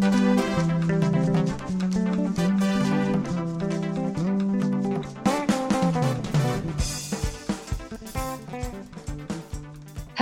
Bye. 0.00 0.25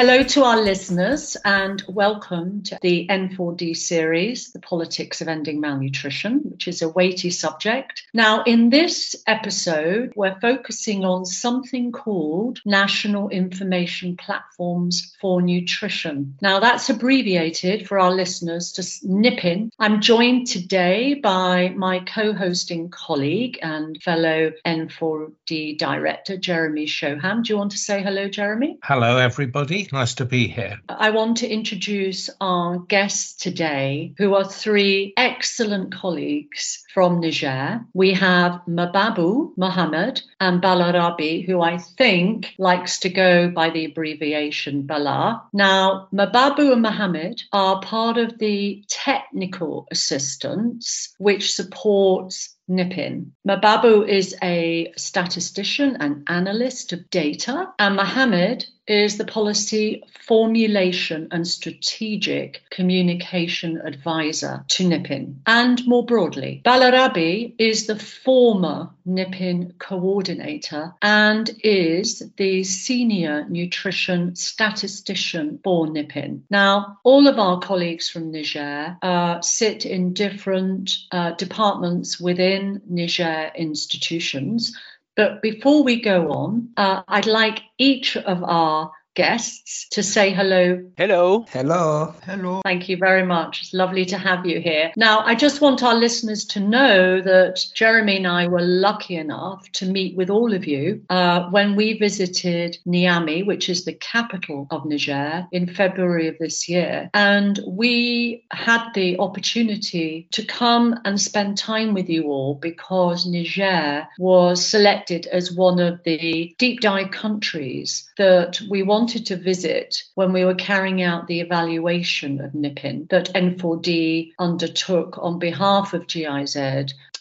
Hello 0.06 0.22
to 0.22 0.44
our 0.44 0.60
listeners 0.60 1.34
and 1.46 1.82
welcome 1.88 2.62
to 2.64 2.78
the 2.82 3.06
N4D 3.08 3.74
series, 3.74 4.52
The 4.52 4.60
Politics 4.60 5.22
of 5.22 5.28
Ending 5.28 5.62
Malnutrition, 5.62 6.40
which 6.44 6.68
is 6.68 6.82
a 6.82 6.90
weighty 6.90 7.30
subject. 7.30 8.02
Now, 8.12 8.42
in 8.42 8.68
this 8.68 9.16
episode, 9.26 10.12
we're 10.14 10.38
focusing 10.40 11.06
on 11.06 11.24
something 11.24 11.90
called 11.90 12.60
National 12.66 13.30
Information 13.30 14.18
Platforms 14.18 15.16
for 15.22 15.40
Nutrition. 15.40 16.36
Now, 16.42 16.60
that's 16.60 16.90
abbreviated 16.90 17.88
for 17.88 17.98
our 17.98 18.12
listeners 18.12 18.72
to 18.72 18.82
NIPN. 19.08 19.70
I'm 19.78 20.02
joined 20.02 20.48
today 20.48 21.14
by 21.14 21.70
my 21.70 22.00
co 22.00 22.34
hosting 22.34 22.90
colleague 22.90 23.58
and 23.62 24.02
fellow 24.02 24.52
N4D 24.66 25.78
director, 25.78 26.36
Jeremy 26.36 26.84
Shoham. 26.84 27.42
Do 27.42 27.54
you 27.54 27.56
want 27.56 27.70
to 27.70 27.78
say 27.78 28.02
hello, 28.02 28.28
Jeremy? 28.28 28.76
Hello, 28.82 29.16
everybody. 29.16 29.88
Nice 29.94 30.16
to 30.16 30.24
be 30.24 30.48
here. 30.48 30.80
I 30.88 31.10
want 31.10 31.36
to 31.36 31.48
introduce 31.48 32.28
our 32.40 32.80
guests 32.80 33.36
today, 33.36 34.12
who 34.18 34.34
are 34.34 34.42
three 34.42 35.12
excellent 35.16 35.94
colleagues 35.94 36.84
from 36.92 37.20
Niger. 37.20 37.80
We 37.94 38.14
have 38.14 38.62
Mababou 38.68 39.56
Mohammed 39.56 40.20
and 40.40 40.60
Balarabe, 40.60 41.46
who 41.46 41.60
I 41.60 41.78
think 41.78 42.54
likes 42.58 42.98
to 43.00 43.08
go 43.08 43.48
by 43.48 43.70
the 43.70 43.84
abbreviation 43.84 44.82
Bala. 44.82 45.44
Now, 45.52 46.08
Mababou 46.12 46.72
and 46.72 46.82
Mohammed 46.82 47.42
are 47.52 47.80
part 47.80 48.18
of 48.18 48.36
the 48.36 48.84
technical 48.88 49.86
assistance, 49.92 51.14
which 51.18 51.54
supports 51.54 52.56
NIPN. 52.68 53.30
Mababou 53.46 54.08
is 54.08 54.34
a 54.42 54.92
statistician 54.96 55.98
and 56.00 56.24
analyst 56.26 56.92
of 56.92 57.10
data, 57.10 57.68
and 57.78 57.94
Mohammed 57.94 58.66
is 58.86 59.18
the 59.18 59.24
policy 59.24 60.02
formulation 60.26 61.28
and 61.30 61.46
strategic 61.46 62.62
communication 62.70 63.80
advisor 63.84 64.64
to 64.68 64.84
NIPN. 64.84 65.36
And 65.46 65.86
more 65.86 66.04
broadly, 66.04 66.62
Balarabe 66.64 67.54
is 67.58 67.86
the 67.86 67.98
former 67.98 68.90
NIPN 69.06 69.78
coordinator 69.78 70.94
and 71.02 71.50
is 71.62 72.22
the 72.36 72.64
senior 72.64 73.46
nutrition 73.48 74.34
statistician 74.34 75.60
for 75.62 75.86
NIPN. 75.86 76.42
Now, 76.50 76.98
all 77.04 77.28
of 77.28 77.38
our 77.38 77.60
colleagues 77.60 78.08
from 78.08 78.30
Niger 78.30 78.96
uh, 79.02 79.40
sit 79.42 79.84
in 79.84 80.14
different 80.14 80.96
uh, 81.12 81.32
departments 81.32 82.18
within 82.18 82.80
Niger 82.88 83.50
institutions. 83.54 84.74
But 85.16 85.42
before 85.42 85.84
we 85.84 86.00
go 86.00 86.30
on, 86.30 86.70
uh, 86.76 87.02
I'd 87.06 87.26
like 87.26 87.62
each 87.78 88.16
of 88.16 88.42
our 88.42 88.92
guests 89.14 89.88
to 89.90 90.02
say 90.02 90.32
hello. 90.32 90.90
Hello. 90.96 91.44
Hello. 91.50 92.14
Hello. 92.24 92.60
Thank 92.64 92.88
you 92.88 92.96
very 92.96 93.24
much. 93.24 93.62
It's 93.62 93.74
lovely 93.74 94.04
to 94.06 94.18
have 94.18 94.44
you 94.44 94.60
here. 94.60 94.92
Now, 94.96 95.20
I 95.20 95.34
just 95.34 95.60
want 95.60 95.82
our 95.82 95.94
listeners 95.94 96.44
to 96.46 96.60
know 96.60 97.20
that 97.20 97.64
Jeremy 97.74 98.16
and 98.18 98.26
I 98.26 98.48
were 98.48 98.60
lucky 98.60 99.16
enough 99.16 99.70
to 99.72 99.86
meet 99.86 100.16
with 100.16 100.30
all 100.30 100.52
of 100.52 100.66
you 100.66 101.02
uh, 101.08 101.48
when 101.50 101.76
we 101.76 101.98
visited 101.98 102.78
Niamey, 102.86 103.46
which 103.46 103.68
is 103.68 103.84
the 103.84 103.94
capital 103.94 104.66
of 104.70 104.84
Niger, 104.84 105.46
in 105.52 105.72
February 105.72 106.28
of 106.28 106.38
this 106.38 106.68
year. 106.68 107.10
And 107.14 107.58
we 107.66 108.44
had 108.50 108.92
the 108.94 109.18
opportunity 109.18 110.28
to 110.32 110.44
come 110.44 110.98
and 111.04 111.20
spend 111.20 111.56
time 111.56 111.94
with 111.94 112.08
you 112.08 112.24
all 112.24 112.56
because 112.56 113.26
Niger 113.26 114.08
was 114.18 114.64
selected 114.64 115.26
as 115.26 115.52
one 115.52 115.78
of 115.78 116.02
the 116.04 116.54
deep 116.58 116.80
dive 116.80 117.10
countries 117.10 118.10
that 118.18 118.60
we 118.68 118.82
wanted 118.82 119.03
wanted 119.04 119.26
to 119.26 119.36
visit 119.36 120.02
when 120.14 120.32
we 120.32 120.46
were 120.46 120.54
carrying 120.54 121.02
out 121.02 121.26
the 121.26 121.40
evaluation 121.40 122.40
of 122.40 122.52
NIPN 122.52 123.06
that 123.10 123.34
N4D 123.34 124.30
undertook 124.38 125.18
on 125.18 125.38
behalf 125.38 125.92
of 125.92 126.06
GIZ 126.06 126.56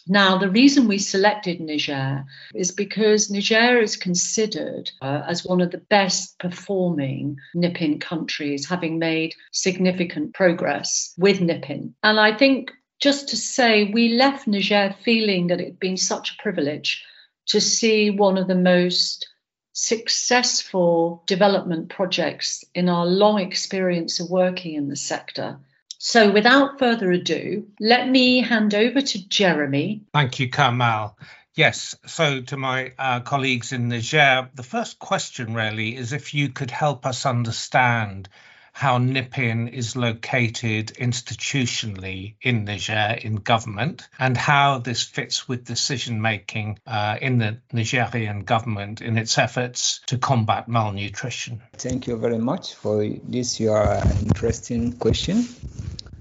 now, 0.06 0.36
the 0.36 0.50
reason 0.50 0.86
we 0.86 0.98
selected 0.98 1.60
Niger 1.60 2.24
is 2.54 2.72
because 2.72 3.30
Niger 3.30 3.80
is 3.80 3.96
considered 3.96 4.90
uh, 5.00 5.22
as 5.26 5.46
one 5.46 5.62
of 5.62 5.70
the 5.70 5.78
best 5.78 6.38
performing 6.38 7.38
NIPN 7.56 8.00
countries, 8.02 8.68
having 8.68 8.98
made 8.98 9.34
significant 9.50 10.34
progress 10.34 11.14
with 11.16 11.40
NIPN. 11.40 11.94
And 12.02 12.20
I 12.20 12.36
think 12.36 12.70
just 13.00 13.30
to 13.30 13.36
say, 13.36 13.84
we 13.84 14.10
left 14.10 14.46
Niger 14.46 14.94
feeling 15.04 15.46
that 15.46 15.60
it 15.60 15.64
had 15.64 15.80
been 15.80 15.96
such 15.96 16.32
a 16.32 16.42
privilege 16.42 17.02
to 17.46 17.60
see 17.60 18.10
one 18.10 18.36
of 18.36 18.46
the 18.46 18.54
most 18.54 19.26
successful 19.74 21.22
development 21.26 21.88
projects 21.90 22.64
in 22.74 22.88
our 22.88 23.04
long 23.04 23.40
experience 23.40 24.20
of 24.20 24.30
working 24.30 24.74
in 24.74 24.88
the 24.88 24.96
sector. 24.96 25.58
So, 25.98 26.30
without 26.30 26.78
further 26.78 27.10
ado, 27.10 27.66
let 27.80 28.08
me 28.08 28.40
hand 28.40 28.74
over 28.74 29.00
to 29.00 29.28
Jeremy. 29.28 30.02
Thank 30.12 30.38
you, 30.38 30.48
Carmel. 30.48 31.18
Yes, 31.54 31.94
so 32.06 32.40
to 32.42 32.56
my 32.56 32.92
uh, 32.98 33.20
colleagues 33.20 33.72
in 33.72 33.88
Niger, 33.88 34.48
the 34.54 34.62
first 34.62 34.98
question 34.98 35.54
really 35.54 35.96
is 35.96 36.12
if 36.12 36.34
you 36.34 36.48
could 36.48 36.70
help 36.70 37.04
us 37.06 37.26
understand 37.26 38.28
how 38.74 38.98
NIPN 38.98 39.72
is 39.72 39.94
located 39.94 40.88
institutionally 40.98 42.34
in 42.42 42.64
Niger 42.64 43.16
in 43.22 43.36
government 43.36 44.08
and 44.18 44.36
how 44.36 44.78
this 44.78 45.02
fits 45.04 45.48
with 45.48 45.64
decision 45.64 46.20
making 46.20 46.80
uh, 46.84 47.16
in 47.22 47.38
the 47.38 47.58
Nigerian 47.72 48.40
government 48.42 49.00
in 49.00 49.16
its 49.16 49.38
efforts 49.38 50.00
to 50.06 50.18
combat 50.18 50.68
malnutrition. 50.68 51.62
Thank 51.74 52.08
you 52.08 52.16
very 52.16 52.38
much 52.38 52.74
for 52.74 53.06
this 53.22 53.60
your 53.60 54.02
interesting 54.20 54.92
question. 54.94 55.46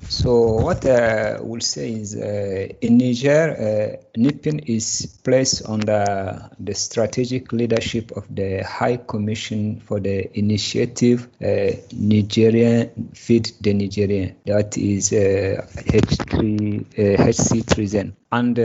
So 0.09 0.53
what 0.53 0.85
I 0.85 1.39
will 1.41 1.61
say 1.61 1.91
is 1.93 2.15
uh, 2.15 2.67
in 2.81 2.97
Niger, 2.97 3.97
uh, 3.97 4.19
NIPN 4.19 4.63
is 4.67 5.17
placed 5.23 5.67
under 5.67 6.49
the 6.59 6.73
strategic 6.75 7.51
leadership 7.51 8.11
of 8.11 8.25
the 8.33 8.63
High 8.63 8.97
Commission 8.97 9.79
for 9.79 9.99
the 9.99 10.37
Initiative 10.37 11.27
uh, 11.41 11.71
Nigerian 11.93 13.09
Feed 13.13 13.51
the 13.61 13.73
Nigerian, 13.73 14.35
that 14.45 14.77
is 14.77 15.11
H3, 15.11 16.85
HC3N. 17.17 18.13
And 18.31 18.57
uh, 18.57 18.63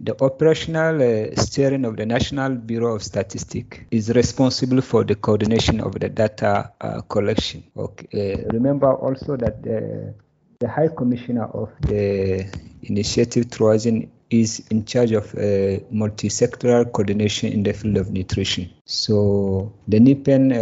the 0.00 0.16
operational 0.20 0.96
uh, 1.02 1.34
steering 1.40 1.84
of 1.84 1.96
the 1.96 2.06
National 2.06 2.54
Bureau 2.54 2.94
of 2.94 3.02
Statistics 3.02 3.78
is 3.90 4.10
responsible 4.10 4.80
for 4.82 5.04
the 5.04 5.14
coordination 5.14 5.80
of 5.80 5.98
the 5.98 6.08
data 6.08 6.72
uh, 6.80 7.00
collection. 7.02 7.64
Okay. 7.76 8.44
remember 8.52 8.92
also 8.92 9.36
that 9.36 9.62
the 9.62 10.14
the 10.60 10.68
High 10.68 10.88
Commissioner 10.88 11.44
of 11.44 11.70
the 11.82 12.44
Initiative 12.82 13.44
3N 13.46 14.08
is 14.30 14.60
in 14.70 14.84
charge 14.84 15.12
of 15.12 15.32
uh, 15.36 15.78
multi-sectoral 15.90 16.92
coordination 16.92 17.52
in 17.52 17.62
the 17.62 17.72
field 17.72 17.96
of 17.96 18.10
nutrition. 18.10 18.68
So 18.84 19.72
the 19.86 20.00
NIPN 20.00 20.52
uh, 20.52 20.56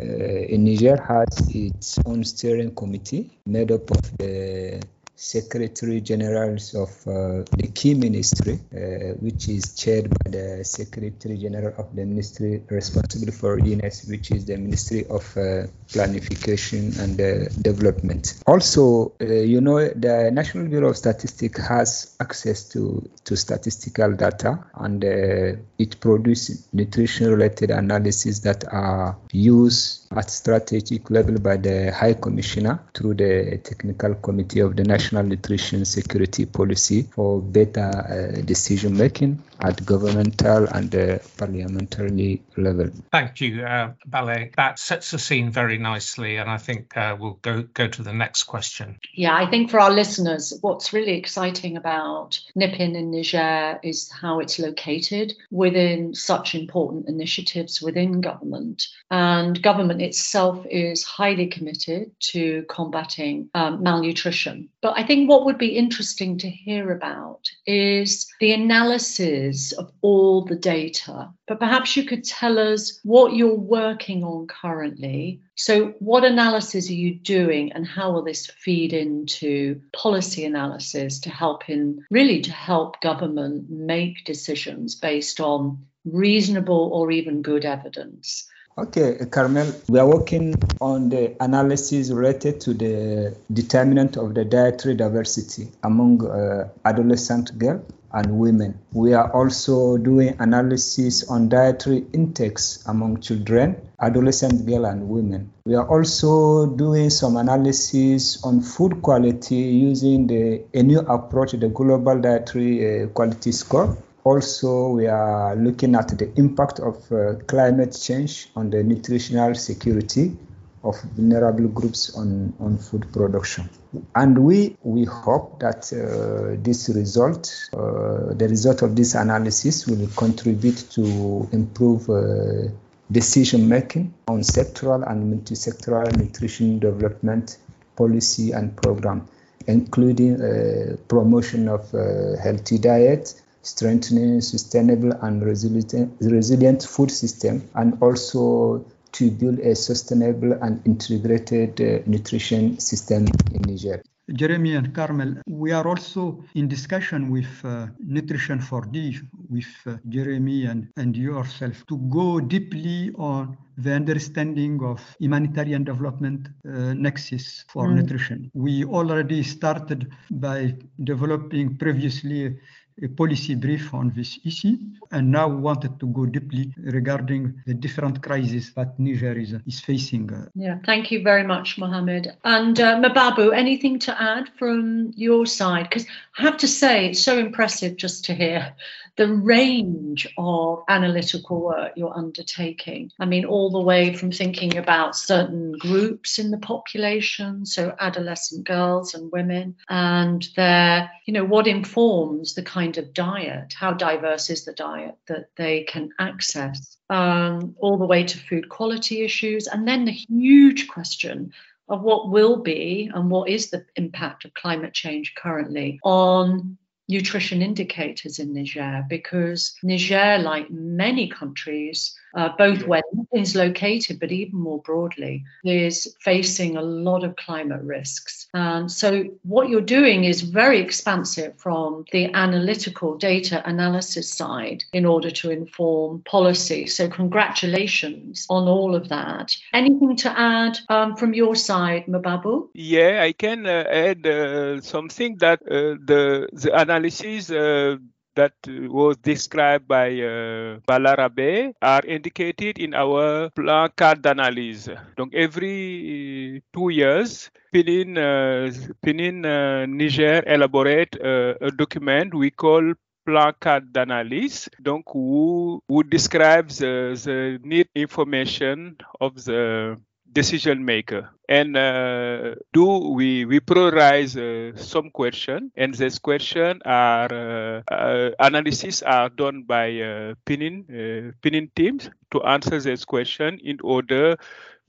uh, 0.00 0.04
in 0.48 0.64
Niger 0.64 0.96
has 1.02 1.54
its 1.54 1.98
own 2.06 2.24
steering 2.24 2.74
committee 2.74 3.38
made 3.44 3.70
up 3.72 3.90
of 3.90 4.16
the 4.16 4.80
secretary 5.16 6.02
generals 6.02 6.74
of 6.74 6.90
uh, 7.06 7.42
the 7.56 7.70
key 7.74 7.94
ministry, 7.94 8.60
uh, 8.74 9.14
which 9.18 9.48
is 9.48 9.74
chaired 9.74 10.10
by 10.10 10.30
the 10.30 10.64
secretary 10.64 11.38
general 11.38 11.72
of 11.78 11.96
the 11.96 12.04
ministry 12.04 12.62
responsible 12.68 13.32
for 13.32 13.58
UNES, 13.58 14.06
which 14.08 14.30
is 14.30 14.44
the 14.44 14.56
Ministry 14.56 15.06
of 15.06 15.24
uh, 15.36 15.66
Planification 15.88 16.98
and 17.00 17.20
uh, 17.20 17.48
Development. 17.62 18.42
Also, 18.46 19.12
uh, 19.20 19.24
you 19.24 19.60
know, 19.60 19.88
the 19.88 20.30
National 20.32 20.66
Bureau 20.66 20.90
of 20.90 20.96
Statistics 20.96 21.66
has 21.66 22.16
access 22.20 22.68
to, 22.68 23.08
to 23.24 23.36
statistical 23.36 24.12
data 24.12 24.64
and 24.74 25.02
uh, 25.02 25.58
it 25.78 25.98
produces 26.00 26.68
nutrition-related 26.72 27.70
analysis 27.70 28.40
that 28.40 28.64
are 28.70 29.16
used 29.32 30.05
at 30.14 30.30
strategic 30.30 31.10
level 31.10 31.38
by 31.38 31.56
the 31.56 31.92
High 31.92 32.14
Commissioner 32.14 32.80
through 32.94 33.14
the 33.14 33.58
Technical 33.62 34.14
Committee 34.16 34.60
of 34.60 34.76
the 34.76 34.84
National 34.84 35.22
Nutrition 35.22 35.84
Security 35.84 36.46
Policy 36.46 37.02
for 37.02 37.40
better 37.40 38.36
uh, 38.36 38.40
decision 38.42 38.96
making 38.96 39.42
at 39.60 39.84
governmental 39.84 40.66
and 40.66 40.94
uh, 40.94 41.18
parliamentary 41.36 42.42
level. 42.56 42.90
Thank 43.10 43.40
you, 43.40 43.62
uh, 43.64 43.92
Ballet. 44.06 44.52
That 44.56 44.78
sets 44.78 45.10
the 45.10 45.18
scene 45.18 45.50
very 45.50 45.78
nicely, 45.78 46.36
and 46.36 46.50
I 46.50 46.58
think 46.58 46.96
uh, 46.96 47.16
we'll 47.18 47.38
go 47.42 47.62
go 47.62 47.88
to 47.88 48.02
the 48.02 48.12
next 48.12 48.44
question. 48.44 48.98
Yeah, 49.14 49.34
I 49.34 49.48
think 49.48 49.70
for 49.70 49.80
our 49.80 49.90
listeners, 49.90 50.56
what's 50.60 50.92
really 50.92 51.16
exciting 51.16 51.76
about 51.76 52.40
NIPN 52.56 52.94
in 52.94 53.10
Niger 53.10 53.78
is 53.82 54.10
how 54.10 54.40
it's 54.40 54.58
located 54.58 55.34
within 55.50 56.14
such 56.14 56.54
important 56.54 57.08
initiatives 57.08 57.80
within 57.80 58.20
government, 58.20 58.88
and 59.10 59.60
government 59.62 59.95
government 59.96 60.08
itself 60.14 60.66
is 60.70 61.04
highly 61.04 61.46
committed 61.46 62.10
to 62.20 62.64
combating 62.68 63.48
um, 63.54 63.82
malnutrition. 63.82 64.68
But 64.82 64.94
I 64.96 65.06
think 65.06 65.28
what 65.28 65.44
would 65.44 65.58
be 65.58 65.76
interesting 65.76 66.38
to 66.38 66.50
hear 66.50 66.92
about 66.92 67.40
is 67.66 68.26
the 68.40 68.52
analysis 68.52 69.72
of 69.72 69.90
all 70.02 70.44
the 70.44 70.56
data. 70.56 71.30
But 71.46 71.60
perhaps 71.60 71.96
you 71.96 72.04
could 72.04 72.24
tell 72.24 72.58
us 72.58 73.00
what 73.04 73.34
you're 73.34 73.54
working 73.54 74.24
on 74.24 74.46
currently. 74.46 75.40
So, 75.54 75.94
what 76.00 76.24
analysis 76.24 76.90
are 76.90 77.00
you 77.04 77.14
doing, 77.14 77.72
and 77.72 77.86
how 77.86 78.12
will 78.12 78.24
this 78.24 78.46
feed 78.46 78.92
into 78.92 79.80
policy 79.94 80.44
analysis 80.44 81.20
to 81.20 81.30
help 81.30 81.70
in 81.70 82.04
really 82.10 82.42
to 82.42 82.52
help 82.52 83.00
government 83.00 83.70
make 83.70 84.26
decisions 84.26 84.96
based 84.96 85.40
on 85.40 85.86
reasonable 86.04 86.90
or 86.92 87.10
even 87.10 87.40
good 87.42 87.64
evidence? 87.64 88.46
Okay, 88.78 89.16
Carmel, 89.30 89.72
we 89.88 89.98
are 89.98 90.06
working 90.06 90.54
on 90.82 91.08
the 91.08 91.34
analysis 91.42 92.10
related 92.10 92.60
to 92.60 92.74
the 92.74 93.34
determinant 93.50 94.18
of 94.18 94.34
the 94.34 94.44
dietary 94.44 94.94
diversity 94.94 95.68
among 95.82 96.26
uh, 96.26 96.68
adolescent 96.84 97.58
girls 97.58 97.80
and 98.12 98.38
women. 98.38 98.78
We 98.92 99.14
are 99.14 99.32
also 99.32 99.96
doing 99.96 100.36
analysis 100.40 101.26
on 101.30 101.48
dietary 101.48 102.04
intakes 102.12 102.84
among 102.86 103.22
children, 103.22 103.76
adolescent 103.98 104.66
girls 104.66 104.84
and 104.88 105.08
women. 105.08 105.52
We 105.64 105.74
are 105.74 105.88
also 105.88 106.66
doing 106.66 107.08
some 107.08 107.38
analysis 107.38 108.44
on 108.44 108.60
food 108.60 109.00
quality 109.00 109.56
using 109.56 110.26
the 110.26 110.64
a 110.74 110.82
new 110.82 111.00
approach, 111.00 111.52
the 111.52 111.70
Global 111.70 112.20
Dietary 112.20 113.04
uh, 113.04 113.06
Quality 113.08 113.52
Score 113.52 113.96
also, 114.26 114.88
we 114.88 115.06
are 115.06 115.54
looking 115.54 115.94
at 115.94 116.08
the 116.18 116.28
impact 116.36 116.80
of 116.80 116.96
uh, 117.12 117.34
climate 117.46 117.96
change 117.96 118.48
on 118.56 118.70
the 118.70 118.82
nutritional 118.82 119.54
security 119.54 120.36
of 120.82 121.00
vulnerable 121.14 121.68
groups 121.68 122.12
on, 122.16 122.52
on 122.58 122.76
food 122.76 123.06
production. 123.12 123.70
And 124.16 124.36
we, 124.36 124.76
we 124.82 125.04
hope 125.04 125.60
that 125.60 125.92
uh, 125.92 126.60
this 126.60 126.88
result, 126.88 127.70
uh, 127.72 128.34
the 128.34 128.48
result 128.50 128.82
of 128.82 128.96
this 128.96 129.14
analysis 129.14 129.86
will 129.86 130.08
contribute 130.16 130.90
to 130.90 131.48
improve 131.52 132.10
uh, 132.10 132.68
decision 133.12 133.68
making 133.68 134.12
on 134.26 134.40
sectoral 134.40 135.08
and 135.08 135.30
multi-sectoral 135.30 136.16
nutrition 136.16 136.80
development 136.80 137.58
policy 137.94 138.50
and 138.50 138.76
program, 138.76 139.28
including 139.68 140.42
uh, 140.42 140.96
promotion 141.06 141.68
of 141.68 141.94
uh, 141.94 142.36
healthy 142.42 142.78
diet, 142.78 143.40
strengthening 143.66 144.40
sustainable 144.40 145.12
and 145.22 145.42
resilient, 145.42 146.12
resilient 146.20 146.82
food 146.82 147.10
system, 147.10 147.62
and 147.74 147.98
also 148.00 148.84
to 149.12 149.30
build 149.30 149.58
a 149.60 149.74
sustainable 149.74 150.52
and 150.62 150.80
integrated 150.86 151.80
uh, 151.80 152.02
nutrition 152.06 152.78
system 152.78 153.26
in 153.54 153.62
Niger. 153.62 154.02
Jeremy 154.32 154.74
and 154.74 154.92
Carmel, 154.92 155.36
we 155.46 155.70
are 155.70 155.86
also 155.86 156.42
in 156.56 156.66
discussion 156.66 157.30
with 157.30 157.46
uh, 157.64 157.86
Nutrition 158.00 158.60
for 158.60 158.82
D, 158.84 159.18
with 159.48 159.72
uh, 159.86 159.96
Jeremy 160.08 160.66
and, 160.66 160.88
and 160.96 161.16
yourself, 161.16 161.86
to 161.86 161.96
go 162.10 162.40
deeply 162.40 163.12
on 163.16 163.56
the 163.78 163.92
understanding 163.92 164.82
of 164.82 165.00
humanitarian 165.20 165.84
development 165.84 166.48
uh, 166.68 166.92
nexus 166.94 167.64
for 167.68 167.86
mm. 167.86 167.96
nutrition. 167.96 168.50
We 168.52 168.84
already 168.84 169.44
started 169.44 170.10
by 170.30 170.74
developing 171.04 171.76
previously 171.76 172.58
a 173.02 173.08
policy 173.08 173.54
brief 173.54 173.92
on 173.92 174.12
this 174.16 174.38
issue 174.44 174.76
and 175.12 175.30
now 175.30 175.48
wanted 175.48 176.00
to 176.00 176.06
go 176.06 176.24
deeply 176.26 176.72
regarding 176.78 177.54
the 177.66 177.74
different 177.74 178.22
crises 178.22 178.72
that 178.74 178.98
Niger 178.98 179.32
is, 179.38 179.54
is 179.66 179.80
facing. 179.80 180.30
Yeah, 180.54 180.78
thank 180.84 181.10
you 181.10 181.22
very 181.22 181.44
much, 181.44 181.78
Mohammed. 181.78 182.32
And 182.44 182.78
uh, 182.80 182.96
Mababou, 182.96 183.54
anything 183.54 183.98
to 184.00 184.22
add 184.22 184.48
from 184.58 185.12
your 185.16 185.46
side? 185.46 185.88
Because 185.88 186.06
I 186.38 186.42
have 186.42 186.56
to 186.58 186.68
say, 186.68 187.10
it's 187.10 187.22
so 187.22 187.38
impressive 187.38 187.96
just 187.96 188.24
to 188.26 188.34
hear 188.34 188.74
the 189.16 189.32
range 189.32 190.28
of 190.36 190.84
analytical 190.88 191.60
work 191.62 191.92
you're 191.96 192.16
undertaking. 192.16 193.10
I 193.18 193.24
mean, 193.24 193.44
all 193.46 193.70
the 193.70 193.80
way 193.80 194.14
from 194.14 194.30
thinking 194.30 194.76
about 194.76 195.16
certain 195.16 195.72
groups 195.72 196.38
in 196.38 196.50
the 196.50 196.58
population, 196.58 197.64
so 197.64 197.94
adolescent 197.98 198.66
girls 198.66 199.14
and 199.14 199.32
women, 199.32 199.76
and 199.88 200.46
their, 200.54 201.10
you 201.24 201.32
know, 201.32 201.44
what 201.44 201.66
informs 201.66 202.54
the 202.54 202.62
kind 202.62 202.98
of 202.98 203.14
diet, 203.14 203.74
how 203.78 203.92
diverse 203.92 204.50
is 204.50 204.64
the 204.64 204.72
diet 204.72 205.16
that 205.28 205.48
they 205.56 205.84
can 205.84 206.10
access, 206.18 206.98
um, 207.08 207.74
all 207.78 207.96
the 207.98 208.06
way 208.06 208.24
to 208.24 208.38
food 208.38 208.68
quality 208.68 209.22
issues, 209.22 209.66
and 209.66 209.88
then 209.88 210.04
the 210.04 210.12
huge 210.12 210.88
question 210.88 211.52
of 211.88 212.02
what 212.02 212.30
will 212.30 212.56
be 212.56 213.10
and 213.14 213.30
what 213.30 213.48
is 213.48 213.70
the 213.70 213.84
impact 213.94 214.44
of 214.44 214.52
climate 214.54 214.92
change 214.92 215.34
currently 215.36 216.00
on 216.02 216.76
nutrition 217.08 217.62
indicators 217.62 218.38
in 218.38 218.52
Niger 218.52 219.04
because 219.08 219.74
Niger, 219.82 220.38
like 220.38 220.70
many 220.70 221.28
countries, 221.28 222.14
uh, 222.36 222.50
both 222.56 222.86
where 222.86 223.02
is 223.32 223.56
located, 223.56 224.20
but 224.20 224.30
even 224.30 224.58
more 224.58 224.80
broadly, 224.82 225.44
is 225.64 226.14
facing 226.20 226.76
a 226.76 226.82
lot 226.82 227.24
of 227.24 227.34
climate 227.36 227.82
risks. 227.82 228.46
And 228.54 228.90
so, 228.90 229.24
what 229.42 229.68
you're 229.68 229.80
doing 229.80 230.24
is 230.24 230.42
very 230.42 230.80
expansive 230.80 231.58
from 231.58 232.04
the 232.12 232.32
analytical 232.34 233.16
data 233.16 233.62
analysis 233.68 234.30
side 234.30 234.84
in 234.92 235.06
order 235.06 235.30
to 235.30 235.50
inform 235.50 236.22
policy. 236.22 236.86
So, 236.86 237.08
congratulations 237.08 238.46
on 238.50 238.68
all 238.68 238.94
of 238.94 239.08
that. 239.08 239.56
Anything 239.72 240.16
to 240.16 240.38
add 240.38 240.78
um, 240.88 241.16
from 241.16 241.34
your 241.34 241.56
side, 241.56 242.06
Mababou? 242.06 242.68
Yeah, 242.74 243.22
I 243.22 243.32
can 243.32 243.66
uh, 243.66 243.84
add 243.88 244.26
uh, 244.26 244.80
something 244.82 245.36
that 245.38 245.62
uh, 245.62 245.96
the 246.04 246.48
the 246.52 246.78
analysis 246.78 247.50
uh, 247.50 247.96
that 248.36 248.52
was 248.68 249.16
described 249.18 249.88
by 249.88 250.08
uh, 250.20 250.78
Balarabe 250.86 251.72
are 251.82 252.04
indicated 252.06 252.78
in 252.78 252.94
our 252.94 253.50
plan 253.50 253.90
cadre 253.96 254.20
d'analyse. 254.22 254.94
Donc 255.16 255.34
every 255.34 256.62
two 256.72 256.90
years, 256.90 257.50
PNIN, 257.74 258.16
uh, 258.16 258.70
PNIN 259.04 259.44
uh, 259.44 259.86
Niger 259.86 260.42
elaborate 260.46 261.16
uh, 261.20 261.54
a 261.60 261.70
document 261.70 262.34
we 262.34 262.50
call 262.50 262.92
plan 263.24 263.52
cadre 263.60 263.88
d'analyse, 263.90 264.68
donc 264.80 265.04
who, 265.12 265.82
who 265.88 266.02
describes 266.04 266.78
the, 266.78 267.18
the 267.24 267.58
need 267.64 267.88
information 267.94 268.96
of 269.20 269.34
the 269.44 269.96
decision 270.32 270.84
maker 270.84 271.30
and 271.48 271.76
uh, 271.76 272.54
do 272.72 272.84
we 273.14 273.44
we 273.44 273.60
prioritize 273.60 274.36
uh, 274.36 274.76
some 274.76 275.10
question 275.10 275.70
and 275.76 275.94
this 275.94 276.18
question 276.18 276.80
are 276.84 277.32
uh, 277.32 277.94
uh 277.94 278.30
analysis 278.40 279.02
are 279.02 279.28
done 279.28 279.62
by 279.62 279.86
uh, 280.00 280.34
PNIN 280.44 280.76
uh, 280.90 281.32
PNIN 281.42 281.70
teams 281.74 282.10
to 282.30 282.42
answer 282.42 282.80
this 282.80 283.04
question 283.04 283.58
in 283.62 283.78
order 283.82 284.36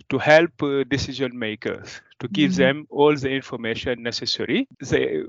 to 0.10 0.18
help 0.18 0.52
decision 0.90 1.38
makers 1.38 2.02
to 2.20 2.28
give 2.28 2.52
mm-hmm. 2.52 2.62
them 2.62 2.88
all 2.90 3.16
the 3.16 3.30
information 3.30 4.04
necessary. 4.04 4.68
They, 4.80 5.24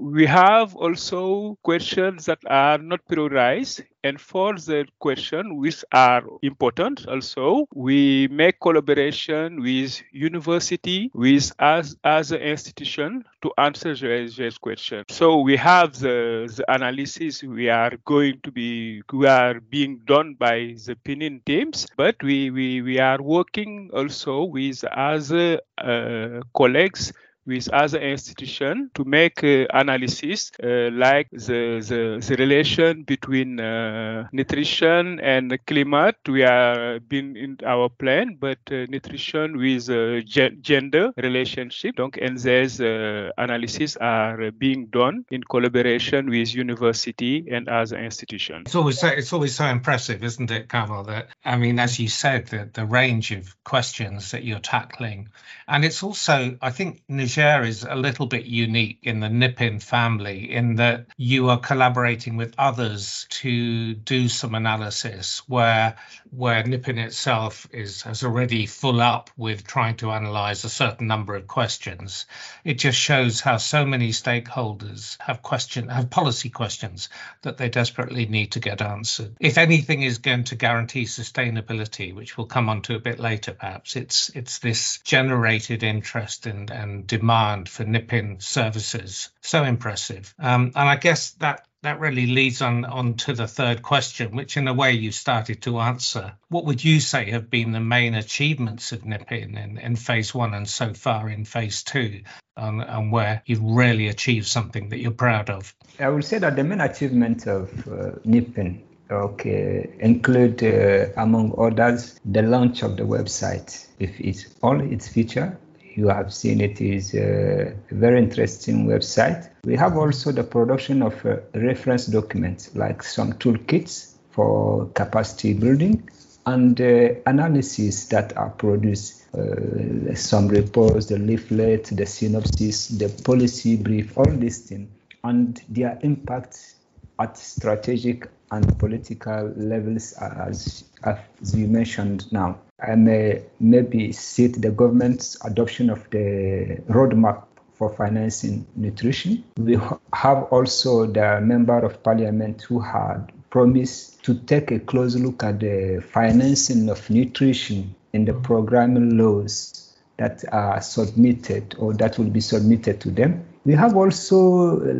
we 0.00 0.24
have 0.24 0.74
also 0.76 1.58
questions 1.62 2.24
that 2.24 2.38
are 2.46 2.78
not 2.78 3.00
prioritized 3.06 3.84
and 4.02 4.18
for 4.18 4.54
the 4.54 4.86
question 4.98 5.56
which 5.58 5.84
are 5.92 6.24
important 6.42 7.06
also 7.06 7.66
we 7.74 8.26
make 8.28 8.58
collaboration 8.60 9.60
with 9.60 10.02
university 10.10 11.10
with 11.12 11.52
as 11.58 11.96
other 12.02 12.38
institution 12.38 13.22
to 13.42 13.52
answer 13.58 13.94
this 13.94 14.56
question 14.56 15.04
so 15.10 15.38
we 15.40 15.54
have 15.54 15.92
the, 15.98 16.50
the 16.56 16.64
analysis 16.72 17.42
we 17.42 17.68
are 17.68 17.92
going 18.06 18.40
to 18.42 18.50
be 18.50 19.02
we 19.12 19.26
are 19.26 19.60
being 19.60 20.00
done 20.06 20.34
by 20.38 20.74
the 20.86 20.96
PNIN 21.04 21.44
teams 21.44 21.86
but 21.98 22.16
we 22.22 22.50
we, 22.50 22.80
we 22.80 22.98
are 22.98 23.20
working 23.20 23.90
also 23.92 24.44
with 24.44 24.82
other 24.84 25.60
uh, 25.76 26.40
colleagues 26.54 27.12
with 27.46 27.68
other 27.72 28.00
institutions 28.00 28.90
to 28.94 29.04
make 29.04 29.42
uh, 29.42 29.66
analysis 29.72 30.52
uh, 30.62 30.90
like 30.92 31.28
the, 31.30 31.80
the, 31.80 32.24
the, 32.26 32.36
relation 32.36 33.02
between 33.02 33.58
uh, 33.58 34.28
nutrition 34.32 35.20
and 35.20 35.58
climate. 35.66 36.16
We 36.28 36.44
are 36.44 37.00
been 37.00 37.36
in 37.36 37.58
our 37.66 37.88
plan, 37.88 38.36
but 38.38 38.58
uh, 38.70 38.86
nutrition 38.88 39.56
with 39.56 39.88
uh, 39.90 40.20
gender 40.60 41.12
relationship. 41.16 41.96
Donc, 41.96 42.18
and 42.18 42.38
there's 42.38 42.80
uh, 42.80 43.30
analysis 43.36 43.96
are 43.96 44.50
being 44.50 44.86
done 44.86 45.24
in 45.30 45.42
collaboration 45.42 46.30
with 46.30 46.54
university 46.54 47.46
and 47.50 47.68
other 47.68 47.98
institutions. 47.98 48.64
It's 48.66 48.74
always 48.74 49.00
so, 49.00 49.08
it's 49.08 49.32
always 49.32 49.54
so 49.54 49.66
impressive, 49.66 50.22
isn't 50.22 50.50
it, 50.50 50.68
Carmel, 50.68 51.04
that 51.04 51.28
I 51.44 51.56
mean, 51.56 51.78
as 51.78 51.98
you 51.98 52.08
said, 52.08 52.46
the, 52.46 52.68
the 52.72 52.86
range 52.86 53.32
of 53.32 53.56
questions 53.64 54.32
that 54.32 54.44
you're 54.44 54.60
tackling. 54.60 55.28
And 55.66 55.84
it's 55.84 56.02
also, 56.02 56.58
I 56.60 56.70
think 56.70 57.02
Niger 57.36 57.62
is 57.62 57.84
a 57.88 57.94
little 57.94 58.26
bit 58.26 58.46
unique 58.46 58.98
in 59.02 59.20
the 59.20 59.28
NIPN 59.28 59.80
family 59.80 60.52
in 60.52 60.76
that 60.76 61.06
you 61.16 61.48
are 61.50 61.58
collaborating 61.58 62.36
with 62.36 62.54
others 62.58 63.26
to 63.30 63.94
do 63.94 64.28
some 64.28 64.54
analysis 64.54 65.42
where 65.46 65.96
where 66.30 66.62
NIPN 66.62 66.98
itself 66.98 67.68
is 67.72 68.02
has 68.02 68.24
already 68.24 68.66
full 68.66 69.00
up 69.00 69.30
with 69.36 69.64
trying 69.64 69.96
to 69.96 70.10
analyze 70.10 70.64
a 70.64 70.68
certain 70.68 71.06
number 71.06 71.36
of 71.36 71.46
questions. 71.46 72.26
It 72.64 72.74
just 72.74 72.98
shows 72.98 73.40
how 73.40 73.58
so 73.58 73.86
many 73.86 74.10
stakeholders 74.10 75.16
have 75.20 75.42
question 75.42 75.88
have 75.88 76.10
policy 76.10 76.50
questions 76.50 77.10
that 77.42 77.58
they 77.58 77.68
desperately 77.68 78.26
need 78.26 78.52
to 78.52 78.60
get 78.60 78.82
answered. 78.82 79.36
If 79.38 79.56
anything 79.56 80.02
is 80.02 80.18
going 80.18 80.44
to 80.44 80.56
guarantee 80.56 81.04
sustainability, 81.04 82.14
which 82.14 82.36
we'll 82.36 82.46
come 82.46 82.68
on 82.68 82.82
to 82.82 82.96
a 82.96 83.00
bit 83.00 83.20
later 83.20 83.52
perhaps, 83.52 83.94
it's 83.94 84.30
it's 84.30 84.58
this 84.58 84.98
generated 85.04 85.82
interest 85.82 86.46
and, 86.46 86.70
and 86.70 87.06
demand 87.20 87.68
for 87.68 87.84
NIPN 87.84 88.42
services. 88.42 89.28
So 89.42 89.62
impressive. 89.64 90.34
Um, 90.38 90.72
and 90.74 90.88
I 90.88 90.96
guess 90.96 91.32
that 91.32 91.66
that 91.82 92.00
really 92.00 92.26
leads 92.26 92.60
on, 92.60 92.84
on 92.84 93.14
to 93.14 93.32
the 93.32 93.46
third 93.46 93.82
question, 93.82 94.36
which 94.36 94.58
in 94.58 94.68
a 94.68 94.74
way 94.74 94.92
you 94.92 95.12
started 95.12 95.62
to 95.62 95.80
answer. 95.80 96.32
What 96.48 96.66
would 96.66 96.84
you 96.84 97.00
say 97.00 97.30
have 97.30 97.48
been 97.48 97.72
the 97.72 97.80
main 97.80 98.14
achievements 98.14 98.92
of 98.92 99.02
NIPN 99.02 99.56
in, 99.56 99.78
in 99.78 99.96
phase 99.96 100.34
one 100.34 100.52
and 100.52 100.68
so 100.68 100.92
far 100.92 101.30
in 101.30 101.46
phase 101.46 101.82
two, 101.82 102.20
and, 102.56 102.82
and 102.82 103.12
where 103.12 103.42
you've 103.46 103.62
really 103.62 104.08
achieved 104.08 104.46
something 104.46 104.90
that 104.90 104.98
you're 104.98 105.10
proud 105.10 105.48
of? 105.48 105.74
I 105.98 106.10
would 106.10 106.24
say 106.24 106.38
that 106.38 106.56
the 106.56 106.64
main 106.64 106.82
achievement 106.82 107.46
of 107.46 107.70
uh, 107.88 108.18
NIPIN 108.26 108.82
okay, 109.10 109.90
include, 110.00 110.62
uh, 110.62 111.06
among 111.16 111.54
others, 111.58 112.20
the 112.24 112.42
launch 112.42 112.82
of 112.82 112.96
the 112.96 113.04
website 113.04 113.86
with 113.98 114.20
its 114.20 114.54
all 114.62 114.80
its 114.80 115.08
feature 115.08 115.58
you 115.94 116.08
have 116.08 116.32
seen 116.32 116.60
it 116.60 116.80
is 116.80 117.14
a 117.14 117.74
very 117.90 118.18
interesting 118.18 118.86
website. 118.86 119.50
We 119.64 119.76
have 119.76 119.96
also 119.96 120.32
the 120.32 120.44
production 120.44 121.02
of 121.02 121.24
uh, 121.26 121.36
reference 121.54 122.06
documents 122.06 122.74
like 122.74 123.02
some 123.02 123.34
toolkits 123.34 124.14
for 124.30 124.86
capacity 124.94 125.54
building 125.54 126.08
and 126.46 126.80
uh, 126.80 127.14
analysis 127.26 128.06
that 128.06 128.36
are 128.36 128.50
produced. 128.50 129.16
Uh, 129.32 130.12
some 130.16 130.48
reports, 130.48 131.06
the 131.06 131.16
leaflet, 131.16 131.84
the 131.84 132.04
synopsis, 132.04 132.88
the 132.88 133.08
policy 133.22 133.76
brief, 133.76 134.18
all 134.18 134.24
these 134.24 134.58
things, 134.68 134.90
and 135.22 135.62
their 135.68 135.96
impact 136.02 136.74
at 137.20 137.36
strategic 137.36 138.28
and 138.50 138.78
political 138.78 139.52
levels, 139.56 140.12
as, 140.14 140.84
as 141.04 141.54
you 141.54 141.68
mentioned 141.68 142.30
now. 142.32 142.58
I 142.82 142.94
may 142.94 143.36
uh, 143.36 143.40
maybe 143.60 144.10
cite 144.12 144.60
the 144.60 144.70
government's 144.70 145.36
adoption 145.44 145.90
of 145.90 146.08
the 146.10 146.82
roadmap 146.88 147.44
for 147.74 147.90
financing 147.94 148.66
nutrition. 148.74 149.44
We 149.58 149.78
have 150.14 150.44
also 150.44 151.06
the 151.06 151.40
member 151.40 151.78
of 151.78 152.02
parliament 152.02 152.62
who 152.62 152.80
had 152.80 153.32
promised 153.50 154.22
to 154.24 154.34
take 154.34 154.70
a 154.70 154.78
close 154.78 155.16
look 155.16 155.42
at 155.42 155.60
the 155.60 156.02
financing 156.12 156.88
of 156.88 157.08
nutrition 157.10 157.94
in 158.12 158.24
the 158.24 158.32
mm-hmm. 158.32 158.42
programming 158.42 159.18
laws 159.18 159.96
that 160.16 160.44
are 160.52 160.80
submitted 160.80 161.74
or 161.78 161.94
that 161.94 162.18
will 162.18 162.30
be 162.30 162.40
submitted 162.40 163.00
to 163.00 163.10
them. 163.10 163.44
We 163.64 163.74
have 163.74 163.96
also, 163.96 164.80
uh, 164.80 164.94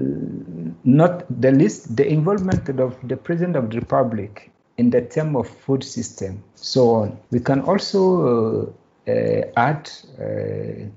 not 0.85 1.25
the 1.40 1.52
least, 1.52 1.97
the 1.97 2.07
involvement 2.07 2.69
of 2.69 2.97
the 3.09 3.17
President 3.17 3.57
of 3.57 3.71
the 3.71 3.81
Republic 3.81 4.50
in 4.76 4.90
the 4.90 5.02
term 5.02 5.37
of 5.37 5.49
food 5.49 5.83
system, 5.83 6.43
so 6.55 6.90
on. 6.90 7.19
We 7.31 7.40
can 7.40 7.61
also 7.61 8.73
uh, 9.07 9.11
uh, 9.11 9.43
add 9.57 9.90
uh, 10.19 10.88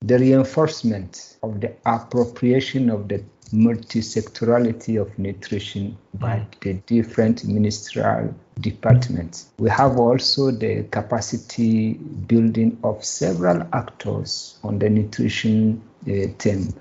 the 0.00 0.18
reinforcement 0.18 1.36
of 1.42 1.60
the 1.60 1.74
appropriation 1.86 2.90
of 2.90 3.08
the 3.08 3.22
multi-sectorality 3.52 5.00
of 5.00 5.18
nutrition 5.18 5.96
by 6.14 6.36
mm. 6.36 6.60
the 6.60 6.74
different 6.86 7.44
ministerial 7.44 8.34
departments. 8.60 9.50
We 9.58 9.70
have 9.70 9.98
also 9.98 10.50
the 10.50 10.84
capacity 10.90 11.94
building 11.94 12.78
of 12.84 13.04
several 13.04 13.66
actors 13.72 14.58
on 14.62 14.78
the 14.78 14.90
nutrition 14.90 15.82
uh, 16.02 16.28
theme. 16.38 16.74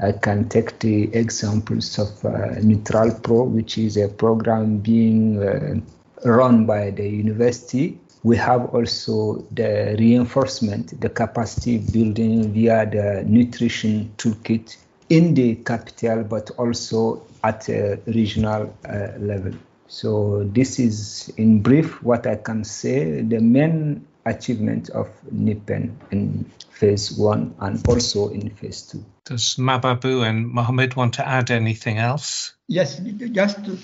I 0.00 0.12
can 0.12 0.48
take 0.48 0.78
the 0.80 1.14
examples 1.14 1.98
of 1.98 2.24
uh, 2.24 2.58
Neutral 2.62 3.14
Pro, 3.22 3.44
which 3.44 3.78
is 3.78 3.96
a 3.96 4.08
program 4.08 4.78
being 4.78 5.42
uh, 5.42 5.80
run 6.24 6.66
by 6.66 6.90
the 6.90 7.08
university. 7.08 7.98
We 8.24 8.36
have 8.38 8.74
also 8.74 9.44
the 9.52 9.94
reinforcement, 9.98 11.00
the 11.00 11.10
capacity 11.10 11.78
building 11.78 12.52
via 12.52 12.86
the 12.86 13.24
nutrition 13.26 14.12
toolkit 14.16 14.76
in 15.10 15.34
the 15.34 15.56
capital, 15.56 16.24
but 16.24 16.50
also 16.58 17.22
at 17.44 17.68
a 17.68 18.00
regional 18.06 18.74
uh, 18.88 19.08
level. 19.18 19.52
So 19.86 20.44
this 20.44 20.78
is 20.78 21.32
in 21.36 21.62
brief 21.62 22.02
what 22.02 22.26
I 22.26 22.36
can 22.36 22.64
say, 22.64 23.20
the 23.20 23.38
main 23.38 24.06
achievement 24.26 24.90
of 24.90 25.08
NIPN 25.32 25.94
in 26.10 26.44
phase 26.70 27.12
one 27.12 27.54
and 27.60 27.86
also 27.88 28.28
in 28.28 28.50
phase 28.50 28.82
two. 28.82 29.04
Does 29.24 29.56
Mababu 29.56 30.26
and 30.28 30.48
Mohammed 30.48 30.96
want 30.96 31.14
to 31.14 31.26
add 31.26 31.50
anything 31.50 31.98
else? 31.98 32.54
Yes, 32.68 33.00
just 33.32 33.64
to, 33.64 33.78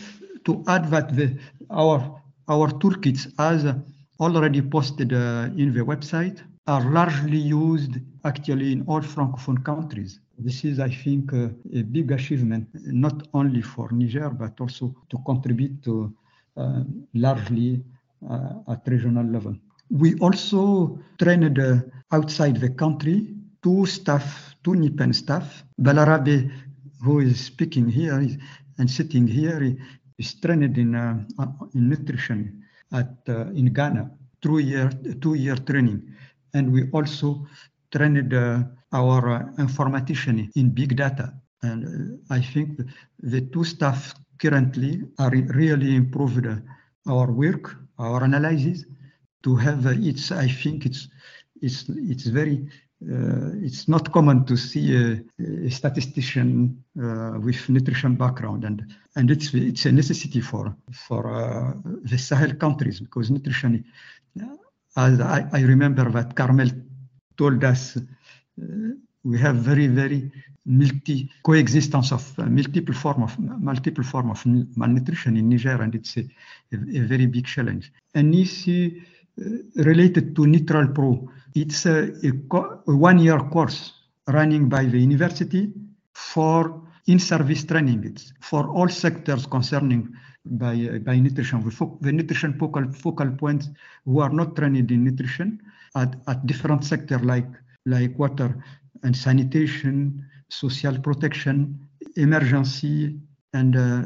to 0.45 0.65
add 0.67 0.91
that 0.91 1.15
the, 1.17 1.39
our 1.71 2.21
our 2.49 2.69
toolkits, 2.69 3.33
as 3.39 3.65
already 4.19 4.61
posted 4.61 5.13
uh, 5.13 5.49
in 5.57 5.73
the 5.73 5.81
website, 5.81 6.43
are 6.67 6.85
largely 6.91 7.39
used 7.39 7.95
actually 8.25 8.73
in 8.73 8.85
all 8.87 9.01
Francophone 9.01 9.65
countries. 9.65 10.21
This 10.39 10.65
is, 10.65 10.81
I 10.81 10.91
think, 10.91 11.33
uh, 11.33 11.49
a 11.73 11.83
big 11.83 12.11
achievement, 12.11 12.69
not 12.75 13.29
only 13.35 13.63
for 13.63 13.91
Niger, 13.93 14.31
but 14.31 14.61
also 14.61 14.95
to 15.11 15.19
contribute 15.25 15.83
to 15.85 16.13
uh, 16.57 16.83
largely 17.15 17.83
uh, 18.29 18.73
at 18.73 18.83
regional 18.87 19.27
level. 19.27 19.55
We 19.91 20.15
also 20.19 21.01
trained 21.19 21.59
uh, 21.59 21.81
outside 22.13 22.61
the 22.61 22.71
country 22.71 23.35
two 23.63 23.87
staff, 23.87 24.55
two 24.63 24.73
NIPN 24.73 25.13
staff. 25.15 25.65
Balarabe, 25.81 26.51
who 27.03 27.19
is 27.21 27.41
speaking 27.41 27.89
here 27.89 28.21
is, 28.21 28.39
and 28.79 28.89
sitting 28.89 29.27
here, 29.27 29.77
is 30.19 30.35
trained 30.35 30.79
in, 30.79 30.95
uh, 30.95 31.25
in 31.75 31.89
nutrition 31.89 32.63
at 32.93 33.17
uh, 33.29 33.47
in 33.51 33.73
Ghana, 33.73 34.11
two 34.41 34.59
year 34.59 34.91
two 35.21 35.35
year 35.35 35.57
training, 35.57 36.03
and 36.55 36.73
we 36.73 36.89
also 36.91 37.47
trained 37.93 38.33
uh, 38.33 38.63
our 38.93 39.53
informatician 39.59 40.51
in 40.55 40.71
big 40.71 40.97
data. 40.97 41.35
And 41.63 42.19
I 42.31 42.41
think 42.41 42.81
the 43.19 43.43
two 43.43 43.65
staff 43.65 44.15
currently 44.39 45.03
are 45.19 45.31
really 45.31 45.95
improved 45.95 46.47
our 47.07 47.31
work, 47.31 47.77
our 47.99 48.25
analysis 48.25 48.85
to 49.43 49.57
have 49.57 49.87
it's 49.87 50.33
I 50.33 50.49
think 50.49 50.87
it's 50.87 51.09
it's 51.63 51.85
it's 51.89 52.27
very 52.27 52.69
uh, 53.03 53.53
it's 53.63 53.89
not 53.89 54.13
common 54.13 54.45
to 54.45 54.57
see 54.57 54.95
a, 54.95 55.23
a 55.67 55.71
statistician 55.71 56.85
uh, 57.03 57.39
with 57.41 57.69
nutrition 57.69 58.15
background, 58.15 58.65
and 58.65 58.85
and 59.17 59.31
it's 59.31 59.55
it's 59.55 59.87
a 59.87 59.93
necessity 59.93 60.41
for 60.41 60.77
for 61.09 61.33
uh, 61.33 61.73
the 62.05 62.19
Sahel 62.19 62.55
countries 62.55 63.01
because 63.01 63.31
nutrition. 63.31 63.85
As 64.97 65.21
I, 65.21 65.47
I 65.53 65.61
remember 65.61 66.11
that 66.11 66.35
Carmel 66.35 66.69
told 67.39 67.63
us, 67.63 67.97
uh, 67.97 68.03
we 69.23 69.39
have 69.39 69.57
very 69.57 69.87
very 69.87 70.31
multi 70.67 71.31
coexistence 71.43 72.13
of 72.13 72.39
uh, 72.39 72.45
multiple 72.45 72.95
form 72.95 73.23
of 73.23 73.39
multiple 73.39 74.05
form 74.05 74.31
of 74.31 74.45
malnutrition 74.77 75.37
in 75.37 75.49
Niger, 75.49 75.81
and 75.81 75.95
it's 75.95 76.17
a, 76.19 76.21
a, 76.73 76.77
a 76.99 77.01
very 77.07 77.27
big 77.27 77.47
challenge. 77.47 77.91
And 78.15 78.35
see 78.47 79.03
related 79.77 80.35
to 80.37 80.47
Neutral 80.47 80.89
Pro. 80.89 81.29
It's 81.55 81.87
a, 81.87 82.13
a, 82.25 82.31
one-year 82.87 83.41
course 83.51 83.93
running 84.29 84.69
by 84.69 84.85
the 84.85 84.99
university 84.99 85.73
for 86.15 86.83
in-service 87.07 87.65
training. 87.65 88.05
It's 88.05 88.33
for 88.41 88.69
all 88.69 88.89
sectors 88.89 89.47
concerning 89.47 90.13
by, 90.45 90.99
by 90.99 91.19
nutrition. 91.19 91.61
The, 91.63 91.99
the 92.01 92.13
nutrition 92.13 92.59
focal, 92.59 92.91
focal 92.93 93.31
points 93.33 93.69
who 94.05 94.21
are 94.21 94.31
not 94.31 94.57
trained 94.57 94.91
in 94.91 95.05
nutrition 95.05 95.61
at, 95.97 96.15
at 96.29 96.47
different 96.47 96.85
sectors 96.85 97.23
like, 97.23 97.49
like 97.87 98.19
water 98.19 98.63
and 99.03 99.17
sanitation, 99.17 100.25
social 100.49 100.99
protection, 100.99 101.79
emergency, 102.17 103.19
and 103.55 103.77
uh, 103.77 104.03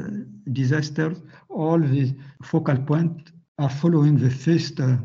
disasters. 0.53 1.21
All 1.49 1.79
the 1.79 2.15
focal 2.43 2.77
points 2.77 3.31
are 3.59 3.69
following 3.69 4.17
the 4.17 4.29
first 4.29 4.79
uh, 4.79 4.97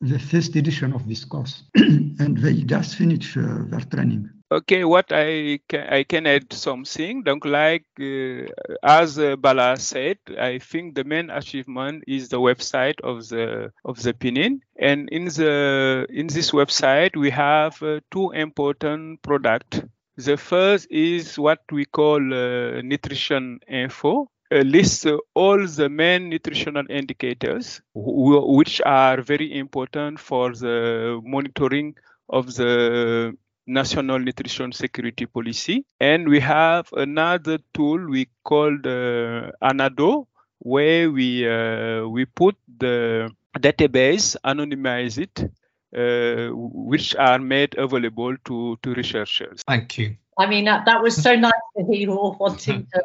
the 0.00 0.18
first 0.18 0.56
edition 0.56 0.92
of 0.92 1.06
this 1.06 1.24
course, 1.24 1.64
and 1.74 2.38
they 2.38 2.54
just 2.62 2.96
finished 2.96 3.36
uh, 3.36 3.64
their 3.68 3.80
training. 3.80 4.30
Okay, 4.52 4.84
what 4.84 5.12
I 5.12 5.60
can 5.68 5.86
I 5.88 6.02
can 6.02 6.26
add 6.26 6.52
something. 6.52 7.22
Donc, 7.22 7.44
like 7.44 7.84
uh, 8.00 8.50
as 8.82 9.18
uh, 9.18 9.36
Bala 9.36 9.76
said, 9.76 10.18
I 10.38 10.58
think 10.58 10.94
the 10.94 11.04
main 11.04 11.30
achievement 11.30 12.04
is 12.08 12.30
the 12.30 12.40
website 12.40 13.00
of 13.02 13.28
the 13.28 13.70
of 13.84 14.02
the 14.02 14.12
PNIN, 14.12 14.60
and 14.78 15.08
in 15.10 15.26
the 15.26 16.06
in 16.10 16.26
this 16.26 16.50
website 16.50 17.14
we 17.16 17.30
have 17.30 17.80
uh, 17.82 18.00
two 18.10 18.30
important 18.30 19.22
products. 19.22 19.82
The 20.16 20.36
first 20.36 20.90
is 20.90 21.38
what 21.38 21.60
we 21.70 21.84
call 21.84 22.18
uh, 22.18 22.82
nutrition 22.82 23.60
info, 23.68 24.28
lists 24.50 25.06
uh, 25.06 25.16
all 25.34 25.66
the 25.66 25.88
main 25.88 26.28
nutritional 26.28 26.84
indicators 26.90 27.80
which 27.94 28.80
are 28.84 29.22
very 29.22 29.58
important 29.58 30.18
for 30.18 30.52
the 30.52 31.20
monitoring 31.24 31.94
of 32.28 32.54
the 32.54 33.36
national 33.66 34.18
nutrition 34.18 34.72
security 34.72 35.26
policy. 35.26 35.84
And 36.00 36.28
we 36.28 36.40
have 36.40 36.92
another 36.92 37.58
tool 37.74 38.08
we 38.08 38.28
called 38.44 38.86
uh, 38.86 39.52
Anado, 39.62 40.26
where 40.58 41.10
we 41.10 41.48
uh, 41.48 42.06
we 42.06 42.24
put 42.24 42.56
the 42.78 43.30
database, 43.58 44.36
anonymize 44.44 45.18
it, 45.18 45.50
uh, 45.96 46.54
which 46.54 47.14
are 47.16 47.38
made 47.38 47.76
available 47.78 48.36
to, 48.44 48.78
to 48.82 48.94
researchers. 48.94 49.62
Thank 49.66 49.98
you. 49.98 50.16
I 50.40 50.46
mean, 50.46 50.64
that, 50.64 50.86
that 50.86 51.02
was 51.02 51.14
so 51.22 51.36
nice 51.36 51.52
to 51.76 51.84
hear 51.84 52.00
you 52.00 52.12
all 52.12 52.36
wanting 52.40 52.86
to 52.94 53.02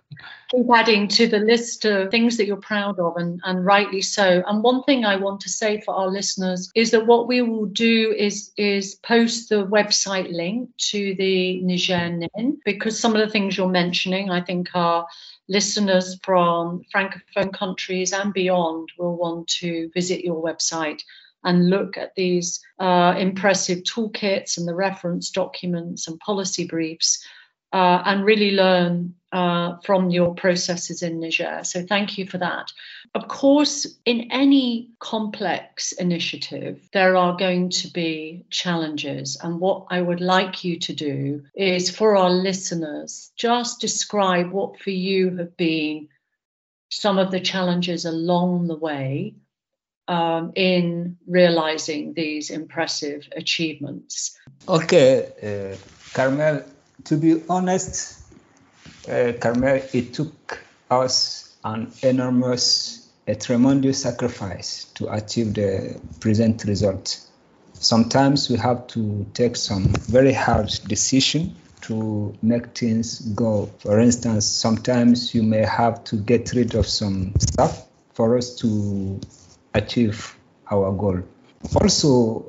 keep 0.50 0.66
adding 0.74 1.08
to 1.10 1.28
the 1.28 1.40
list 1.40 1.84
of 1.84 2.10
things 2.10 2.38
that 2.38 2.46
you're 2.46 2.56
proud 2.58 2.98
of, 3.00 3.18
and, 3.18 3.42
and 3.44 3.66
rightly 3.66 4.02
so. 4.02 4.42
And 4.48 4.64
one 4.64 4.84
thing 4.84 5.04
I 5.04 5.18
want 5.18 5.42
to 5.42 5.50
say 5.50 5.82
for 5.82 5.94
our 5.94 6.08
listeners 6.08 6.72
is 6.76 6.92
that 6.92 7.06
what 7.06 7.28
we 7.28 7.42
will 7.42 7.66
do 7.66 8.16
is, 8.18 8.52
is 8.58 8.96
post 8.96 9.50
the 9.50 9.66
website 9.66 10.32
link 10.32 10.70
to 10.92 11.14
the 11.16 11.62
Niger 11.62 12.10
NIN, 12.10 12.60
because 12.64 12.98
some 12.98 13.14
of 13.14 13.20
the 13.20 13.30
things 13.30 13.58
you're 13.58 13.68
mentioning, 13.68 14.32
I 14.32 14.42
think, 14.42 14.70
are 14.74 15.06
listeners 15.48 16.18
from 16.24 16.84
francophone 16.94 17.54
countries 17.54 18.14
and 18.14 18.34
beyond 18.34 18.90
will 18.98 19.16
want 19.16 19.48
to 19.48 19.90
visit 19.94 20.24
your 20.24 20.42
website 20.42 21.02
and 21.46 21.70
look 21.70 21.98
at 21.98 22.16
these 22.16 22.60
uh, 22.80 23.16
impressive 23.18 23.84
toolkits 23.84 24.58
and 24.58 24.68
the 24.68 24.76
reference 24.76 25.30
documents 25.30 26.08
and 26.08 26.20
policy 26.20 26.66
briefs 26.68 27.24
uh, 27.72 28.02
and 28.06 28.26
really 28.26 28.52
learn 28.52 29.14
uh, 29.34 29.76
from 29.84 30.10
your 30.10 30.34
processes 30.34 31.04
in 31.04 31.20
Niger. 31.20 31.60
So 31.64 31.86
thank 31.86 32.18
you 32.18 32.26
for 32.26 32.38
that. 32.38 32.72
Of 33.14 33.28
course, 33.28 33.86
in 34.06 34.32
any 34.32 34.92
complex 35.00 35.92
initiative, 35.92 36.88
there 36.94 37.18
are 37.18 37.36
going 37.36 37.70
to 37.72 37.90
be 37.90 38.46
challenges. 38.50 39.38
And 39.44 39.60
what 39.60 39.88
I 39.90 40.02
would 40.02 40.22
like 40.22 40.64
you 40.64 40.80
to 40.80 40.94
do 40.94 41.44
is 41.54 41.90
for 41.90 42.16
our 42.16 42.30
listeners, 42.30 43.32
just 43.36 43.82
describe 43.82 44.52
what 44.52 44.80
for 44.80 44.92
you 44.92 45.36
have 45.38 45.58
been 45.58 46.08
some 46.90 47.18
of 47.18 47.30
the 47.32 47.42
challenges 47.42 48.06
along 48.06 48.68
the 48.68 48.78
way 48.78 49.36
um, 50.08 50.52
in 50.56 51.18
realizing 51.28 52.14
these 52.14 52.50
impressive 52.50 53.28
achievements? 53.36 54.38
Okay, 54.68 55.32
uh, 55.44 55.78
Carmel, 56.14 56.64
to 57.06 57.18
be 57.18 57.42
honest, 57.50 58.20
uh, 59.10 59.34
Carmel, 59.40 59.82
it 59.94 60.14
took 60.14 60.60
us 60.90 61.56
an 61.64 61.92
enormous, 62.04 63.10
a 63.28 63.36
tremendous 63.36 64.02
sacrifice 64.02 64.86
to 64.96 65.12
achieve 65.12 65.54
the 65.54 66.00
present 66.20 66.64
result. 66.66 67.20
Sometimes 67.74 68.50
we 68.50 68.58
have 68.58 68.88
to 68.88 69.26
take 69.34 69.56
some 69.56 69.84
very 69.84 70.34
hard 70.34 70.68
decision 70.88 71.56
to 71.82 72.34
make 72.42 72.76
things 72.78 73.20
go. 73.20 73.70
For 73.80 74.00
instance, 74.00 74.46
sometimes 74.46 75.36
you 75.36 75.44
may 75.44 75.66
have 75.66 76.04
to 76.06 76.16
get 76.16 76.54
rid 76.54 76.74
of 76.74 76.88
some 76.88 77.34
stuff 77.38 77.86
for 78.14 78.38
us 78.38 78.56
to 78.56 79.20
achieve 79.76 80.36
our 80.72 80.92
goal. 80.92 81.22
Also, 81.82 82.46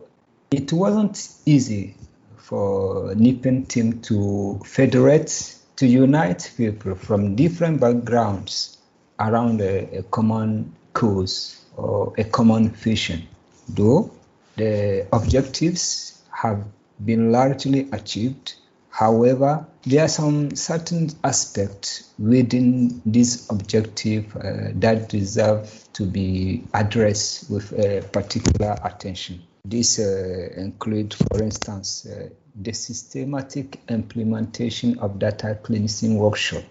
it 0.51 0.73
wasn't 0.73 1.29
easy 1.45 1.95
for 2.37 3.13
NIPN 3.15 3.69
team 3.69 4.01
to 4.03 4.61
federate, 4.65 5.57
to 5.77 5.87
unite 5.87 6.53
people 6.57 6.95
from 6.95 7.35
different 7.35 7.81
backgrounds 7.81 8.79
around 9.19 9.61
a, 9.61 9.99
a 9.99 10.03
common 10.05 10.73
cause 10.93 11.65
or 11.77 12.15
a 12.17 12.25
common 12.25 12.71
vision. 12.71 13.27
Though 13.69 14.11
the 14.57 15.07
objectives 15.13 16.23
have 16.31 16.65
been 17.05 17.33
largely 17.33 17.89
achieved, 17.93 18.55
However, 18.97 19.67
there 19.83 20.07
are 20.07 20.09
some 20.09 20.57
certain 20.57 21.11
aspects 21.23 22.15
within 22.19 23.03
this 23.05 23.47
objective 23.51 24.35
uh, 24.35 24.73
that 24.77 25.11
deserve 25.11 25.69
to 25.93 26.07
be 26.07 26.65
addressed 26.73 27.51
with 27.51 27.73
a 27.73 28.01
particular 28.11 28.75
attention. 28.83 29.43
This 29.67 29.99
uh, 29.99 30.49
include, 30.57 31.13
for 31.13 31.43
instance, 31.43 32.07
uh, 32.07 32.31
the 32.55 32.73
systematic 32.73 33.83
implementation 33.91 34.99
of 35.01 35.19
data 35.19 35.59
cleansing 35.63 36.17
workshop 36.17 36.65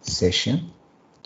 session. 0.00 0.70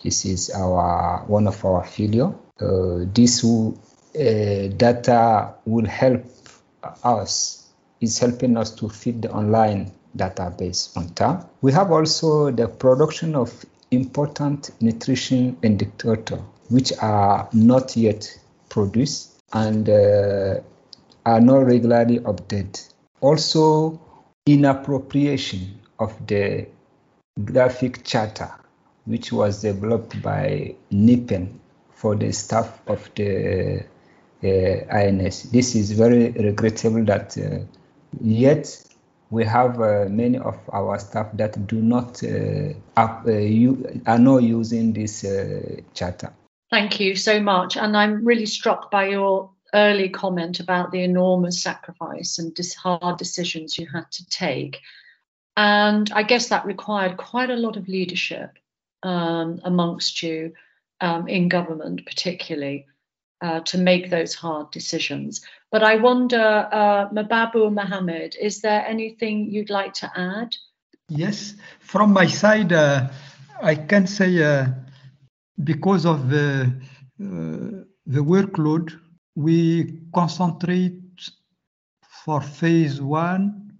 This 0.03 0.25
is 0.25 0.49
our 0.49 1.23
one 1.25 1.47
of 1.47 1.63
our 1.63 1.85
failure. 1.85 2.33
Uh, 2.59 3.05
this 3.13 3.45
will, 3.45 3.79
uh, 4.13 4.67
data 4.75 5.55
will 5.65 5.87
help 5.87 6.25
us 7.01 7.69
is 8.01 8.19
helping 8.19 8.57
us 8.57 8.75
to 8.75 8.89
feed 8.89 9.21
the 9.21 9.31
online 9.31 9.89
database 10.15 10.95
on 10.97 11.09
time. 11.09 11.45
We 11.61 11.71
have 11.71 11.91
also 11.91 12.51
the 12.51 12.67
production 12.67 13.35
of 13.35 13.65
important 13.91 14.71
nutrition 14.81 15.57
indicators 15.61 16.39
which 16.69 16.91
are 17.01 17.47
not 17.53 17.95
yet 17.95 18.39
produced 18.69 19.41
and 19.53 19.87
uh, 19.87 20.59
are 21.25 21.41
not 21.41 21.65
regularly 21.65 22.19
updated. 22.19 22.91
Also, 23.21 23.99
inappropriation 24.45 25.79
of 25.99 26.13
the 26.27 26.67
graphic 27.45 28.03
charter 28.03 28.51
which 29.05 29.31
was 29.31 29.61
developed 29.61 30.21
by 30.21 30.75
NIPN 30.91 31.59
for 31.91 32.15
the 32.15 32.31
staff 32.31 32.81
of 32.87 33.09
the 33.15 33.85
uh, 34.43 34.47
INS. 34.47 35.43
This 35.51 35.75
is 35.75 35.91
very 35.91 36.31
regrettable 36.31 37.03
that 37.05 37.37
uh, 37.37 37.65
yet 38.21 38.83
we 39.33 39.43
have 39.45 39.81
uh, 39.81 40.05
many 40.09 40.37
of 40.37 40.59
our 40.71 40.99
staff 40.99 41.27
that 41.33 41.65
do 41.65 41.81
not 41.81 42.23
uh, 42.23 42.73
up, 42.95 43.25
uh, 43.25 43.31
you, 43.31 44.01
are 44.05 44.19
not 44.19 44.43
using 44.43 44.93
this 44.93 45.23
uh, 45.23 45.81
charter. 45.95 46.31
Thank 46.69 46.99
you 46.99 47.15
so 47.15 47.39
much. 47.39 47.75
And 47.75 47.97
I'm 47.97 48.23
really 48.23 48.45
struck 48.45 48.91
by 48.91 49.07
your 49.07 49.49
early 49.73 50.09
comment 50.09 50.59
about 50.59 50.91
the 50.91 51.01
enormous 51.01 51.63
sacrifice 51.63 52.37
and 52.37 52.55
hard 52.77 53.17
decisions 53.17 53.79
you 53.79 53.87
had 53.87 54.11
to 54.11 54.25
take. 54.27 54.79
And 55.57 56.11
I 56.13 56.21
guess 56.21 56.49
that 56.49 56.67
required 56.67 57.17
quite 57.17 57.49
a 57.49 57.55
lot 57.55 57.75
of 57.75 57.87
leadership 57.87 58.51
um, 59.01 59.61
amongst 59.63 60.21
you 60.21 60.53
um, 61.01 61.27
in 61.27 61.49
government, 61.49 62.05
particularly 62.05 62.85
uh, 63.43 63.59
to 63.59 63.77
make 63.77 64.09
those 64.09 64.33
hard 64.33 64.71
decisions. 64.71 65.41
But 65.69 65.83
I 65.83 65.97
wonder, 65.97 66.69
uh, 66.71 67.09
Mababou 67.09 67.73
Mohammed, 67.73 68.37
is 68.39 68.61
there 68.61 68.85
anything 68.87 69.51
you'd 69.51 69.69
like 69.69 69.93
to 69.95 70.09
add? 70.15 70.55
Yes, 71.09 71.55
from 71.81 72.13
my 72.13 72.25
side, 72.25 72.71
uh, 72.71 73.09
I 73.61 73.75
can 73.75 74.07
say 74.07 74.41
uh, 74.41 74.67
because 75.61 76.05
of 76.05 76.29
the, 76.29 76.73
uh, 77.21 77.83
the 78.05 78.23
workload, 78.23 78.97
we 79.35 79.99
concentrate 80.15 81.01
for 82.23 82.39
phase 82.39 83.01
one 83.01 83.73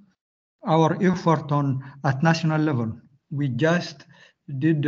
our 0.65 1.02
effort 1.02 1.54
on 1.54 1.82
at 2.04 2.21
national 2.21 2.62
level. 2.62 2.91
We 3.32 3.47
just 3.47 4.06
did 4.60 4.86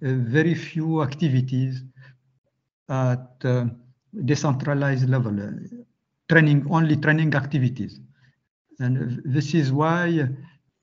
very 0.00 0.54
few 0.54 1.02
activities 1.02 1.84
at 2.88 3.44
decentralized 4.24 5.08
level, 5.08 5.40
uh, 5.40 5.50
training 6.28 6.66
only 6.70 6.96
training 6.96 7.34
activities. 7.34 8.00
And 8.78 9.22
this 9.24 9.54
is 9.54 9.72
why 9.72 10.28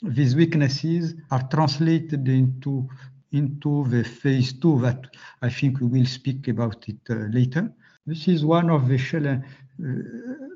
these 0.02 0.36
weaknesses 0.36 1.16
are 1.32 1.44
translated 1.50 2.28
into 2.28 2.88
into 3.32 3.86
the 3.90 4.04
phase 4.04 4.54
two 4.54 4.80
that 4.82 5.06
I 5.42 5.50
think 5.50 5.80
we 5.80 5.88
will 5.88 6.06
speak 6.06 6.48
about 6.48 6.88
it 6.88 6.98
uh, 7.10 7.16
later. 7.32 7.72
This 8.06 8.28
is 8.28 8.44
one 8.44 8.70
of 8.72 8.88
the 8.88 8.96
uh, 8.96 9.38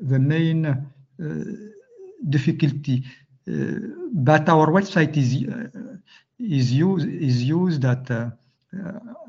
the 0.02 0.20
main 0.20 0.66
uh, 0.66 0.76
difficulty. 2.30 3.04
Uh, 3.48 3.54
but 4.14 4.50
our 4.50 4.68
website 4.68 5.16
is 5.18 5.48
uh, 5.48 5.98
is 6.40 6.72
used 6.72 7.08
is 7.08 7.44
used 7.44 7.86
at 7.86 8.10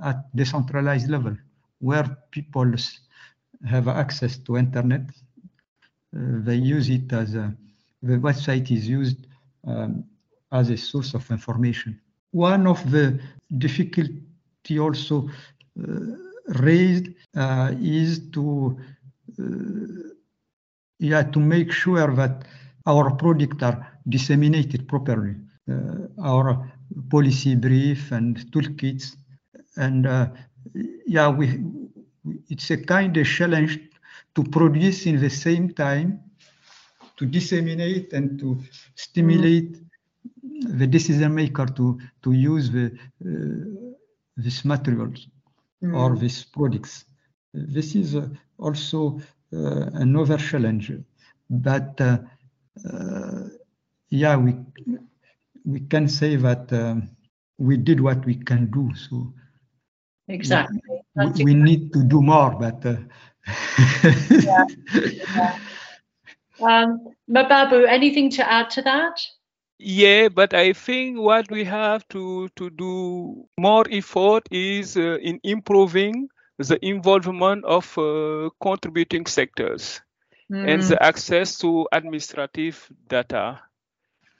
at 0.02 0.34
decentralized 0.34 1.10
level 1.10 1.36
where 1.80 2.16
people 2.30 2.72
have 3.66 3.88
access 3.88 4.38
to 4.38 4.56
internet. 4.56 5.02
Uh, 6.16 6.40
they 6.44 6.56
use 6.56 6.88
it 6.90 7.12
as 7.12 7.34
a, 7.34 7.54
the 8.02 8.16
website 8.18 8.70
is 8.70 8.88
used 8.88 9.26
um, 9.66 10.04
as 10.52 10.70
a 10.70 10.76
source 10.76 11.14
of 11.14 11.28
information. 11.30 12.00
One 12.32 12.66
of 12.66 12.90
the 12.90 13.20
difficulty 13.58 14.78
also 14.78 15.28
uh, 15.82 16.00
raised 16.60 17.08
uh, 17.36 17.72
is 17.80 18.30
to 18.30 18.76
yeah 20.98 21.22
to 21.22 21.40
make 21.40 21.72
sure 21.72 22.14
that 22.14 22.44
our 22.86 23.10
products 23.16 23.62
are 23.62 23.86
disseminated 24.08 24.88
properly. 24.88 25.34
Uh, 25.70 26.08
our 26.22 26.70
policy 27.10 27.54
brief 27.54 28.12
and 28.12 28.36
toolkits, 28.52 29.16
and 29.76 30.06
uh, 30.06 30.28
yeah, 31.06 31.28
we 31.28 31.58
it's 32.48 32.70
a 32.70 32.76
kind 32.76 33.16
of 33.16 33.26
challenge 33.26 33.78
to 34.34 34.44
produce 34.44 35.06
in 35.06 35.20
the 35.20 35.30
same 35.30 35.72
time, 35.72 36.20
to 37.16 37.26
disseminate 37.26 38.12
and 38.12 38.38
to 38.38 38.58
stimulate 38.94 39.72
mm. 39.74 40.78
the 40.78 40.86
decision 40.86 41.34
maker 41.34 41.66
to 41.66 41.98
to 42.22 42.32
use 42.32 42.70
the 42.70 42.86
uh, 43.24 43.92
these 44.36 44.64
materials 44.64 45.28
mm. 45.82 45.96
or 45.96 46.16
these 46.16 46.44
products. 46.44 47.04
This 47.52 47.94
is 47.94 48.16
uh, 48.16 48.28
also 48.58 49.20
uh, 49.52 49.90
another 49.94 50.38
challenge, 50.38 50.92
but 51.48 52.00
uh, 52.00 52.18
uh, 52.92 53.48
yeah, 54.10 54.36
we 54.36 54.56
we 55.64 55.80
can 55.80 56.08
say 56.08 56.36
that 56.36 56.72
um, 56.72 57.08
we 57.58 57.76
did 57.76 58.00
what 58.00 58.24
we 58.26 58.34
can 58.34 58.70
do. 58.70 58.92
So 58.94 59.32
exactly, 60.28 60.80
we, 61.16 61.44
we 61.44 61.54
need 61.54 61.92
to 61.92 62.04
do 62.04 62.22
more, 62.22 62.50
but. 62.58 62.84
Uh, 62.84 62.96
yeah. 64.42 64.64
yeah. 65.36 65.58
Um, 66.60 67.08
Mababou, 67.28 67.86
anything 67.88 68.30
to 68.30 68.50
add 68.50 68.70
to 68.70 68.82
that? 68.82 69.20
Yeah, 69.78 70.28
but 70.28 70.54
I 70.54 70.72
think 70.72 71.18
what 71.18 71.50
we 71.50 71.64
have 71.64 72.06
to, 72.08 72.48
to 72.56 72.70
do 72.70 73.44
more 73.58 73.84
effort 73.90 74.48
is 74.50 74.96
uh, 74.96 75.18
in 75.20 75.40
improving 75.42 76.28
the 76.58 76.78
involvement 76.86 77.64
of 77.64 77.98
uh, 77.98 78.50
contributing 78.62 79.26
sectors 79.26 80.00
mm. 80.50 80.68
and 80.68 80.82
the 80.82 81.02
access 81.02 81.58
to 81.58 81.88
administrative 81.92 82.88
data. 83.08 83.60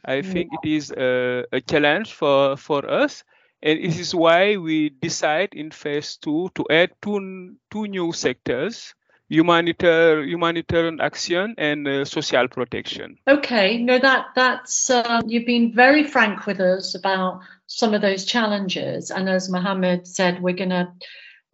I 0.04 0.22
think 0.22 0.50
it 0.62 0.68
is 0.68 0.92
a, 0.92 1.44
a, 1.50 1.60
challenge 1.62 2.12
for, 2.12 2.56
for 2.56 2.88
us. 2.88 3.24
And 3.64 3.82
this 3.82 3.98
is 3.98 4.14
why 4.14 4.58
we 4.58 4.90
decide 4.90 5.54
in 5.54 5.70
phase 5.70 6.18
two 6.18 6.50
to 6.54 6.66
add 6.70 6.90
two, 7.00 7.56
two 7.70 7.86
new 7.88 8.12
sectors 8.12 8.94
humanitarian 9.28 10.28
humanitarian 10.28 11.00
action 11.00 11.54
and 11.56 11.88
uh, 11.88 12.04
social 12.04 12.46
protection. 12.46 13.16
Okay 13.26 13.78
no 13.78 13.98
that 13.98 14.26
that's 14.34 14.90
um, 14.90 15.22
you've 15.26 15.46
been 15.46 15.72
very 15.72 16.04
frank 16.04 16.46
with 16.46 16.60
us 16.60 16.94
about 16.94 17.40
some 17.66 17.94
of 17.94 18.02
those 18.02 18.26
challenges. 18.26 19.10
And 19.10 19.28
as 19.28 19.48
mohammed 19.48 20.06
said 20.06 20.42
we're 20.42 20.54
going 20.54 20.70
to 20.70 20.92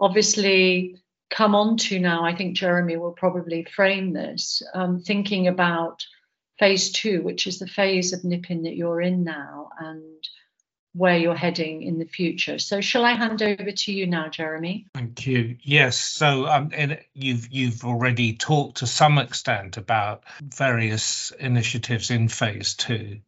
obviously 0.00 0.96
come 1.30 1.54
on 1.54 1.76
to 1.76 2.00
now 2.00 2.24
i 2.24 2.34
think 2.34 2.56
jeremy 2.56 2.96
will 2.96 3.12
probably 3.12 3.62
frame 3.62 4.12
this 4.12 4.64
um, 4.74 4.98
thinking 4.98 5.46
about 5.46 6.04
phase 6.58 6.90
two 6.90 7.22
which 7.22 7.46
is 7.46 7.60
the 7.60 7.68
phase 7.68 8.12
of 8.12 8.20
NIPN 8.20 8.64
that 8.64 8.76
you're 8.76 9.00
in 9.00 9.24
now. 9.24 9.70
And 9.78 10.22
where 10.92 11.16
you're 11.16 11.36
heading 11.36 11.82
in 11.82 11.98
the 11.98 12.04
future. 12.04 12.58
So, 12.58 12.80
shall 12.80 13.04
I 13.04 13.12
hand 13.12 13.42
over 13.42 13.70
to 13.70 13.92
you 13.92 14.06
now, 14.06 14.28
Jeremy? 14.28 14.86
Thank 14.94 15.26
you. 15.26 15.56
Yes. 15.62 15.98
So, 15.98 16.46
um, 16.46 16.70
you've 17.14 17.48
you've 17.52 17.84
already 17.84 18.34
talked 18.34 18.78
to 18.78 18.86
some 18.86 19.18
extent 19.18 19.76
about 19.76 20.24
various 20.40 21.32
initiatives 21.38 22.10
in 22.10 22.28
phase 22.28 22.74
two, 22.74 23.20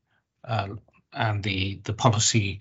uh, 0.45 0.69
and 1.13 1.43
the 1.43 1.81
the 1.85 1.93
policy 1.93 2.61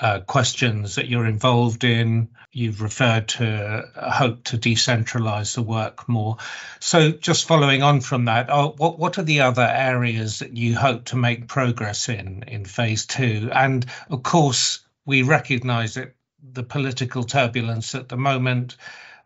uh, 0.00 0.20
questions 0.20 0.94
that 0.94 1.08
you're 1.08 1.26
involved 1.26 1.84
in. 1.84 2.28
You've 2.52 2.80
referred 2.80 3.28
to 3.28 3.84
hope 3.94 4.44
to 4.44 4.58
decentralize 4.58 5.54
the 5.54 5.62
work 5.62 6.08
more. 6.08 6.38
So, 6.80 7.12
just 7.12 7.46
following 7.46 7.82
on 7.82 8.00
from 8.00 8.24
that, 8.24 8.48
oh, 8.50 8.74
what 8.76 8.98
what 8.98 9.18
are 9.18 9.22
the 9.22 9.42
other 9.42 9.62
areas 9.62 10.40
that 10.40 10.56
you 10.56 10.74
hope 10.74 11.06
to 11.06 11.16
make 11.16 11.48
progress 11.48 12.08
in 12.08 12.44
in 12.48 12.64
phase 12.64 13.06
two? 13.06 13.50
And 13.52 13.86
of 14.08 14.22
course, 14.22 14.80
we 15.04 15.22
recognise 15.22 15.94
that 15.94 16.14
the 16.42 16.62
political 16.62 17.22
turbulence 17.22 17.94
at 17.94 18.08
the 18.08 18.16
moment 18.16 18.76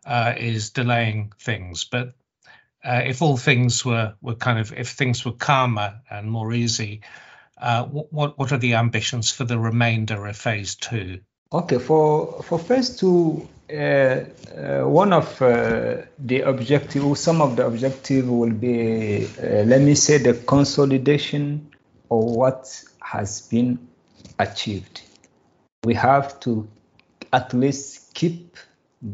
uh, 0.05 0.33
is 0.37 0.71
delaying 0.71 1.31
things, 1.39 1.85
but 1.85 2.13
uh, 2.83 3.01
if 3.05 3.21
all 3.21 3.37
things 3.37 3.83
were 3.83 4.13
were 4.21 4.35
kind 4.35 4.59
of 4.59 4.71
if 4.73 4.89
things 4.89 5.25
were 5.25 5.31
calmer 5.31 6.01
and 6.09 6.29
more 6.29 6.53
easy, 6.53 7.01
uh, 7.01 7.24
what 7.59 8.37
what 8.37 8.51
are 8.51 8.57
the 8.57 8.75
ambitions 8.75 9.31
for 9.31 9.45
the 9.45 9.59
remainder 9.59 10.25
of 10.25 10.37
phase 10.37 10.75
two? 10.75 11.19
Okay, 11.53 11.77
for 11.77 12.43
for 12.43 12.59
phase 12.59 12.97
two, 12.97 13.47
uh, 13.71 13.75
uh, 13.75 14.83
one 14.83 15.13
of 15.13 15.41
uh, 15.41 16.01
the 16.19 16.41
objective, 16.41 17.17
some 17.17 17.41
of 17.41 17.55
the 17.55 17.65
objective 17.65 18.29
will 18.29 18.51
be, 18.51 19.27
uh, 19.41 19.63
let 19.63 19.81
me 19.81 19.95
say, 19.95 20.17
the 20.17 20.33
consolidation 20.33 21.69
of 22.11 22.23
what 22.23 22.83
has 23.01 23.41
been 23.41 23.87
achieved. 24.39 25.01
We 25.83 25.93
have 25.93 26.39
to 26.41 26.67
at 27.31 27.53
least 27.53 28.13
keep 28.13 28.57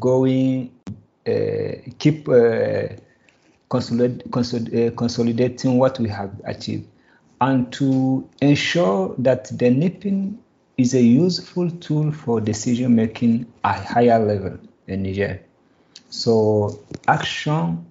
going, 0.00 0.72
uh, 1.26 1.92
keep 1.98 2.24
consolid- 2.24 2.98
consolid- 4.30 4.96
consolidating 4.96 5.78
what 5.78 5.98
we 5.98 6.08
have 6.08 6.32
achieved 6.44 6.86
and 7.42 7.72
to 7.72 8.28
ensure 8.40 9.16
that 9.18 9.46
the 9.58 9.68
NIPN 9.68 10.36
is 10.78 10.94
a 10.94 11.02
useful 11.02 11.68
tool 11.70 12.12
for 12.12 12.40
decision 12.40 12.94
making 12.94 13.52
at 13.64 13.84
higher 13.84 14.24
level 14.24 14.56
in 14.86 15.02
Niger. 15.02 15.42
So 16.08 16.78
action 17.08 17.84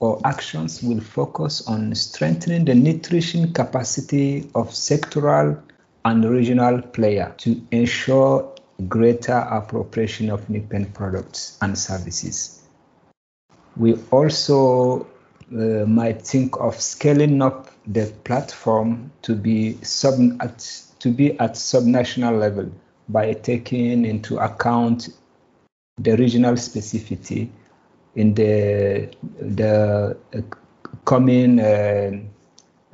or 0.00 0.20
actions 0.24 0.82
will 0.82 1.00
focus 1.00 1.68
on 1.68 1.94
strengthening 1.94 2.64
the 2.64 2.74
nutrition 2.74 3.52
capacity 3.52 4.50
of 4.56 4.70
sectoral 4.70 5.62
and 6.04 6.24
regional 6.28 6.82
players 6.82 7.32
to 7.38 7.62
ensure 7.70 8.52
greater 8.88 9.38
appropriation 9.52 10.30
of 10.30 10.48
NIPN 10.48 10.92
products 10.94 11.58
and 11.62 11.78
services. 11.78 12.60
We 13.76 13.94
also 14.10 15.06
uh, 15.54 15.86
might 15.86 16.22
think 16.22 16.56
of 16.60 16.80
scaling 16.80 17.40
up 17.42 17.70
the 17.86 18.12
platform 18.24 19.10
to 19.22 19.34
be 19.34 19.78
sub 19.82 20.14
at 20.40 20.58
to 20.98 21.10
be 21.10 21.38
at 21.38 21.52
subnational 21.52 22.38
level 22.38 22.70
by 23.08 23.32
taking 23.34 24.04
into 24.04 24.38
account 24.38 25.08
the 25.98 26.16
regional 26.16 26.54
specificity 26.54 27.48
in 28.16 28.34
the 28.34 29.08
the 29.40 30.16
uh, 30.34 30.40
coming 31.04 31.60
uh, 31.60 32.10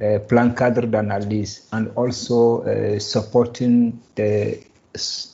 uh, 0.02 0.18
plan 0.28 0.54
cadre 0.54 0.86
d'analyse 0.86 1.68
and 1.72 1.90
also 1.96 2.62
uh, 2.62 2.98
supporting 2.98 4.00
the 4.16 4.58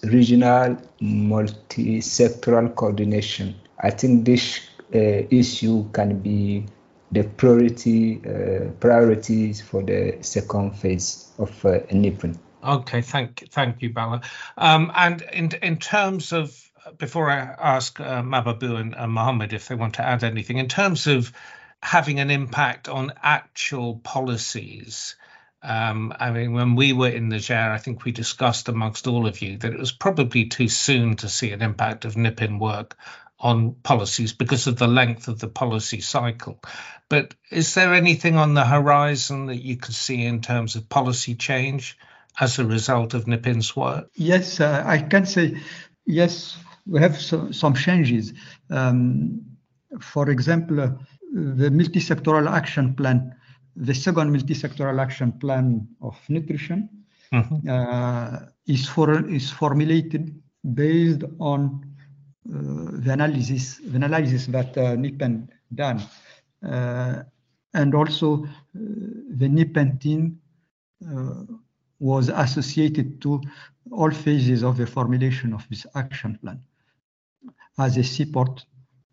regional 0.05 0.77
multi-sectoral 1.01 2.75
coordination. 2.75 3.55
I 3.81 3.91
think 3.91 4.25
this 4.25 4.61
uh, 4.95 4.99
issue 5.31 5.89
can 5.93 6.19
be 6.19 6.67
the 7.13 7.25
priority 7.25 8.21
uh, 8.27 8.71
priorities 8.81 9.61
for 9.61 9.83
the 9.83 10.19
second 10.21 10.73
phase 10.73 11.31
of 11.39 11.65
uh. 11.65 12.39
Okay, 12.65 13.01
thank 13.01 13.49
thank 13.51 13.83
you, 13.83 13.93
Bala. 13.93 14.23
Um, 14.59 14.91
and 14.95 15.23
in 15.23 15.51
in 15.63 15.77
terms 15.79 16.33
of 16.33 16.61
before 16.99 17.31
I 17.31 17.39
ask 17.39 17.99
uh, 18.01 18.23
Mababou 18.23 18.81
and 18.81 18.95
uh, 18.95 19.07
Mohammed 19.07 19.53
if 19.53 19.69
they 19.69 19.75
want 19.75 19.95
to 19.95 20.05
add 20.05 20.25
anything, 20.25 20.59
in 20.59 20.69
terms 20.69 21.07
of 21.07 21.33
having 21.83 22.21
an 22.21 22.31
impact 22.31 22.89
on 22.89 23.13
actual 23.23 23.97
policies. 23.97 25.15
Um, 25.63 26.15
I 26.19 26.31
mean, 26.31 26.53
when 26.53 26.77
we 26.77 26.93
were 26.93 27.09
in 27.09 27.29
Niger, 27.29 27.73
I 27.73 27.79
think 27.79 28.05
we 28.05 28.13
discussed 28.13 28.69
amongst 28.69 29.09
all 29.09 29.27
of 29.27 29.43
you 29.43 29.59
that 29.59 29.73
it 29.73 29.79
was 29.79 29.91
probably 29.91 30.47
too 30.47 30.69
soon 30.69 31.17
to 31.17 31.29
see 31.29 31.51
an 31.51 31.63
impact 31.63 32.05
of 32.05 32.15
NIPN 32.15 32.61
work 32.61 32.97
on 33.39 33.75
policies 33.83 34.33
because 34.33 34.67
of 34.67 34.77
the 34.77 34.87
length 34.87 35.29
of 35.29 35.39
the 35.39 35.49
policy 35.49 36.01
cycle. 36.01 36.59
But 37.09 37.35
is 37.51 37.75
there 37.75 37.95
anything 37.95 38.37
on 38.37 38.55
the 38.55 38.65
horizon 38.65 39.47
that 39.47 39.63
you 39.63 39.77
could 39.77 39.95
see 39.95 40.25
in 40.25 40.41
terms 40.41 40.75
of 40.75 40.89
policy 40.89 41.35
change 41.35 41.99
as 42.41 42.59
a 42.59 42.65
result 42.65 43.15
of 43.15 43.25
NIPN's 43.27 43.77
work? 43.77 44.11
Yes, 44.15 44.61
uh, 44.61 44.83
I 44.85 44.99
can 44.99 45.27
say 45.27 45.59
yes. 46.05 46.57
We 46.87 47.01
have 47.01 47.21
so, 47.21 47.51
some 47.51 47.75
changes. 47.75 48.33
Um, 48.71 49.43
for 50.01 50.31
example, 50.31 50.81
uh, 50.81 50.91
the 51.33 51.71
multi-sectoral 51.71 52.51
action 52.51 52.95
plan, 52.95 53.35
the 53.75 53.95
second 53.95 54.33
multi-sectoral 54.33 55.01
action 55.01 55.33
plan 55.33 55.89
of 56.01 56.17
nutrition, 56.29 56.89
mm-hmm. 57.33 57.69
uh, 57.69 58.39
is 58.67 58.89
for 58.89 59.29
is 59.29 59.51
formulated 59.51 60.41
based 60.75 61.23
on 61.39 61.95
uh, 62.55 62.76
the 63.07 63.13
analysis 63.13 63.65
the 63.93 63.97
analysis 63.97 64.47
that 64.47 64.77
uh, 64.77 64.97
NIPN 64.97 65.49
done, 65.75 66.03
uh, 66.65 67.23
and 67.75 67.95
also 67.95 68.47
the 68.75 69.49
NIPN 69.57 70.01
team 70.01 70.41
was 71.99 72.29
associated 72.29 73.21
to 73.23 73.41
all 73.93 74.11
phases 74.11 74.63
of 74.63 74.77
the 74.77 74.87
formulation 74.87 75.53
of 75.55 75.67
this 75.71 75.87
action 75.95 76.39
plan 76.43 76.61
as 77.79 77.97
a 77.97 78.05
support, 78.05 78.65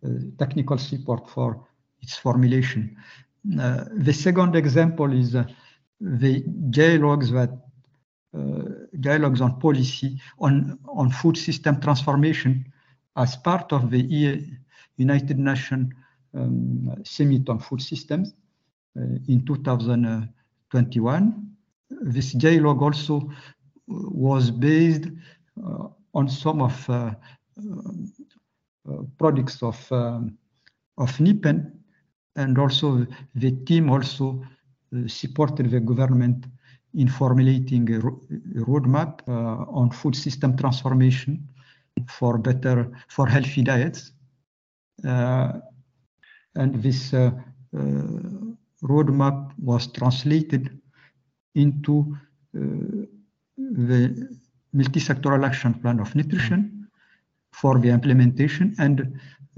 uh, 0.04 0.08
technical 0.38 0.78
support 0.78 1.28
for 1.28 1.66
its 2.00 2.16
formulation. 2.16 2.96
Uh, 3.60 3.84
the 3.96 4.12
second 4.12 4.56
example 4.56 5.12
is 5.12 5.34
uh, 5.34 5.44
the 6.00 6.40
dialogues 6.70 7.30
that 7.30 7.50
uh, 8.36 8.62
dialogues 9.00 9.40
on 9.40 9.60
policy 9.60 10.20
on 10.40 10.78
on 10.88 11.08
food 11.10 11.36
system 11.36 11.80
transformation 11.80 12.64
as 13.16 13.36
part 13.36 13.72
of 13.72 13.90
the 13.90 14.44
United 14.96 15.38
Nations 15.38 15.92
um, 16.34 16.94
Summit 17.04 17.48
on 17.48 17.58
Food 17.58 17.80
Systems 17.80 18.34
uh, 18.96 19.00
in 19.28 19.44
2021. 19.44 21.50
This 21.90 22.32
dialogue 22.32 22.82
also 22.82 23.30
was 23.86 24.50
based 24.50 25.06
uh, 25.64 25.88
on 26.14 26.28
some 26.28 26.62
of 26.62 26.90
uh, 26.90 27.14
products 29.18 29.62
of 29.62 29.92
um, 29.92 30.36
of 30.96 31.10
NIPN, 31.18 31.72
and 32.36 32.58
also 32.58 33.06
the 33.34 33.50
team 33.64 33.90
also 33.90 34.42
supported 35.06 35.70
the 35.70 35.80
government 35.80 36.46
in 36.94 37.08
formulating 37.08 37.92
a, 37.92 37.98
roadmap 38.60 39.20
uh, 39.26 39.64
on 39.70 39.90
food 39.90 40.14
system 40.14 40.56
transformation 40.56 41.48
for 42.08 42.38
better 42.38 42.90
for 43.08 43.26
healthy 43.26 43.62
diets 43.62 44.12
uh, 45.06 45.52
and 46.54 46.82
this 46.82 47.12
uh, 47.14 47.30
roadmap 48.82 49.52
was 49.58 49.86
translated 49.92 50.80
into 51.54 52.16
the 52.52 54.28
multi-sectoral 54.72 55.44
action 55.46 55.74
plan 55.74 56.00
of 56.00 56.14
nutrition 56.14 56.88
for 57.52 57.78
the 57.78 57.88
implementation 57.88 58.74
and 58.78 59.00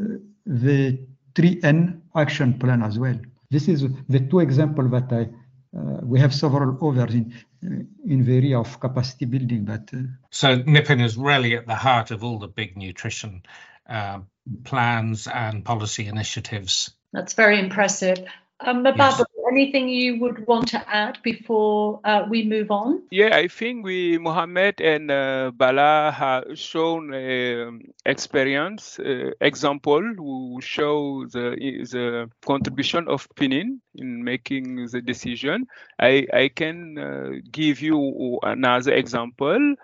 uh, 0.00 0.04
the 0.44 0.98
3N 1.34 2.00
action 2.14 2.58
plan 2.58 2.82
as 2.82 2.98
well. 2.98 3.18
This 3.50 3.68
is 3.68 3.86
the 4.08 4.20
two 4.20 4.40
examples 4.40 4.90
that 4.90 5.12
I 5.12 5.22
uh, 5.22 5.26
we 5.72 6.20
have 6.20 6.34
several 6.34 6.76
others 6.88 7.14
in 7.14 7.34
uh, 7.64 7.82
in 8.04 8.24
the 8.24 8.36
area 8.36 8.58
of 8.58 8.78
capacity 8.80 9.24
building. 9.24 9.64
But 9.64 9.90
uh, 9.92 10.02
so 10.30 10.58
NIPN 10.58 11.04
is 11.04 11.16
really 11.16 11.56
at 11.56 11.66
the 11.66 11.74
heart 11.74 12.10
of 12.10 12.22
all 12.22 12.38
the 12.38 12.48
big 12.48 12.76
nutrition 12.76 13.42
uh, 13.88 14.20
plans 14.64 15.26
and 15.26 15.64
policy 15.64 16.06
initiatives. 16.06 16.90
That's 17.12 17.34
very 17.34 17.58
impressive. 17.58 18.18
Um, 18.60 18.82
Barbara, 18.82 18.96
yes. 18.96 19.24
Anything 19.56 19.88
you 19.88 20.20
would 20.20 20.46
want 20.46 20.68
to 20.68 20.84
add 20.94 21.18
before 21.22 22.00
uh, 22.04 22.26
we 22.28 22.44
move 22.44 22.70
on? 22.70 23.02
Yeah, 23.10 23.34
I 23.34 23.48
think 23.48 23.84
we, 23.86 24.18
Mohammed 24.18 24.82
and 24.82 25.10
uh, 25.10 25.50
Bala 25.54 26.12
have 26.14 26.58
shown 26.58 27.14
uh, 27.14 27.70
experience, 28.04 28.98
uh, 28.98 29.30
example 29.40 30.02
who 30.18 30.60
show 30.60 31.24
the, 31.32 31.56
the 31.90 32.30
contribution 32.44 33.08
of 33.08 33.26
PNIN 33.34 33.78
in 33.94 34.22
making 34.24 34.86
the 34.92 35.00
decision. 35.00 35.66
I, 35.98 36.26
I 36.34 36.48
can 36.48 36.98
uh, 36.98 37.30
give 37.50 37.80
you 37.80 38.38
another 38.42 38.92
example 38.92 39.74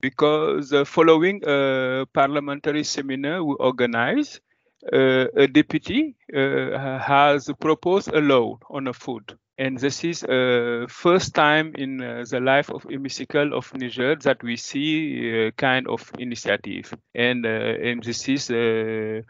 because 0.00 0.72
following 0.86 1.42
a 1.46 2.06
parliamentary 2.14 2.84
seminar 2.84 3.44
we 3.44 3.54
organized, 3.60 4.36
uh, 4.38 4.49
a 4.92 5.46
deputy 5.46 6.16
uh, 6.34 6.98
has 6.98 7.50
proposed 7.60 8.08
a 8.08 8.20
law 8.20 8.58
on 8.70 8.88
a 8.88 8.92
food. 8.92 9.36
And 9.60 9.76
this 9.76 10.04
is 10.04 10.24
uh, 10.24 10.86
first 10.88 11.34
time 11.34 11.74
in 11.76 12.00
uh, 12.00 12.24
the 12.30 12.40
life 12.40 12.70
of 12.70 12.84
Hemicycle 12.84 13.52
of 13.52 13.70
Niger 13.74 14.16
that 14.16 14.42
we 14.42 14.56
see 14.56 15.48
uh, 15.48 15.50
kind 15.50 15.86
of 15.86 16.10
initiative. 16.18 16.94
And, 17.14 17.44
uh, 17.44 17.48
and 17.48 18.02
this 18.02 18.26
is 18.26 18.50
uh, 18.50 19.20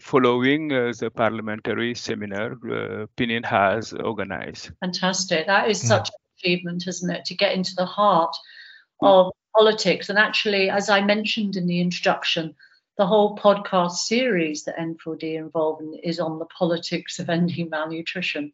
following 0.00 0.68
the 0.68 1.10
parliamentary 1.16 1.94
seminar 1.94 2.52
uh, 2.52 3.06
PNIN 3.16 3.46
has 3.46 3.94
organized. 3.94 4.72
Fantastic. 4.80 5.46
That 5.46 5.70
is 5.70 5.80
such 5.80 6.10
an 6.10 6.14
achievement, 6.38 6.86
isn't 6.86 7.10
it? 7.10 7.24
To 7.24 7.34
get 7.34 7.54
into 7.54 7.74
the 7.74 7.86
heart 7.86 8.36
of 9.00 9.32
politics. 9.56 10.10
And 10.10 10.18
actually, 10.18 10.68
as 10.68 10.90
I 10.90 11.00
mentioned 11.00 11.56
in 11.56 11.66
the 11.66 11.80
introduction, 11.80 12.54
the 12.96 13.06
whole 13.06 13.36
podcast 13.36 13.92
series 13.92 14.64
that 14.64 14.76
N4D 14.76 15.36
involved 15.36 15.82
in 15.82 15.94
is 15.94 16.20
on 16.20 16.38
the 16.38 16.46
politics 16.46 17.18
of 17.18 17.28
ending 17.28 17.70
malnutrition. 17.70 18.52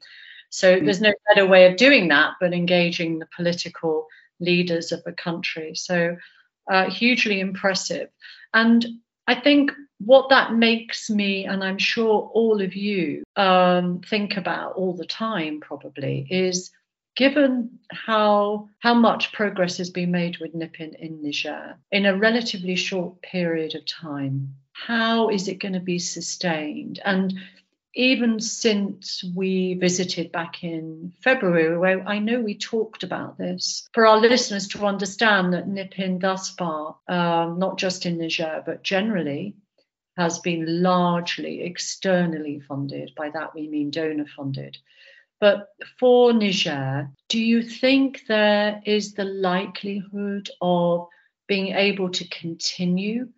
So 0.48 0.76
mm 0.76 0.84
there's 0.84 1.00
no 1.00 1.12
better 1.28 1.46
way 1.46 1.70
of 1.70 1.76
doing 1.76 2.08
that 2.08 2.34
but 2.40 2.52
engaging 2.52 3.18
the 3.18 3.28
political 3.36 4.06
leaders 4.40 4.92
of 4.92 5.04
the 5.04 5.12
country. 5.12 5.74
So 5.74 6.16
uh, 6.70 6.90
hugely 6.90 7.40
impressive. 7.40 8.08
And 8.52 8.84
I 9.26 9.34
think 9.40 9.72
what 9.98 10.30
that 10.30 10.54
makes 10.54 11.10
me, 11.10 11.44
and 11.44 11.62
I'm 11.62 11.78
sure 11.78 12.30
all 12.34 12.60
of 12.60 12.74
you 12.74 13.22
um, 13.36 14.00
think 14.00 14.36
about 14.36 14.72
all 14.72 14.94
the 14.94 15.06
time 15.06 15.60
probably, 15.60 16.26
is 16.30 16.70
given 17.20 17.78
how 17.90 18.66
how 18.78 18.94
much 18.94 19.30
progress 19.30 19.76
has 19.76 19.90
been 19.90 20.10
made 20.10 20.38
with 20.38 20.54
NIPN 20.54 20.94
in 20.94 21.22
Niger 21.22 21.76
in 21.92 22.06
a 22.06 22.16
relatively 22.16 22.76
short 22.76 23.20
period 23.20 23.74
of 23.74 23.84
time, 23.84 24.54
how 24.72 25.28
is 25.28 25.46
it 25.46 25.58
going 25.60 25.74
to 25.74 25.80
be 25.80 25.98
sustained? 25.98 26.98
And 27.04 27.38
even 27.94 28.40
since 28.40 29.22
we 29.36 29.74
visited 29.74 30.32
back 30.32 30.64
in 30.64 31.12
February, 31.22 31.76
where 31.76 32.08
I 32.08 32.20
know 32.20 32.40
we 32.40 32.56
talked 32.56 33.02
about 33.02 33.36
this, 33.36 33.86
for 33.92 34.06
our 34.06 34.18
listeners 34.18 34.68
to 34.68 34.86
understand 34.86 35.52
that 35.52 35.68
NIPN 35.68 36.22
thus 36.22 36.48
far, 36.48 36.96
um, 37.06 37.58
not 37.58 37.78
just 37.78 38.06
in 38.06 38.16
Niger, 38.16 38.62
but 38.64 38.82
generally, 38.82 39.56
has 40.16 40.38
been 40.38 40.82
largely 40.82 41.64
externally 41.64 42.60
funded. 42.60 43.12
By 43.14 43.28
that 43.28 43.54
we 43.54 43.68
mean 43.68 43.90
donor 43.90 44.24
funded. 44.34 44.78
But 45.40 45.68
for 45.98 46.32
Niger, 46.32 47.10
do 47.28 47.40
you 47.42 47.62
think 47.62 48.26
there 48.26 48.82
is 48.84 49.14
the 49.14 49.24
likelihood 49.24 50.50
of 50.60 51.08
being 51.48 51.68
able 51.68 52.10
to 52.10 52.28
continue 52.28 53.28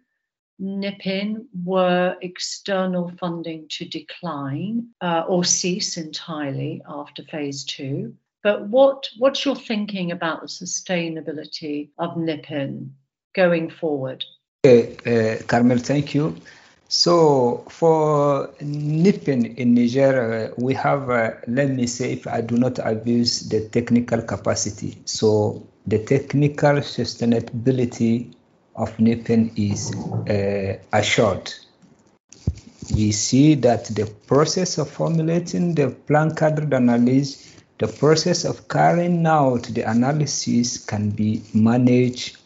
NIPN 0.60 1.46
were 1.64 2.16
external 2.20 3.10
funding 3.18 3.66
to 3.70 3.84
decline 3.84 4.88
uh, 5.00 5.24
or 5.28 5.44
cease 5.44 5.96
entirely 5.96 6.82
after 6.86 7.24
phase 7.24 7.64
two? 7.64 8.14
But 8.42 8.68
what 8.68 9.08
what's 9.18 9.44
your 9.44 9.56
thinking 9.56 10.12
about 10.12 10.40
the 10.40 10.46
sustainability 10.46 11.90
of 11.98 12.16
NIPN 12.16 12.90
going 13.34 13.70
forward? 13.70 14.24
Uh, 14.64 14.82
uh, 15.06 15.42
Carmel, 15.46 15.78
thank 15.78 16.14
you. 16.14 16.36
So 16.94 17.64
for 17.70 18.48
NIPN 18.60 19.56
in 19.56 19.72
Niger, 19.72 20.52
uh, 20.52 20.54
we 20.58 20.74
have, 20.74 21.08
uh, 21.08 21.30
let 21.46 21.70
me 21.70 21.86
say, 21.86 22.12
if 22.12 22.26
I 22.26 22.42
do 22.42 22.58
not 22.58 22.78
abuse 22.80 23.48
the 23.48 23.66
technical 23.70 24.20
capacity. 24.20 24.98
So 25.06 25.66
the 25.86 26.00
technical 26.00 26.82
sustainability 26.84 28.34
of 28.76 28.94
NIPN 28.98 29.52
is 29.56 29.90
uh, 30.28 30.76
assured. 30.92 31.54
We 32.94 33.10
see 33.12 33.54
that 33.54 33.86
the 33.86 34.04
process 34.26 34.76
of 34.76 34.90
formulating 34.90 35.74
the 35.74 35.88
plan 35.88 36.34
cadre 36.34 36.76
analysis, 36.76 37.56
the 37.78 37.88
process 37.88 38.44
of 38.44 38.68
carrying 38.68 39.26
out 39.26 39.62
the 39.62 39.90
analysis 39.90 40.84
can 40.84 41.08
be 41.08 41.42
managed 41.54 42.36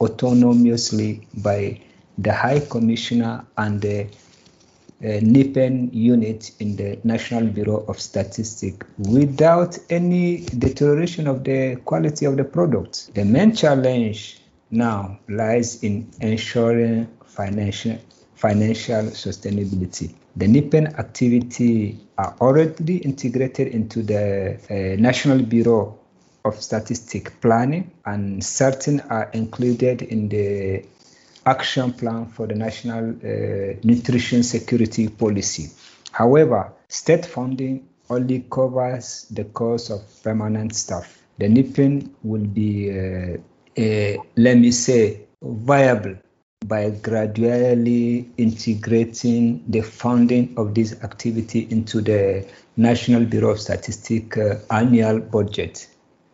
autonomously 0.00 1.26
by 1.42 1.82
the 2.22 2.32
High 2.32 2.60
Commissioner 2.60 3.46
and 3.56 3.80
the 3.80 4.02
uh, 4.02 5.06
NIPN 5.22 5.88
unit 5.94 6.50
in 6.58 6.76
the 6.76 6.98
National 7.04 7.46
Bureau 7.46 7.84
of 7.88 7.98
Statistics 7.98 8.86
without 8.98 9.78
any 9.88 10.44
deterioration 10.44 11.26
of 11.26 11.42
the 11.44 11.76
quality 11.86 12.26
of 12.26 12.36
the 12.36 12.44
product. 12.44 13.14
The 13.14 13.24
main 13.24 13.54
challenge 13.54 14.42
now 14.70 15.18
lies 15.28 15.82
in 15.82 16.10
ensuring 16.20 17.08
financial 17.24 17.98
financial 18.34 19.04
sustainability. 19.04 20.14
The 20.36 20.46
NIPN 20.46 20.98
activity 20.98 21.98
are 22.18 22.34
already 22.40 22.98
integrated 22.98 23.68
into 23.68 24.02
the 24.02 24.58
uh, 24.70 25.00
National 25.00 25.42
Bureau 25.42 25.98
of 26.44 26.54
Statistic 26.54 27.38
Planning 27.40 27.90
and 28.06 28.42
certain 28.42 29.00
are 29.00 29.30
included 29.32 30.02
in 30.02 30.28
the 30.28 30.84
action 31.46 31.92
plan 31.92 32.26
for 32.26 32.46
the 32.46 32.54
national 32.54 33.10
uh, 33.10 33.76
nutrition 33.82 34.42
security 34.42 35.08
policy. 35.08 35.70
However, 36.12 36.72
state 36.88 37.26
funding 37.26 37.88
only 38.08 38.44
covers 38.50 39.26
the 39.30 39.44
cost 39.44 39.90
of 39.90 40.02
permanent 40.22 40.74
staff. 40.74 41.22
The 41.38 41.48
NIPN 41.48 42.10
will 42.22 42.44
be, 42.44 42.90
uh, 42.90 43.36
uh, 43.80 44.22
let 44.36 44.58
me 44.58 44.72
say, 44.72 45.26
viable 45.40 46.16
by 46.66 46.90
gradually 46.90 48.28
integrating 48.36 49.64
the 49.68 49.80
funding 49.80 50.54
of 50.58 50.74
this 50.74 51.02
activity 51.02 51.66
into 51.70 52.02
the 52.02 52.46
National 52.76 53.24
Bureau 53.24 53.50
of 53.52 53.60
Statistics 53.60 54.36
uh, 54.36 54.60
annual 54.70 55.20
budget. 55.20 55.86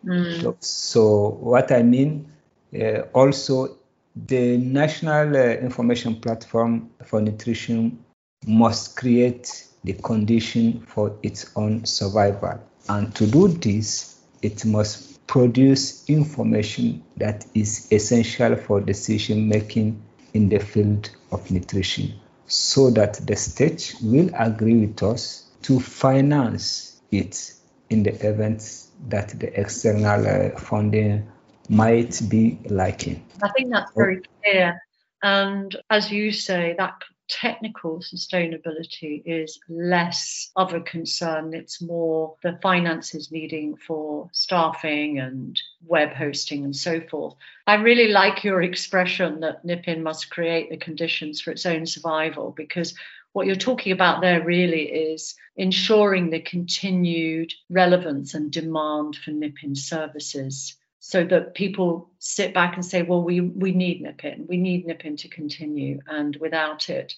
Mm. 0.03 0.41
So, 0.41 0.57
so, 0.59 1.29
what 1.39 1.71
I 1.71 1.83
mean, 1.83 2.31
uh, 2.75 3.01
also 3.13 3.76
the 4.25 4.57
national 4.57 5.35
uh, 5.35 5.39
information 5.39 6.15
platform 6.15 6.89
for 7.05 7.21
nutrition 7.21 8.03
must 8.45 8.97
create 8.97 9.67
the 9.83 9.93
condition 9.93 10.81
for 10.87 11.15
its 11.23 11.51
own 11.55 11.85
survival. 11.85 12.59
And 12.89 13.13
to 13.15 13.27
do 13.27 13.47
this, 13.47 14.19
it 14.41 14.65
must 14.65 15.25
produce 15.27 16.09
information 16.09 17.03
that 17.17 17.45
is 17.53 17.87
essential 17.91 18.55
for 18.55 18.79
decision 18.79 19.47
making 19.47 20.01
in 20.33 20.49
the 20.49 20.59
field 20.59 21.09
of 21.31 21.49
nutrition 21.51 22.13
so 22.47 22.89
that 22.91 23.15
the 23.27 23.35
state 23.35 23.95
will 24.01 24.29
agree 24.37 24.77
with 24.77 25.03
us 25.03 25.49
to 25.63 25.79
finance 25.79 27.01
it 27.11 27.53
in 27.89 28.03
the 28.03 28.13
event 28.27 28.85
that 29.09 29.37
the 29.39 29.59
external 29.59 30.25
uh, 30.25 30.57
funding 30.57 31.27
might 31.69 32.21
be 32.29 32.59
lacking. 32.65 33.25
I 33.43 33.49
think 33.49 33.71
that's 33.71 33.91
very 33.93 34.19
oh. 34.19 34.29
clear. 34.43 34.81
And 35.23 35.75
as 35.89 36.11
you 36.11 36.31
say, 36.31 36.75
that 36.77 36.93
technical 37.27 37.99
sustainability 37.99 39.21
is 39.25 39.59
less 39.67 40.51
of 40.55 40.73
a 40.73 40.81
concern. 40.81 41.53
It's 41.53 41.81
more 41.81 42.35
the 42.41 42.57
finances 42.61 43.31
needing 43.31 43.75
for 43.75 44.29
staffing 44.31 45.19
and 45.19 45.59
web 45.85 46.13
hosting 46.13 46.63
and 46.63 46.75
so 46.75 47.01
forth. 47.01 47.35
I 47.65 47.75
really 47.75 48.07
like 48.07 48.43
your 48.43 48.61
expression 48.61 49.41
that 49.41 49.65
NIPN 49.65 50.03
must 50.03 50.29
create 50.29 50.69
the 50.69 50.77
conditions 50.77 51.41
for 51.41 51.51
its 51.51 51.65
own 51.65 51.85
survival 51.85 52.53
because 52.55 52.93
what 53.33 53.45
you're 53.45 53.55
talking 53.55 53.91
about 53.91 54.21
there 54.21 54.43
really 54.43 54.83
is 54.83 55.35
ensuring 55.55 56.29
the 56.29 56.39
continued 56.39 57.53
relevance 57.69 58.33
and 58.33 58.51
demand 58.51 59.15
for 59.17 59.31
NIPN 59.31 59.77
services 59.77 60.75
so 61.07 61.23
that 61.23 61.55
people 61.55 62.09
sit 62.19 62.53
back 62.53 62.75
and 62.75 62.85
say, 62.85 63.01
well, 63.01 63.23
we, 63.23 63.39
we 63.39 63.71
need 63.71 64.03
NIPN, 64.03 64.45
we 64.45 64.57
need 64.57 64.85
NIPN 64.85 65.17
to 65.19 65.29
continue. 65.29 66.01
And 66.05 66.35
without 66.35 66.89
it, 66.89 67.13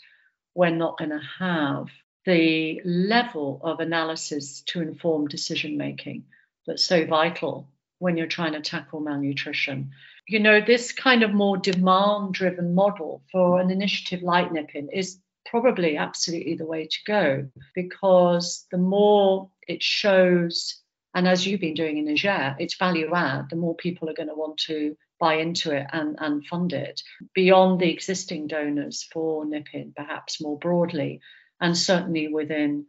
we're 0.54 0.70
not 0.70 1.00
going 1.00 1.10
to 1.10 1.22
have 1.40 1.88
the 2.24 2.82
level 2.86 3.60
of 3.64 3.80
analysis 3.80 4.62
to 4.68 4.84
inform 4.84 5.26
decision 5.26 5.76
making 5.76 6.26
that's 6.68 6.86
so 6.86 7.04
vital 7.08 7.68
when 7.98 8.16
you're 8.16 8.28
trying 8.28 8.54
to 8.54 8.62
tackle 8.62 9.00
malnutrition. 9.00 9.90
You 10.28 10.40
know, 10.40 10.62
this 10.62 10.92
kind 10.92 11.24
of 11.24 11.34
more 11.34 11.58
demand 11.58 12.36
driven 12.36 12.76
model 12.76 13.24
for 13.32 13.60
an 13.60 13.72
initiative 13.72 14.22
like 14.22 14.52
NIPN 14.52 14.90
is 14.94 15.18
probably 15.48 15.98
absolutely 15.98 16.54
the 16.54 16.68
way 16.68 16.86
to 16.86 16.98
go 17.08 17.50
because 17.74 18.68
the 18.70 18.78
more 18.78 19.50
it 19.68 19.82
shows 19.82 20.80
and 21.14 21.28
as 21.28 21.46
you've 21.46 21.62
been 21.62 21.74
doing 21.74 21.98
in 21.98 22.06
Niger, 22.06 22.56
it's 22.60 22.78
value 22.78 23.14
add. 23.14 23.50
The 23.50 23.56
more 23.56 23.76
people 23.76 24.10
are 24.10 24.14
going 24.14 24.30
to 24.30 24.36
want 24.36 24.58
to 24.68 24.96
buy 25.20 25.36
into 25.36 25.76
it 25.76 25.88
and, 25.92 26.16
and 26.20 26.46
fund 26.46 26.74
it 26.74 27.02
beyond 27.34 27.80
the 27.80 27.92
existing 27.92 28.48
donors 28.48 29.08
for 29.12 29.46
NIPN, 29.46 29.96
perhaps 29.96 30.42
more 30.42 30.58
broadly, 30.58 31.20
and 31.60 31.78
certainly 31.78 32.28
within 32.28 32.86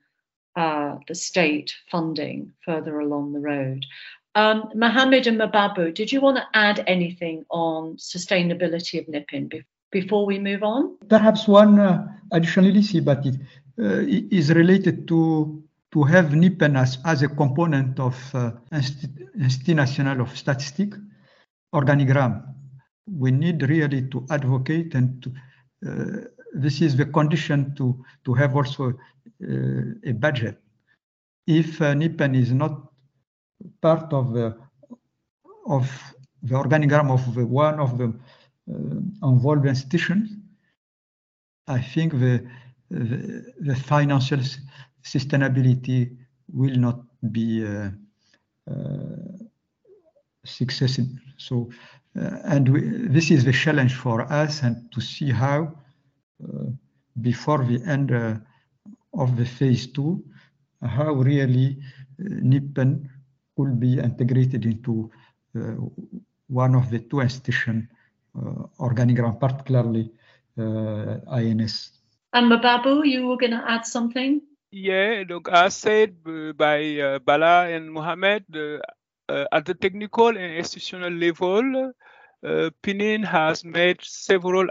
uh, 0.54 0.96
the 1.08 1.14
state 1.14 1.74
funding 1.90 2.52
further 2.64 2.98
along 3.00 3.32
the 3.32 3.40
road. 3.40 3.84
Um, 4.34 4.70
Mohammed 4.74 5.26
and 5.26 5.40
Mababou, 5.40 5.92
did 5.92 6.12
you 6.12 6.20
want 6.20 6.36
to 6.36 6.46
add 6.54 6.84
anything 6.86 7.44
on 7.50 7.96
sustainability 7.96 9.00
of 9.00 9.06
NIPN 9.06 9.48
be- 9.50 9.64
before 9.90 10.24
we 10.24 10.38
move 10.38 10.62
on? 10.62 10.96
Perhaps 11.08 11.48
one 11.48 11.80
uh, 11.80 12.06
additionality, 12.32 13.04
but 13.04 13.26
it 13.26 13.34
uh, 13.80 14.04
is 14.30 14.52
related 14.52 15.08
to 15.08 15.62
to 15.92 16.04
have 16.04 16.26
NIPN 16.26 16.78
as, 16.78 16.98
as 17.04 17.22
a 17.22 17.28
component 17.28 17.98
of 17.98 18.16
uh, 18.34 18.52
Institut 18.72 19.76
National 19.76 20.20
of 20.20 20.36
Statistics 20.36 20.98
organigram. 21.74 22.54
We 23.10 23.30
need 23.32 23.68
really 23.68 24.08
to 24.08 24.24
advocate 24.30 24.94
and 24.94 25.22
to, 25.22 25.32
uh, 25.86 26.28
this 26.52 26.80
is 26.80 26.96
the 26.96 27.06
condition 27.06 27.74
to, 27.76 28.04
to 28.24 28.34
have 28.34 28.54
also 28.54 28.90
uh, 28.90 28.94
a 30.04 30.12
budget. 30.12 30.58
If 31.46 31.80
uh, 31.80 31.94
NIPN 31.94 32.36
is 32.36 32.52
not 32.52 32.92
part 33.82 34.12
of 34.12 34.32
the, 34.32 34.56
of 35.66 35.90
the 36.42 36.54
organigram 36.54 37.10
of 37.10 37.34
the, 37.34 37.44
one 37.46 37.80
of 37.80 37.98
the 37.98 38.14
uh, 38.72 39.28
involved 39.28 39.66
institutions, 39.66 40.30
I 41.66 41.80
think 41.80 42.12
the, 42.12 42.46
the, 42.90 43.52
the 43.60 43.74
financial 43.74 44.40
sustainability 45.02 46.16
will 46.52 46.76
not 46.76 47.00
be 47.32 47.64
uh, 47.64 47.90
uh, 48.70 49.46
successful. 50.44 51.06
So, 51.36 51.70
uh, 52.18 52.38
and 52.44 52.68
we, 52.68 52.80
this 53.08 53.30
is 53.30 53.44
the 53.44 53.52
challenge 53.52 53.94
for 53.94 54.22
us, 54.32 54.62
and 54.62 54.90
to 54.92 55.00
see 55.00 55.30
how 55.30 55.74
uh, 56.42 56.70
before 57.20 57.64
the 57.64 57.82
end 57.86 58.12
uh, 58.12 58.36
of 59.14 59.36
the 59.36 59.44
phase 59.44 59.86
two, 59.86 60.24
how 60.82 61.12
really 61.12 61.76
uh, 62.20 62.28
NIPN 62.42 63.08
could 63.56 63.78
be 63.78 63.98
integrated 63.98 64.64
into 64.64 65.10
one 66.46 66.74
of 66.76 66.90
the 66.90 67.00
two 67.00 67.20
institution 67.20 67.88
organigram, 68.78 69.38
particularly 69.38 70.10
INS. 70.56 71.90
And 72.32 72.52
um, 72.52 72.60
Mababou, 72.60 73.04
you 73.04 73.26
were 73.26 73.36
going 73.36 73.50
to 73.50 73.64
add 73.66 73.84
something? 73.84 74.40
Yeah, 74.72 75.24
look, 75.28 75.48
as 75.48 75.76
said 75.76 76.16
by 76.56 77.00
uh, 77.00 77.18
Bala 77.18 77.68
and 77.68 77.92
Mohamed, 77.92 78.44
uh, 78.54 78.78
uh, 79.28 79.46
at 79.52 79.64
the 79.64 79.74
technical 79.74 80.28
and 80.28 80.54
institutional 80.54 81.10
level, 81.10 81.92
uh, 82.44 82.70
PNIN 82.82 83.24
has 83.24 83.64
made 83.64 83.98
several 84.02 84.68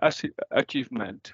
achievements. 0.51 1.33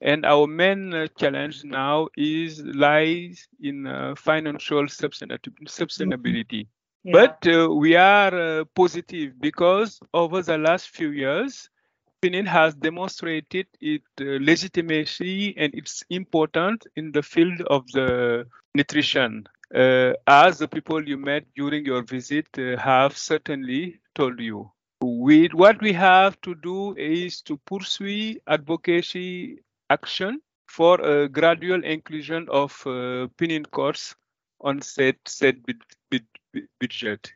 And 0.00 0.24
our 0.24 0.46
main 0.46 0.94
uh, 0.94 1.08
challenge 1.18 1.64
now 1.64 2.08
is 2.16 2.62
lies 2.62 3.46
in 3.60 3.86
uh, 3.86 4.14
financial 4.16 4.84
sustainability. 4.84 6.66
Yeah. 7.04 7.12
But 7.12 7.46
uh, 7.46 7.68
we 7.74 7.96
are 7.96 8.64
positive 8.74 9.38
because 9.40 10.00
over 10.14 10.40
the 10.42 10.56
last 10.56 10.90
few 10.90 11.10
years, 11.10 11.68
PNIN 12.22 12.46
has 12.46 12.74
demonstrated 12.74 13.66
its 13.80 14.04
uh, 14.20 14.38
legitimacy 14.40 15.54
and 15.56 15.72
its 15.74 16.02
importance 16.10 16.84
in 16.96 17.12
the 17.12 17.22
field 17.22 17.60
of 17.68 17.86
the 17.92 18.46
nutrition. 18.74 19.46
Uh, 19.74 20.14
as 20.26 20.58
the 20.58 20.66
people 20.66 21.06
you 21.06 21.16
met 21.16 21.44
during 21.54 21.84
your 21.84 22.02
visit 22.02 22.46
uh, 22.58 22.76
have 22.78 23.16
certainly 23.16 24.00
told 24.14 24.40
you. 24.40 24.70
We, 25.02 25.48
what 25.48 25.80
we 25.80 25.92
have 25.92 26.40
to 26.40 26.54
do 26.56 26.96
is 26.96 27.40
to 27.42 27.56
pursue 27.58 28.36
advocacy 28.48 29.58
action 29.90 30.40
for 30.66 31.00
a 31.00 31.28
gradual 31.28 31.84
inclusion 31.84 32.48
of 32.50 32.72
uh, 32.84 33.28
PNIN 33.38 33.70
course 33.70 34.16
on 34.60 34.82
set, 34.82 35.16
set 35.26 35.56
budget. 36.80 37.32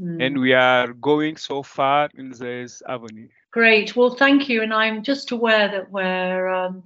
Mm. 0.00 0.26
And 0.26 0.40
we 0.40 0.54
are 0.54 0.92
going 0.94 1.36
so 1.36 1.62
far 1.62 2.08
in 2.14 2.30
this 2.30 2.82
avenue. 2.88 3.28
Great. 3.52 3.94
Well, 3.94 4.14
thank 4.14 4.48
you. 4.48 4.62
And 4.62 4.72
I'm 4.72 5.02
just 5.02 5.30
aware 5.30 5.68
that 5.68 5.90
we're 5.90 6.48
um, 6.48 6.84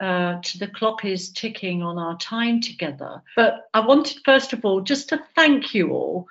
uh, 0.00 0.40
the 0.58 0.66
clock 0.66 1.04
is 1.04 1.30
ticking 1.30 1.82
on 1.82 1.96
our 1.96 2.18
time 2.18 2.60
together. 2.60 3.22
But 3.36 3.68
I 3.72 3.80
wanted, 3.80 4.18
first 4.24 4.52
of 4.52 4.64
all, 4.64 4.80
just 4.80 5.10
to 5.10 5.22
thank 5.36 5.74
you 5.74 5.92
all 5.92 6.26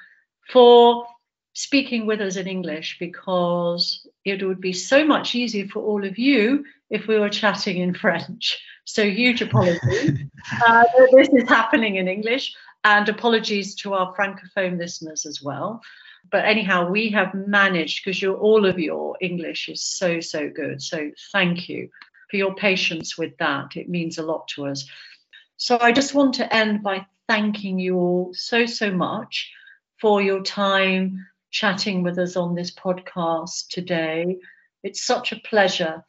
for 0.49 1.07
speaking 1.53 2.05
with 2.05 2.19
us 2.19 2.35
in 2.35 2.47
English 2.47 2.97
because 2.99 4.05
it 4.25 4.45
would 4.45 4.59
be 4.59 4.73
so 4.73 5.05
much 5.05 5.35
easier 5.35 5.67
for 5.67 5.81
all 5.81 6.05
of 6.05 6.19
you 6.19 6.65
if 6.89 7.07
we 7.07 7.17
were 7.17 7.29
chatting 7.29 7.77
in 7.77 7.93
French. 7.93 8.59
So, 8.83 9.09
huge 9.09 9.41
apologies 9.41 10.19
uh, 10.67 10.83
this 11.13 11.29
is 11.29 11.47
happening 11.47 11.95
in 11.95 12.09
English, 12.09 12.53
and 12.83 13.07
apologies 13.07 13.75
to 13.75 13.93
our 13.93 14.13
Francophone 14.15 14.77
listeners 14.77 15.25
as 15.25 15.41
well 15.41 15.81
but 16.29 16.45
anyhow, 16.45 16.89
we 16.89 17.09
have 17.11 17.33
managed 17.33 18.03
because 18.03 18.21
you're 18.21 18.37
all 18.37 18.65
of 18.65 18.79
your 18.79 19.17
English 19.21 19.69
is 19.69 19.83
so 19.83 20.19
so 20.19 20.49
good. 20.49 20.81
So 20.81 21.11
thank 21.31 21.69
you 21.69 21.89
for 22.29 22.37
your 22.37 22.55
patience 22.55 23.17
with 23.17 23.37
that. 23.37 23.75
It 23.75 23.89
means 23.89 24.17
a 24.17 24.23
lot 24.23 24.47
to 24.49 24.67
us. 24.67 24.85
So 25.57 25.77
I 25.79 25.91
just 25.91 26.13
want 26.13 26.35
to 26.35 26.53
end 26.53 26.83
by 26.83 27.05
thanking 27.27 27.79
you 27.79 27.97
all 27.97 28.31
so 28.33 28.65
so 28.65 28.91
much 28.91 29.51
for 29.99 30.21
your 30.21 30.41
time 30.41 31.27
chatting 31.51 32.01
with 32.03 32.17
us 32.17 32.35
on 32.35 32.55
this 32.55 32.71
podcast 32.71 33.67
today. 33.69 34.37
It's 34.83 35.03
such 35.03 35.31
a 35.31 35.39
pleasure 35.39 36.03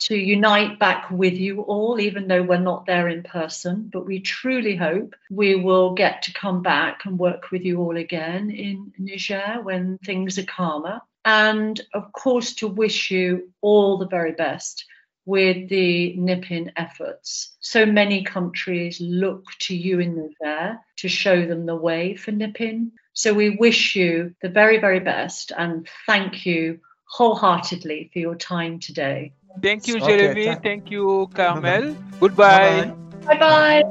to 0.00 0.16
unite 0.16 0.78
back 0.78 1.10
with 1.10 1.34
you 1.34 1.60
all, 1.60 2.00
even 2.00 2.26
though 2.26 2.42
we're 2.42 2.58
not 2.58 2.86
there 2.86 3.08
in 3.08 3.22
person. 3.22 3.90
But 3.92 4.06
we 4.06 4.20
truly 4.20 4.74
hope 4.76 5.14
we 5.30 5.56
will 5.56 5.94
get 5.94 6.22
to 6.22 6.32
come 6.32 6.62
back 6.62 7.04
and 7.04 7.18
work 7.18 7.50
with 7.50 7.62
you 7.62 7.80
all 7.80 7.96
again 7.96 8.50
in 8.50 8.92
Niger 8.98 9.60
when 9.62 9.98
things 9.98 10.38
are 10.38 10.44
calmer. 10.44 11.02
And 11.24 11.78
of 11.92 12.12
course, 12.12 12.54
to 12.54 12.68
wish 12.68 13.10
you 13.10 13.52
all 13.60 13.98
the 13.98 14.06
very 14.06 14.32
best 14.32 14.86
with 15.26 15.68
the 15.68 16.16
NIPN 16.18 16.72
efforts. 16.76 17.54
So 17.60 17.84
many 17.84 18.24
countries 18.24 19.00
look 19.00 19.44
to 19.60 19.76
you 19.76 20.00
in 20.00 20.16
Niger 20.16 20.78
to 20.96 21.08
show 21.08 21.46
them 21.46 21.66
the 21.66 21.76
way 21.76 22.16
for 22.16 22.32
NIPN. 22.32 22.92
So 23.12 23.34
we 23.34 23.50
wish 23.50 23.94
you 23.94 24.34
the 24.40 24.48
very, 24.48 24.78
very 24.78 25.00
best 25.00 25.52
and 25.56 25.86
thank 26.06 26.46
you 26.46 26.80
wholeheartedly 27.04 28.10
for 28.12 28.18
your 28.18 28.36
time 28.36 28.78
today. 28.78 29.34
Thank 29.62 29.86
you, 29.88 29.96
Okay, 29.96 30.18
Jeremy. 30.18 30.44
thank- 30.46 30.62
Thank 30.62 30.90
you, 30.90 31.28
Carmel. 31.34 31.96
Goodbye. 32.20 32.92
Bye 33.26 33.38
bye. 33.38 33.82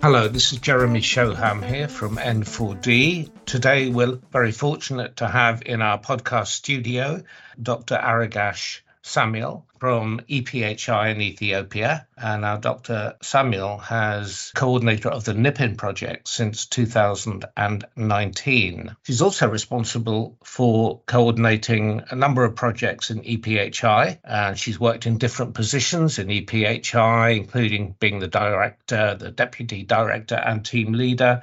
Hello, 0.00 0.26
this 0.28 0.52
is 0.52 0.58
Jeremy 0.58 1.00
Shoham 1.00 1.62
here 1.64 1.86
from 1.88 2.16
N4D. 2.16 3.30
Today, 3.46 3.88
we're 3.90 4.18
very 4.32 4.50
fortunate 4.52 5.16
to 5.18 5.28
have 5.28 5.62
in 5.66 5.82
our 5.82 5.98
podcast 6.00 6.48
studio 6.48 7.22
Dr. 7.62 7.96
Aregash 7.96 8.80
Samuel 9.02 9.66
from 9.78 10.20
EPHI 10.28 11.14
in 11.14 11.20
Ethiopia. 11.20 12.08
And 12.16 12.44
our 12.44 12.58
Dr. 12.58 13.14
Samuel 13.22 13.78
has 13.78 14.50
coordinator 14.54 15.08
of 15.08 15.24
the 15.24 15.34
NIPN 15.34 15.76
project 15.76 16.26
since 16.28 16.66
2019. 16.66 18.96
She's 19.04 19.22
also 19.22 19.48
responsible 19.48 20.36
for 20.44 21.00
coordinating 21.06 22.02
a 22.10 22.16
number 22.16 22.44
of 22.44 22.56
projects 22.56 23.10
in 23.10 23.22
EPHI. 23.22 24.18
And 24.24 24.58
she's 24.58 24.80
worked 24.80 25.06
in 25.06 25.18
different 25.18 25.54
positions 25.54 26.18
in 26.18 26.28
EPHI, 26.28 27.36
including 27.36 27.94
being 27.98 28.18
the 28.18 28.28
director, 28.28 29.16
the 29.18 29.30
deputy 29.30 29.84
director, 29.84 30.36
and 30.36 30.64
team 30.64 30.92
leader. 30.92 31.42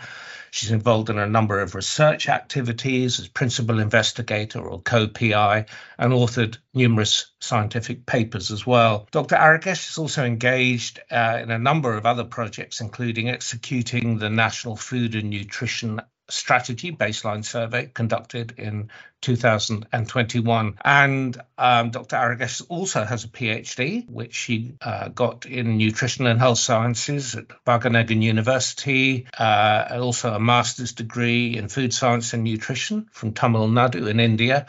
She's 0.55 0.71
involved 0.71 1.09
in 1.09 1.19
a 1.19 1.27
number 1.27 1.59
of 1.59 1.75
research 1.75 2.29
activities 2.29 3.19
as 3.19 3.27
principal 3.27 3.81
investigator 3.81 4.61
or 4.61 4.81
co 4.81 5.09
PI 5.09 5.65
and 5.97 6.13
authored 6.13 6.59
numerous 6.73 7.25
scientific 7.41 8.05
papers 8.05 8.24
as 8.34 8.65
well. 8.65 9.07
Dr. 9.11 9.36
Aregash 9.36 9.89
is 9.89 9.97
also 9.97 10.26
engaged 10.26 10.99
uh, 11.11 11.39
in 11.41 11.51
a 11.51 11.59
number 11.59 11.95
of 11.95 12.05
other 12.05 12.23
projects, 12.23 12.82
including 12.82 13.30
executing 13.30 14.17
the 14.17 14.30
National 14.30 14.76
Food 14.76 15.15
and 15.15 15.30
Nutrition 15.30 16.01
Strategy 16.30 16.91
Baseline 16.91 17.45
Survey 17.45 17.86
conducted 17.93 18.55
in 18.57 18.89
2021. 19.21 20.78
And 20.84 21.41
um, 21.57 21.91
Dr. 21.91 22.15
Aregash 22.15 22.63
also 22.67 23.03
has 23.03 23.23
a 23.23 23.28
PhD, 23.28 24.09
which 24.09 24.34
she 24.34 24.76
uh, 24.82 25.09
got 25.09 25.45
in 25.45 25.78
nutrition 25.78 26.26
and 26.26 26.39
health 26.39 26.57
sciences 26.57 27.36
at 27.36 27.47
Wageningen 27.65 28.21
University, 28.23 29.28
uh, 29.38 29.88
also 29.91 30.34
a 30.34 30.39
master's 30.39 30.93
degree 30.93 31.57
in 31.57 31.67
food 31.67 31.93
science 31.93 32.34
and 32.34 32.43
nutrition 32.43 33.07
from 33.11 33.34
Tamil 33.34 33.67
Nadu 33.67 34.07
in 34.09 34.19
India. 34.19 34.65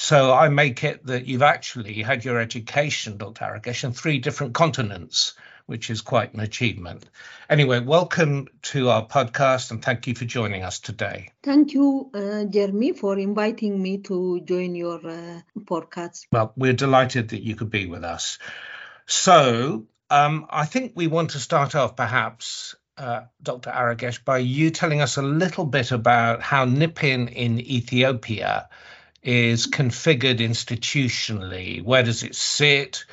So 0.00 0.32
I 0.32 0.48
make 0.48 0.84
it 0.84 1.04
that 1.06 1.26
you've 1.26 1.42
actually 1.42 2.02
had 2.02 2.24
your 2.24 2.38
education, 2.38 3.16
Dr. 3.16 3.44
Aregash, 3.44 3.82
in 3.82 3.92
three 3.92 4.20
different 4.20 4.54
continents, 4.54 5.34
which 5.66 5.90
is 5.90 6.02
quite 6.02 6.32
an 6.34 6.38
achievement. 6.38 7.04
Anyway, 7.50 7.80
welcome 7.80 8.46
to 8.62 8.90
our 8.90 9.04
podcast 9.04 9.72
and 9.72 9.82
thank 9.84 10.06
you 10.06 10.14
for 10.14 10.24
joining 10.24 10.62
us 10.62 10.78
today. 10.78 11.30
Thank 11.42 11.72
you, 11.72 12.12
uh, 12.14 12.44
Jeremy, 12.44 12.92
for 12.92 13.18
inviting 13.18 13.82
me 13.82 13.98
to 14.02 14.40
join 14.42 14.76
your 14.76 15.04
uh, 15.04 15.40
podcast. 15.58 16.26
Well, 16.30 16.52
we're 16.56 16.74
delighted 16.74 17.30
that 17.30 17.42
you 17.42 17.56
could 17.56 17.70
be 17.70 17.86
with 17.86 18.04
us. 18.04 18.38
So, 19.06 19.86
um, 20.10 20.46
I 20.48 20.66
think 20.66 20.92
we 20.94 21.08
want 21.08 21.30
to 21.30 21.40
start 21.40 21.74
off 21.74 21.96
perhaps, 21.96 22.76
uh, 22.96 23.22
Dr. 23.42 23.70
Aregash, 23.70 24.24
by 24.24 24.38
you 24.38 24.70
telling 24.70 25.00
us 25.00 25.16
a 25.16 25.22
little 25.22 25.64
bit 25.64 25.90
about 25.90 26.40
how 26.40 26.66
NIPN 26.66 27.32
in 27.32 27.58
Ethiopia 27.58 28.68
is 29.28 29.66
configured 29.66 30.38
institutionally. 30.38 31.82
Where 31.84 32.02
does 32.02 32.22
it 32.22 32.34
sit? 32.34 33.04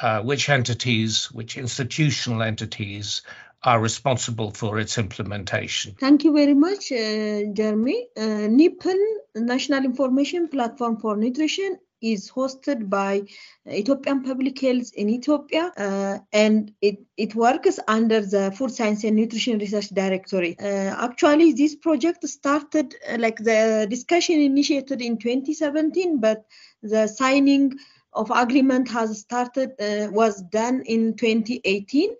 Uh, 0.00 0.22
which 0.22 0.48
entities, 0.48 1.30
which 1.30 1.58
institutional 1.58 2.42
entities 2.42 3.20
are 3.62 3.78
responsible 3.78 4.52
for 4.52 4.78
its 4.78 4.96
implementation? 4.96 5.94
Thank 6.00 6.24
you 6.24 6.32
very 6.32 6.54
much, 6.54 6.90
uh, 6.90 7.52
Jeremy. 7.52 8.08
Uh, 8.16 8.48
NIPN, 8.48 8.96
National 9.34 9.84
Information 9.84 10.48
Platform 10.48 10.96
for 10.96 11.14
Nutrition, 11.14 11.78
is 12.00 12.30
hosted 12.30 12.88
by 12.88 13.22
Ethiopian 13.68 14.22
Public 14.22 14.60
Health 14.60 14.92
in 14.94 15.08
Ethiopia, 15.08 15.72
uh, 15.76 16.18
and 16.32 16.72
it, 16.80 16.98
it 17.16 17.34
works 17.34 17.78
under 17.88 18.20
the 18.20 18.52
Food 18.56 18.70
Science 18.70 19.04
and 19.04 19.16
Nutrition 19.16 19.58
Research 19.58 19.88
Directorate. 19.88 20.60
Uh, 20.60 20.94
actually, 20.98 21.52
this 21.52 21.76
project 21.76 22.26
started, 22.28 22.94
uh, 23.08 23.16
like 23.18 23.38
the 23.38 23.86
discussion 23.88 24.40
initiated 24.40 25.00
in 25.00 25.18
2017, 25.18 26.20
but 26.20 26.44
the 26.82 27.06
signing 27.06 27.72
of 28.12 28.30
agreement 28.34 28.88
has 28.88 29.20
started 29.20 29.70
uh, 29.80 30.10
was 30.10 30.42
done 30.42 30.82
in 30.86 31.14
2018 31.14 32.10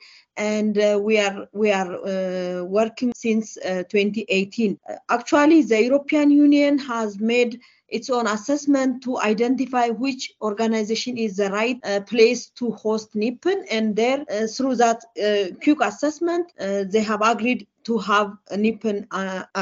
and 0.41 0.78
uh, 0.78 0.99
we 1.01 1.18
are 1.18 1.47
we 1.53 1.70
are 1.70 1.93
uh, 2.07 2.64
working 2.64 3.12
since 3.14 3.59
uh, 3.59 3.84
2018 3.88 4.78
Uh, 4.88 4.95
actually 5.11 5.62
the 5.62 5.80
european 5.88 6.30
union 6.30 6.78
has 6.78 7.18
made 7.18 7.61
its 7.88 8.09
own 8.09 8.26
assessment 8.26 9.03
to 9.03 9.18
identify 9.18 9.86
which 9.88 10.32
organization 10.41 11.18
is 11.18 11.36
the 11.36 11.51
right 11.51 11.78
uh, 11.84 12.01
place 12.12 12.43
to 12.59 12.70
host 12.70 13.09
NIPN 13.14 13.59
and 13.70 13.97
there 13.97 14.20
uh, 14.30 14.47
through 14.47 14.76
that 14.76 15.01
uh, 15.26 15.47
quick 15.64 15.80
assessment 15.91 16.45
they 16.93 17.05
have 17.11 17.22
agreed 17.34 17.66
to 17.88 17.99
have 17.99 18.28
a 18.51 18.57
NIPN 18.57 18.99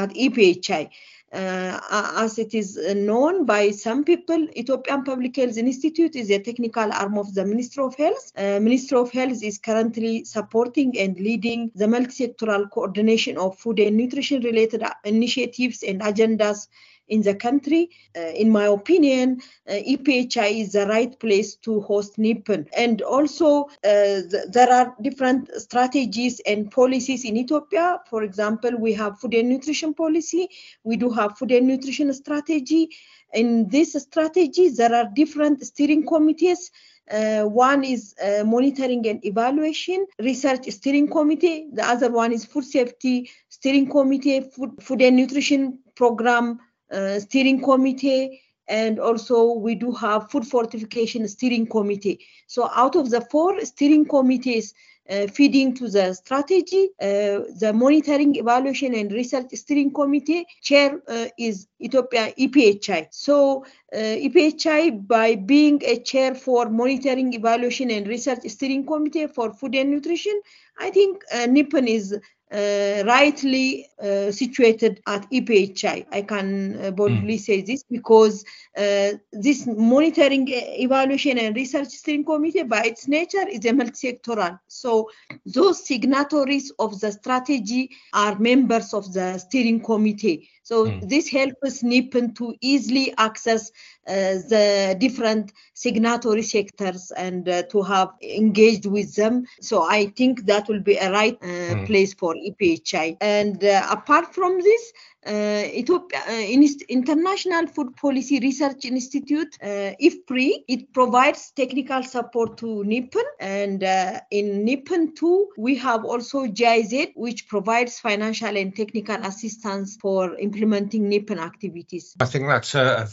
at 0.01 0.09
EPHI 0.25 0.83
as 1.31 2.39
it 2.39 2.53
is 2.53 2.77
known 2.95 3.45
by 3.45 3.71
some 3.71 4.03
people, 4.03 4.47
Ethiopian 4.57 5.03
Public 5.03 5.35
Health 5.35 5.57
Institute 5.57 6.15
is 6.15 6.29
a 6.29 6.39
technical 6.39 6.91
arm 6.91 7.17
of 7.17 7.33
the 7.33 7.45
Ministry 7.45 7.83
of 7.83 7.95
Health. 7.95 8.31
Uh, 8.35 8.59
Ministry 8.59 8.97
of 8.97 9.11
Health 9.11 9.43
is 9.43 9.57
currently 9.57 10.23
supporting 10.25 10.97
and 10.97 11.19
leading 11.19 11.71
the 11.75 11.87
multi-sectoral 11.87 12.69
coordination 12.71 13.37
of 13.37 13.57
food 13.57 13.79
and 13.79 13.97
nutrition 13.97 14.41
related 14.43 14.83
initiatives 15.03 15.83
and 15.83 16.01
agendas 16.01 16.67
in 17.09 17.21
the 17.21 17.35
country. 17.35 17.89
Uh, 18.15 18.21
in 18.43 18.49
my 18.49 18.65
opinion, 18.65 19.41
uh, 19.67 19.73
EPHI 19.73 20.61
is 20.61 20.71
the 20.73 20.85
right 20.87 21.19
place 21.19 21.55
to 21.55 21.81
host 21.81 22.17
NIPN. 22.17 22.67
And 22.77 23.01
also, 23.01 23.65
uh, 23.83 24.21
th- 24.31 24.47
there 24.51 24.71
are 24.71 24.95
different 25.01 25.49
strategies 25.55 26.39
and 26.45 26.71
policies 26.71 27.25
in 27.25 27.37
Ethiopia. 27.37 27.99
For 28.09 28.23
example, 28.23 28.71
we 28.77 28.93
have 28.93 29.19
food 29.19 29.33
and 29.33 29.49
nutrition 29.49 29.93
policy, 29.93 30.49
we 30.83 30.95
do 30.97 31.09
have 31.09 31.37
food 31.37 31.51
and 31.51 31.67
nutrition 31.67 32.13
strategy. 32.13 32.89
In 33.33 33.67
this 33.69 33.93
strategy, 33.93 34.69
there 34.69 34.93
are 34.93 35.09
different 35.13 35.65
steering 35.65 36.05
committees. 36.05 36.71
Uh, 37.11 37.43
one 37.43 37.83
is 37.83 38.15
uh, 38.23 38.43
monitoring 38.43 39.07
and 39.07 39.23
evaluation 39.25 40.05
research 40.19 40.69
steering 40.69 41.09
committee. 41.09 41.67
The 41.73 41.83
other 41.85 42.11
one 42.11 42.31
is 42.31 42.45
food 42.45 42.65
safety 42.65 43.29
steering 43.49 43.89
committee, 43.89 44.41
food, 44.41 44.71
food 44.81 45.01
and 45.01 45.15
nutrition 45.15 45.79
program 45.95 46.59
uh, 46.91 47.19
steering 47.19 47.61
committee 47.61 48.41
and 48.67 48.99
also 48.99 49.53
we 49.53 49.75
do 49.75 49.91
have 49.91 50.29
food 50.29 50.45
fortification 50.45 51.27
steering 51.27 51.67
committee. 51.67 52.19
So 52.47 52.69
out 52.75 52.95
of 52.95 53.09
the 53.09 53.21
four 53.21 53.59
steering 53.65 54.05
committees 54.05 54.73
uh, 55.09 55.27
feeding 55.27 55.73
to 55.73 55.89
the 55.89 56.13
strategy 56.13 56.89
uh, 57.01 57.41
the 57.59 57.71
monitoring 57.73 58.35
evaluation 58.35 58.93
and 58.93 59.11
research 59.11 59.47
steering 59.53 59.91
committee 59.91 60.45
chair 60.61 61.01
uh, 61.07 61.25
is 61.37 61.67
ethiopia 61.81 62.31
ephi 62.37 63.07
so 63.11 63.65
uh, 63.95 63.97
ephi 63.97 65.07
by 65.07 65.35
being 65.35 65.81
a 65.83 65.97
chair 65.97 66.35
for 66.35 66.69
monitoring 66.69 67.33
evaluation 67.33 67.89
and 67.89 68.07
research 68.07 68.43
steering 68.47 68.85
committee 68.85 69.25
for 69.25 69.51
food 69.53 69.73
and 69.75 69.89
nutrition 69.89 70.39
i 70.79 70.89
think 70.91 71.23
uh, 71.33 71.47
NIPN 71.47 71.87
is 71.87 72.15
uh, 72.51 73.03
rightly 73.05 73.87
uh, 74.01 74.31
situated 74.31 75.01
at 75.05 75.29
EPHI. 75.31 76.05
I 76.11 76.21
can 76.23 76.83
uh, 76.83 76.91
boldly 76.91 77.35
mm. 77.35 77.39
say 77.39 77.61
this 77.61 77.83
because 77.83 78.43
uh, 78.75 79.11
this 79.31 79.67
monitoring, 79.67 80.47
evaluation, 80.49 81.37
and 81.37 81.55
research 81.55 81.89
steering 81.89 82.25
committee, 82.25 82.63
by 82.63 82.83
its 82.83 83.07
nature, 83.07 83.47
is 83.47 83.65
a 83.65 83.73
multi-sectoral. 83.73 84.59
So 84.67 85.09
those 85.45 85.85
signatories 85.85 86.71
of 86.79 86.99
the 86.99 87.11
strategy 87.11 87.91
are 88.13 88.37
members 88.39 88.93
of 88.93 89.13
the 89.13 89.37
steering 89.37 89.81
committee. 89.81 90.49
So 90.69 90.85
mm. 90.85 91.09
this 91.09 91.27
helps 91.27 91.81
NIPN 91.81 92.35
to 92.35 92.53
easily 92.61 93.11
access 93.17 93.71
uh, 94.07 94.37
the 94.53 94.95
different 94.99 95.51
signatory 95.73 96.43
sectors 96.43 97.11
and 97.17 97.49
uh, 97.49 97.63
to 97.71 97.81
have 97.81 98.09
engaged 98.21 98.85
with 98.85 99.15
them. 99.15 99.45
So 99.61 99.81
I 99.81 100.13
think 100.17 100.45
that 100.45 100.67
will 100.67 100.81
be 100.81 100.97
a 100.97 101.11
right 101.11 101.39
uh, 101.41 101.47
mm. 101.47 101.87
place 101.87 102.13
for 102.13 102.35
EPHI. 102.35 103.17
And 103.19 103.63
apart 103.63 104.35
from 104.35 104.61
this, 104.61 104.93
uh, 105.25 105.63
Ethiopia 105.73 106.21
uh, 106.27 106.85
International 106.89 107.67
Food 107.67 107.95
Policy 107.95 108.39
Research 108.39 108.85
Institute, 108.85 109.57
uh, 109.61 109.93
IFPRI, 110.01 110.63
it 110.67 110.93
provides 110.93 111.51
technical 111.51 112.03
support 112.03 112.57
to 112.57 112.83
NIPN. 112.85 113.23
And 113.39 113.83
uh, 113.83 114.21
in 114.31 114.65
NIPN 114.65 115.15
too, 115.15 115.49
we 115.57 115.75
have 115.75 116.05
also 116.05 116.47
GIZ, 116.47 117.09
which 117.15 117.47
provides 117.47 117.99
financial 117.99 118.55
and 118.55 118.75
technical 118.75 119.17
assistance 119.17 119.97
for 119.97 120.35
implementing 120.37 121.09
NIPN 121.09 121.39
activities. 121.39 122.15
I 122.19 122.25
think 122.25 122.47
that's 122.47 122.75
a, 122.75 123.07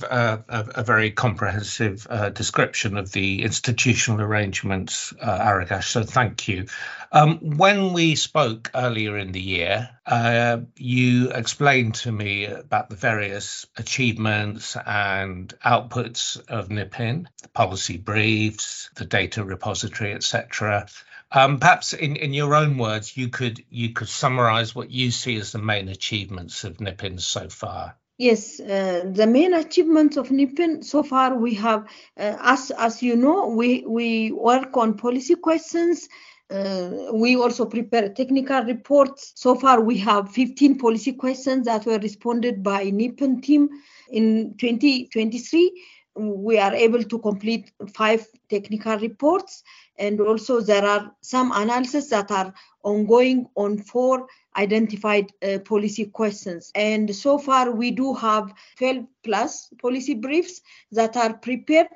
a, 0.49 0.65
a 0.77 0.83
very 0.85 1.11
comprehensive 1.11 2.07
uh, 2.09 2.31
description 2.31 2.97
of 2.97 3.13
the 3.13 3.43
institutional 3.43 4.21
arrangements, 4.21 5.13
uh, 5.21 5.39
Aregash. 5.41 5.85
So 5.85 6.05
thank 6.05 6.47
you. 6.47 6.67
Um, 7.13 7.39
when 7.57 7.93
we 7.93 8.15
spoke 8.15 8.71
earlier 8.75 9.17
in 9.17 9.33
the 9.33 9.41
year, 9.41 9.91
uh, 10.07 10.59
you 10.77 11.31
explained 11.31 11.96
to 12.03 12.13
me 12.13 12.47
about 12.47 12.89
the 12.89 12.97
various 12.97 13.67
achievements 13.77 14.77
and 14.87 15.53
outputs 15.65 16.41
of 16.49 16.69
NIPN, 16.69 17.27
the 17.43 17.49
policy 17.49 17.97
briefs, 17.97 18.91
the 18.95 19.05
data 19.05 19.45
repository, 19.45 20.13
etc. 20.13 20.87
Um, 21.33 21.59
perhaps 21.59 21.93
in, 21.93 22.17
in 22.17 22.33
your 22.33 22.55
own 22.55 22.79
words, 22.79 23.17
you 23.17 23.29
could 23.29 23.65
you 23.69 23.91
could 23.91 24.09
summarize 24.09 24.75
what 24.75 24.91
you 24.91 25.11
see 25.11 25.37
as 25.37 25.53
the 25.53 25.59
main 25.59 25.89
achievements 25.89 26.65
of 26.65 26.79
NIPN 26.79 27.21
so 27.21 27.49
far. 27.49 27.97
Yes, 28.19 28.61
uh, 28.61 29.05
the 29.13 29.27
main 29.27 29.53
achievements 29.53 30.17
of 30.17 30.31
NIPN 30.31 30.83
so 30.83 31.03
far 31.03 31.35
we 31.35 31.55
have, 31.55 31.87
uh, 32.17 32.37
as 32.41 32.71
as 32.71 33.03
you 33.03 33.17
know, 33.17 33.49
we 33.49 33.85
we 33.87 34.33
work 34.33 34.77
on 34.77 34.97
policy 34.97 35.35
questions. 35.35 36.09
Uh, 36.49 37.11
we 37.13 37.37
also 37.37 37.67
prepare 37.67 38.09
technical 38.11 38.63
reports. 38.63 39.33
So 39.35 39.57
far, 39.57 39.81
we 39.81 39.99
have 39.99 40.31
15 40.33 40.79
policy 40.79 41.13
questions 41.13 41.67
that 41.67 41.87
were 41.87 41.99
responded 41.99 42.63
by 42.63 42.85
NIPN 42.85 43.43
team. 43.43 43.69
In 44.11 44.55
2023, 44.59 45.85
we 46.17 46.59
are 46.59 46.73
able 46.73 47.03
to 47.03 47.19
complete 47.19 47.73
five 47.95 48.27
technical 48.49 48.99
reports, 48.99 49.63
and 49.99 50.21
also 50.21 50.61
there 50.61 50.85
are 50.85 51.13
some 51.21 51.53
analyses 51.53 52.09
that 52.11 52.31
are 52.31 52.55
ongoing 52.85 53.47
on 53.57 53.79
four 53.79 54.27
identified 54.57 55.31
uh, 55.43 55.59
policy 55.59 56.07
questions. 56.07 56.71
And 56.75 57.15
so 57.15 57.39
far, 57.39 57.71
we 57.71 57.91
do 57.91 58.15
have 58.15 58.55
12 58.79 59.05
plus 59.25 59.69
policy 59.83 60.15
briefs 60.15 60.61
that 60.93 61.17
are 61.17 61.35
prepared 61.35 61.89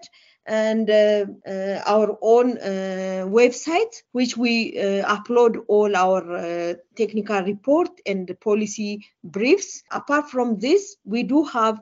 and 0.50 0.90
uh, 0.90 1.26
uh, 1.46 1.80
our 1.86 2.18
own 2.22 2.58
uh, 2.58 3.24
website, 3.24 4.02
which 4.10 4.36
we 4.36 4.72
upload 5.06 5.62
all 5.68 5.94
our 5.94 6.74
technical 6.96 7.40
report 7.42 7.88
and 8.04 8.28
policy 8.40 9.06
briefs. 9.22 9.84
Apart 9.92 10.28
from 10.28 10.58
this, 10.58 10.96
we 11.04 11.22
do 11.22 11.44
have 11.44 11.80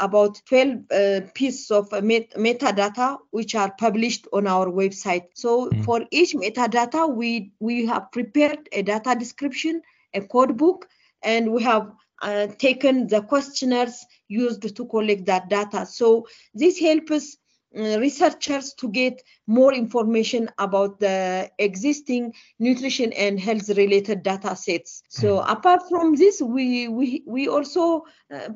about 0.00 0.42
12 0.46 1.32
pieces 1.34 1.70
of 1.70 1.92
met- 2.02 2.34
metadata 2.34 3.18
which 3.30 3.54
are 3.54 3.72
published 3.78 4.26
on 4.32 4.48
our 4.48 4.66
website. 4.66 5.26
So 5.34 5.70
mm. 5.70 5.84
for 5.84 6.04
each 6.10 6.34
metadata, 6.34 7.08
we 7.14 7.52
we 7.60 7.86
have 7.86 8.10
prepared 8.10 8.68
a 8.72 8.82
data 8.82 9.14
description, 9.16 9.80
a 10.12 10.22
code 10.22 10.56
book, 10.56 10.88
and 11.22 11.52
we 11.52 11.62
have 11.62 11.92
uh, 12.22 12.48
taken 12.58 13.06
the 13.06 13.22
questionnaires 13.22 14.04
used 14.26 14.74
to 14.74 14.86
collect 14.86 15.26
that 15.26 15.48
data. 15.48 15.86
So 15.86 16.26
this 16.52 16.80
helps 16.80 17.12
us 17.12 17.36
researchers 17.78 18.74
to 18.74 18.88
get 18.88 19.22
more 19.46 19.72
information 19.72 20.50
about 20.58 20.98
the 21.00 21.50
existing 21.58 22.34
nutrition 22.58 23.12
and 23.12 23.38
health 23.38 23.68
related 23.70 24.22
data 24.22 24.56
sets. 24.56 25.02
So 25.08 25.40
apart 25.40 25.82
from 25.88 26.14
this 26.14 26.40
we 26.42 26.88
we, 26.88 27.22
we 27.26 27.48
also 27.48 28.04
uh, 28.32 28.48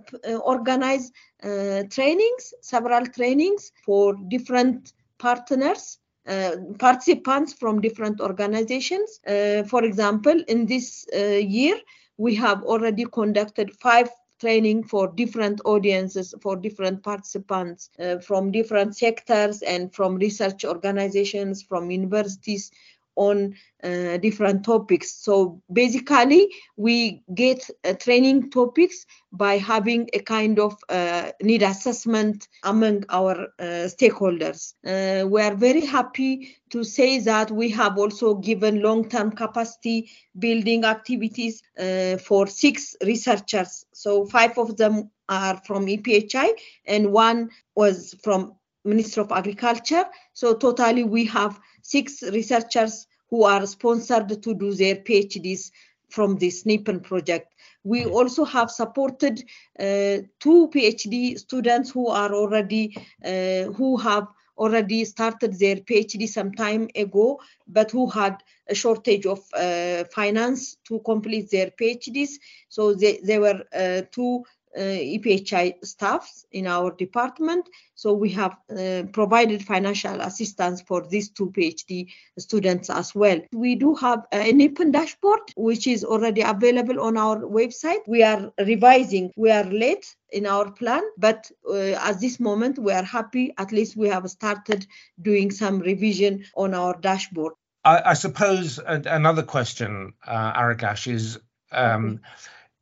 organize 0.44 1.12
uh, 1.42 1.84
trainings 1.90 2.54
several 2.60 3.06
trainings 3.06 3.72
for 3.84 4.14
different 4.28 4.92
partners 5.18 5.98
uh, 6.26 6.52
participants 6.78 7.52
from 7.52 7.80
different 7.80 8.20
organizations. 8.20 9.20
Uh, 9.26 9.64
for 9.64 9.84
example 9.84 10.42
in 10.48 10.66
this 10.66 11.06
uh, 11.14 11.18
year 11.18 11.76
we 12.16 12.34
have 12.34 12.62
already 12.62 13.04
conducted 13.12 13.72
five 13.80 14.08
training 14.42 14.82
for 14.82 15.06
different 15.06 15.60
audiences, 15.64 16.34
for 16.42 16.56
different 16.56 17.00
participants 17.04 17.90
uh, 18.00 18.18
from 18.18 18.50
different 18.50 18.96
sectors 18.96 19.62
and 19.62 19.94
from 19.94 20.16
research 20.16 20.64
organizations, 20.64 21.62
from 21.62 21.92
universities 21.92 22.72
on 23.16 23.54
uh, 23.82 24.16
different 24.18 24.64
topics. 24.64 25.14
So 25.14 25.62
basically, 25.72 26.48
we 26.76 27.22
get 27.34 27.68
uh, 27.84 27.94
training 27.94 28.50
topics 28.50 29.06
by 29.32 29.58
having 29.58 30.08
a 30.12 30.20
kind 30.20 30.58
of 30.58 30.76
uh, 30.88 31.30
need 31.42 31.62
assessment 31.62 32.48
among 32.62 33.04
our 33.08 33.48
uh, 33.58 33.88
stakeholders. 33.88 34.74
Uh, 34.86 35.26
we 35.26 35.40
are 35.40 35.54
very 35.54 35.84
happy 35.84 36.56
to 36.70 36.84
say 36.84 37.18
that 37.20 37.50
we 37.50 37.70
have 37.70 37.98
also 37.98 38.34
given 38.34 38.82
long-term 38.82 39.32
capacity 39.32 40.10
building 40.38 40.84
activities 40.84 41.62
uh, 41.78 42.16
for 42.18 42.46
six 42.46 42.96
researchers. 43.04 43.84
So 43.92 44.26
five 44.26 44.56
of 44.58 44.76
them 44.76 45.10
are 45.28 45.60
from 45.66 45.86
EPHI 45.86 46.50
and 46.86 47.12
one 47.12 47.50
was 47.74 48.14
from 48.22 48.54
Ministry 48.84 49.22
of 49.22 49.32
Agriculture. 49.32 50.04
So 50.32 50.54
totally 50.54 51.04
we 51.04 51.24
have 51.26 51.58
six 51.82 52.22
researchers 52.22 53.06
who 53.28 53.44
are 53.44 53.66
sponsored 53.66 54.42
to 54.42 54.54
do 54.54 54.74
their 54.74 54.96
PhDs 54.96 55.70
from 56.08 56.36
this 56.36 56.64
NIPN 56.64 57.02
project. 57.02 57.54
We 57.84 58.04
also 58.04 58.44
have 58.44 58.70
supported 58.70 59.42
uh, 59.78 60.28
two 60.38 60.68
PhD 60.72 61.38
students 61.38 61.90
who 61.90 62.08
are 62.08 62.32
already, 62.34 62.96
uh, 63.24 63.72
who 63.72 63.96
have 63.96 64.28
already 64.58 65.04
started 65.04 65.58
their 65.58 65.76
PhD 65.76 66.28
some 66.28 66.52
time 66.52 66.88
ago, 66.94 67.40
but 67.66 67.90
who 67.90 68.06
had 68.08 68.42
a 68.68 68.74
shortage 68.74 69.26
of 69.26 69.40
uh, 69.54 70.04
finance 70.14 70.76
to 70.84 71.00
complete 71.00 71.50
their 71.50 71.70
PhDs. 71.70 72.32
So 72.68 72.94
they, 72.94 73.18
they 73.24 73.38
were 73.38 73.62
uh, 73.74 74.02
two 74.12 74.44
EPHI 74.76 75.84
staffs 75.84 76.46
in 76.50 76.66
our 76.66 76.90
department. 76.92 77.68
So 77.94 78.12
we 78.12 78.30
have 78.30 78.56
uh, 78.70 79.04
provided 79.12 79.62
financial 79.62 80.20
assistance 80.20 80.80
for 80.80 81.06
these 81.06 81.30
two 81.30 81.50
PhD 81.50 82.08
students 82.38 82.90
as 82.90 83.14
well. 83.14 83.40
We 83.52 83.74
do 83.74 83.94
have 83.96 84.26
an 84.32 84.58
NIPN 84.58 84.92
dashboard, 84.92 85.40
which 85.56 85.86
is 85.86 86.04
already 86.04 86.42
available 86.42 87.00
on 87.00 87.16
our 87.16 87.40
website. 87.40 88.00
We 88.06 88.22
are 88.22 88.52
revising. 88.58 89.32
We 89.36 89.50
are 89.50 89.64
late 89.64 90.16
in 90.30 90.46
our 90.46 90.70
plan, 90.70 91.02
but 91.18 91.50
uh, 91.68 91.92
at 92.08 92.20
this 92.20 92.40
moment 92.40 92.78
we 92.78 92.92
are 92.92 93.02
happy. 93.04 93.52
At 93.58 93.72
least 93.72 93.96
we 93.96 94.08
have 94.08 94.28
started 94.30 94.86
doing 95.20 95.50
some 95.50 95.80
revision 95.80 96.44
on 96.56 96.74
our 96.74 96.98
dashboard. 96.98 97.52
I, 97.84 98.00
I 98.06 98.14
suppose 98.14 98.78
another 98.78 99.42
question, 99.42 100.14
uh, 100.26 100.52
Aregash, 100.52 101.12
is 101.12 101.38
um, 101.72 102.20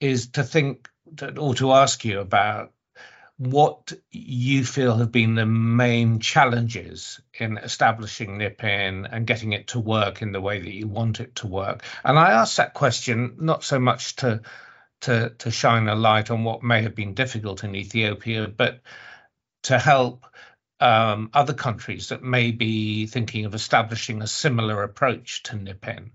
is 0.00 0.28
to 0.28 0.42
think 0.42 0.89
or 1.36 1.54
to 1.56 1.72
ask 1.72 2.04
you 2.04 2.20
about 2.20 2.72
what 3.40 3.94
you 4.10 4.64
feel 4.66 4.98
have 4.98 5.10
been 5.10 5.34
the 5.34 5.46
main 5.46 6.20
challenges 6.20 7.22
in 7.32 7.56
establishing 7.56 8.36
NIPN 8.36 9.08
and 9.10 9.26
getting 9.26 9.54
it 9.54 9.68
to 9.68 9.80
work 9.80 10.20
in 10.20 10.32
the 10.32 10.42
way 10.42 10.60
that 10.60 10.74
you 10.74 10.86
want 10.86 11.20
it 11.20 11.36
to 11.36 11.46
work. 11.46 11.82
And 12.04 12.18
I 12.18 12.32
ask 12.32 12.56
that 12.56 12.74
question 12.74 13.36
not 13.40 13.64
so 13.64 13.78
much 13.78 14.16
to 14.16 14.42
to 15.02 15.30
to 15.38 15.50
shine 15.50 15.88
a 15.88 15.94
light 15.94 16.30
on 16.30 16.44
what 16.44 16.62
may 16.62 16.82
have 16.82 16.94
been 16.94 17.14
difficult 17.14 17.64
in 17.64 17.74
Ethiopia, 17.74 18.46
but 18.46 18.82
to 19.62 19.78
help 19.78 20.26
um, 20.78 21.30
other 21.32 21.54
countries 21.54 22.10
that 22.10 22.22
may 22.22 22.50
be 22.50 23.06
thinking 23.06 23.46
of 23.46 23.54
establishing 23.54 24.20
a 24.20 24.26
similar 24.26 24.82
approach 24.82 25.42
to 25.44 25.56
NIPN. 25.56 26.10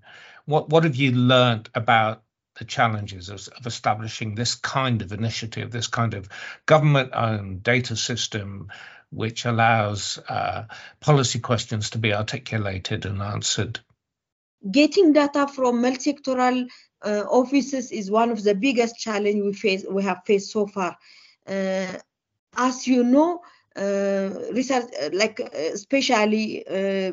What 0.45 0.69
what 0.69 0.83
have 0.83 0.95
you 0.95 1.11
learned 1.11 1.69
about 1.73 2.21
the 2.57 2.65
challenges 2.65 3.29
of, 3.29 3.47
of, 3.57 3.65
establishing 3.65 4.35
this 4.35 4.55
kind 4.55 5.01
of 5.01 5.11
initiative, 5.11 5.71
this 5.71 5.87
kind 5.87 6.13
of 6.13 6.29
government 6.65 7.11
owned 7.13 7.63
data 7.63 7.95
system, 7.95 8.69
which 9.11 9.45
allows 9.45 10.19
uh, 10.29 10.63
policy 10.99 11.39
questions 11.39 11.91
to 11.91 11.97
be 11.97 12.13
articulated 12.13 13.05
and 13.05 13.21
answered. 13.21 13.79
Getting 14.69 15.13
data 15.13 15.47
from 15.47 15.81
multi-sectoral 15.81 16.67
uh, 17.03 17.23
offices 17.29 17.91
is 17.91 18.09
one 18.09 18.31
of 18.31 18.43
the 18.43 18.55
biggest 18.55 18.97
challenge 18.97 19.43
we 19.43 19.53
face 19.53 19.85
we 19.89 20.03
have 20.03 20.21
faced 20.25 20.51
so 20.51 20.65
far. 20.65 20.97
Uh, 21.47 21.93
as 22.57 22.87
you 22.87 23.03
know, 23.03 23.41
uh, 23.75 24.29
research 24.53 24.85
like 25.11 25.39
uh, 25.41 25.49
especially 25.73 26.65
uh, 26.65 27.11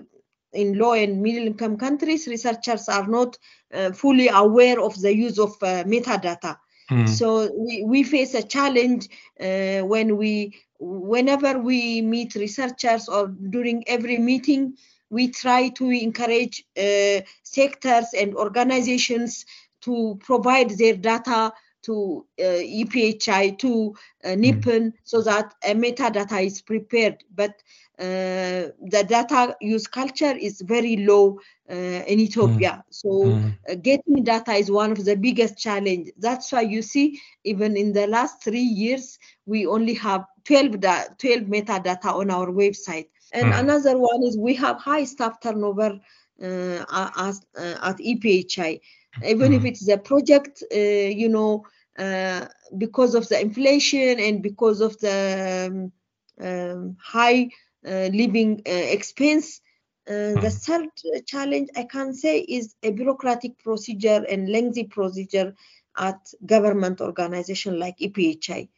in 0.53 0.79
low 0.79 0.93
and 0.93 1.23
middle 1.23 1.47
income 1.47 1.77
countries, 1.77 2.27
researchers 2.27 2.89
are 2.89 3.07
not 3.07 3.39
uh, 3.73 3.93
fully 3.93 4.29
aware 4.29 4.81
of 4.81 5.01
the 5.01 5.15
use 5.15 5.39
of 5.39 5.51
uh, 5.63 5.85
metadata. 5.85 6.59
Mm. 6.91 7.09
So 7.09 7.51
we, 7.57 7.85
we 7.85 8.03
face 8.03 8.35
a 8.35 8.43
challenge 8.43 9.09
uh, 9.41 9.81
when 9.81 10.17
we, 10.17 10.55
whenever 10.79 11.59
we 11.59 12.03
meet 12.03 12.35
researchers 12.35 13.09
or 13.09 13.29
during 13.29 13.85
every 13.89 14.19
meeting, 14.19 14.77
we 15.11 15.29
try 15.29 15.69
to 15.71 15.91
encourage 15.91 16.65
uh, 16.77 17.21
sectors 17.43 18.07
and 18.19 18.35
organizations 18.35 19.45
to 19.83 20.19
provide 20.23 20.71
their 20.71 20.97
data 20.97 21.53
to 21.83 22.27
uh, 22.39 22.43
EPHI 22.63 23.59
to 23.59 23.95
uh, 24.25 24.29
NIPN 24.29 24.93
so 25.05 25.23
that 25.23 25.55
a 25.65 25.75
metadata 25.75 26.45
is 26.45 26.61
prepared. 26.63 27.23
But 27.35 27.63
uh, 27.99 28.73
the 28.93 29.05
data 29.09 29.57
use 29.61 29.87
culture 29.87 30.35
is 30.37 30.61
very 30.63 30.97
low 30.97 31.39
uh, 31.71 31.75
in 31.75 32.21
Ethiopia. 32.21 32.85
So 32.91 33.41
Mm. 33.45 33.55
uh, 33.71 33.75
getting 33.77 34.25
data 34.25 34.53
is 34.53 34.71
one 34.71 34.93
of 34.93 35.05
the 35.05 35.17
biggest 35.17 35.59
challenge. 35.59 36.11
That's 36.19 36.53
why 36.53 36.63
you 36.63 36.83
see 36.83 37.21
even 37.45 37.77
in 37.77 37.93
the 37.93 38.07
last 38.07 38.43
three 38.43 38.61
years 38.83 39.19
we 39.47 39.67
only 39.67 39.95
have 39.95 40.25
12, 40.45 40.81
da- 40.81 41.09
12 41.19 41.43
metadata 41.43 42.07
on 42.07 42.31
our 42.31 42.49
website. 42.49 43.07
And 43.33 43.53
Mm. 43.53 43.61
another 43.61 43.99
one 43.99 44.23
is 44.25 44.37
we 44.39 44.55
have 44.57 44.79
high 44.79 45.05
staff 45.05 45.41
turnover 45.41 46.01
uh, 46.43 47.11
as, 47.17 47.45
uh, 47.57 47.77
at 47.83 47.99
EPHI. 48.01 48.81
Even 49.27 49.53
if 49.53 49.65
Mm. 49.65 49.65
it's 49.65 49.89
a 49.89 49.99
project, 49.99 50.63
uh, 50.73 50.77
you 50.79 51.29
know, 51.29 51.65
uh, 51.99 52.47
because 52.79 53.15
of 53.15 53.29
the 53.29 53.41
inflation 53.41 54.19
and 54.19 54.43
because 54.43 54.81
of 54.81 54.99
the 55.01 55.69
um, 55.71 56.47
um, 56.47 56.97
high 57.03 57.49
uh, 57.87 58.09
living 58.13 58.63
uh, 58.67 58.71
expense, 58.71 59.61
uh, 60.09 60.37
the 60.37 60.51
Mm. 60.51 60.61
third 60.65 60.89
challenge 61.27 61.69
I 61.77 61.85
can 61.85 62.13
say 62.15 62.41
is 62.41 62.75
a 62.83 62.91
bureaucratic 62.91 63.59
procedure 63.59 64.25
and 64.29 64.49
lengthy 64.49 64.85
procedure 64.85 65.55
at 65.97 66.19
government 66.47 67.01
organization 67.01 67.79
like 67.79 67.99
EPHI. 68.01 68.69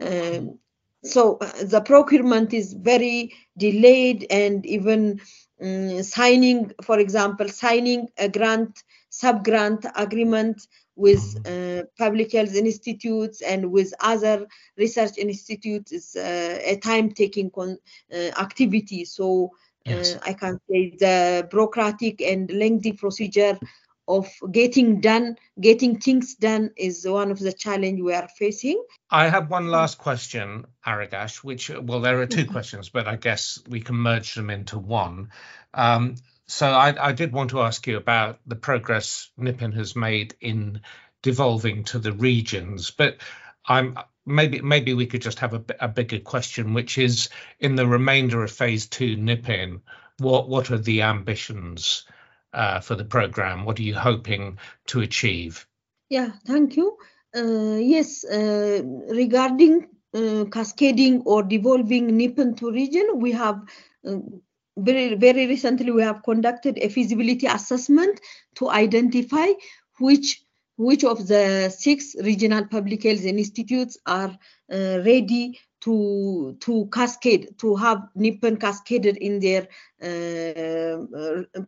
Um, 0.00 0.58
so 1.04 1.38
uh, 1.40 1.64
the 1.64 1.80
procurement 1.80 2.52
is 2.52 2.72
very 2.74 3.32
delayed 3.56 4.26
and 4.30 4.64
even 4.66 5.20
mm, 5.62 6.04
signing, 6.04 6.72
for 6.82 6.98
example, 6.98 7.48
signing 7.48 8.08
a 8.18 8.28
grant, 8.28 8.82
sub-grant 9.10 9.86
agreement 9.96 10.60
with 10.96 11.36
uh, 11.46 11.82
public 11.98 12.32
health 12.32 12.54
institutes 12.54 13.40
and 13.42 13.70
with 13.70 13.92
other 14.00 14.46
research 14.76 15.18
institutes 15.18 15.92
is 15.92 16.16
uh, 16.16 16.58
a 16.64 16.76
time-taking 16.76 17.50
con- 17.50 17.78
uh, 18.12 18.30
activity. 18.40 19.04
So 19.04 19.50
Yes. 19.84 20.14
uh, 20.14 20.18
I 20.24 20.34
can 20.34 20.58
say 20.70 20.94
the 20.98 21.46
bureaucratic 21.50 22.20
and 22.22 22.50
lengthy 22.52 22.92
procedure 22.92 23.58
of 24.08 24.28
getting 24.50 25.00
done, 25.00 25.36
getting 25.60 25.98
things 25.98 26.34
done 26.34 26.70
is 26.76 27.06
one 27.06 27.30
of 27.30 27.38
the 27.38 27.52
challenge 27.52 28.00
we 28.00 28.12
are 28.12 28.28
facing. 28.28 28.82
I 29.10 29.28
have 29.28 29.50
one 29.50 29.68
last 29.68 29.98
question, 29.98 30.66
Aregash, 30.86 31.36
which, 31.36 31.70
well, 31.70 32.00
there 32.00 32.20
are 32.20 32.26
two 32.26 32.44
Mhm. 32.44 32.52
questions, 32.52 32.88
but 32.88 33.06
I 33.06 33.16
guess 33.16 33.62
we 33.68 33.80
can 33.80 33.96
merge 33.96 34.34
them 34.34 34.50
into 34.50 34.78
one. 34.78 35.30
Um, 35.72 36.16
so 36.46 36.68
I, 36.68 37.08
I 37.08 37.12
did 37.12 37.32
want 37.32 37.50
to 37.50 37.62
ask 37.62 37.86
you 37.86 37.96
about 37.96 38.40
the 38.46 38.56
progress 38.56 39.30
NIPN 39.38 39.74
has 39.74 39.94
made 39.94 40.34
in 40.40 40.80
devolving 41.22 41.84
to 41.84 41.98
the 41.98 42.12
regions, 42.12 42.90
but 42.90 43.18
I'm 43.66 43.96
maybe 44.26 44.60
maybe 44.60 44.94
we 44.94 45.06
could 45.06 45.22
just 45.22 45.38
have 45.38 45.54
a, 45.54 45.64
a 45.80 45.88
bigger 45.88 46.18
question, 46.18 46.74
which 46.74 46.98
is 46.98 47.28
in 47.60 47.76
the 47.76 47.86
remainder 47.86 48.42
of 48.42 48.50
phase 48.50 48.86
two 48.86 49.16
NIPN, 49.16 49.80
what 50.18 50.48
what 50.48 50.70
are 50.70 50.78
the 50.78 51.02
ambitions 51.02 52.04
uh, 52.52 52.80
for 52.80 52.94
the 52.94 53.04
program? 53.04 53.64
What 53.64 53.78
are 53.78 53.82
you 53.82 53.94
hoping 53.94 54.58
to 54.86 55.00
achieve? 55.00 55.66
Yeah, 56.08 56.32
thank 56.46 56.76
you. 56.76 56.96
Uh, 57.34 57.76
yes, 57.76 58.24
uh, 58.24 58.82
regarding 59.08 59.88
uh, 60.14 60.44
cascading 60.52 61.22
or 61.22 61.42
devolving 61.42 62.10
NIPN 62.10 62.56
to 62.58 62.70
region, 62.70 63.08
we 63.14 63.32
have 63.32 63.62
uh, 64.06 64.16
very 64.76 65.14
very 65.14 65.46
recently 65.46 65.90
we 65.90 66.02
have 66.02 66.22
conducted 66.22 66.78
a 66.78 66.88
feasibility 66.88 67.46
assessment 67.46 68.20
to 68.54 68.70
identify 68.70 69.48
which 69.98 70.42
which 70.76 71.04
of 71.04 71.26
the 71.28 71.68
six 71.70 72.16
regional 72.22 72.66
public 72.66 73.02
health 73.02 73.24
institutes 73.24 73.98
are 74.06 74.36
uh, 74.72 75.00
ready 75.04 75.58
to 75.80 76.56
to 76.60 76.88
cascade 76.92 77.58
to 77.58 77.74
have 77.76 78.02
NIPN 78.16 78.60
cascaded 78.60 79.16
in 79.16 79.40
their 79.40 79.68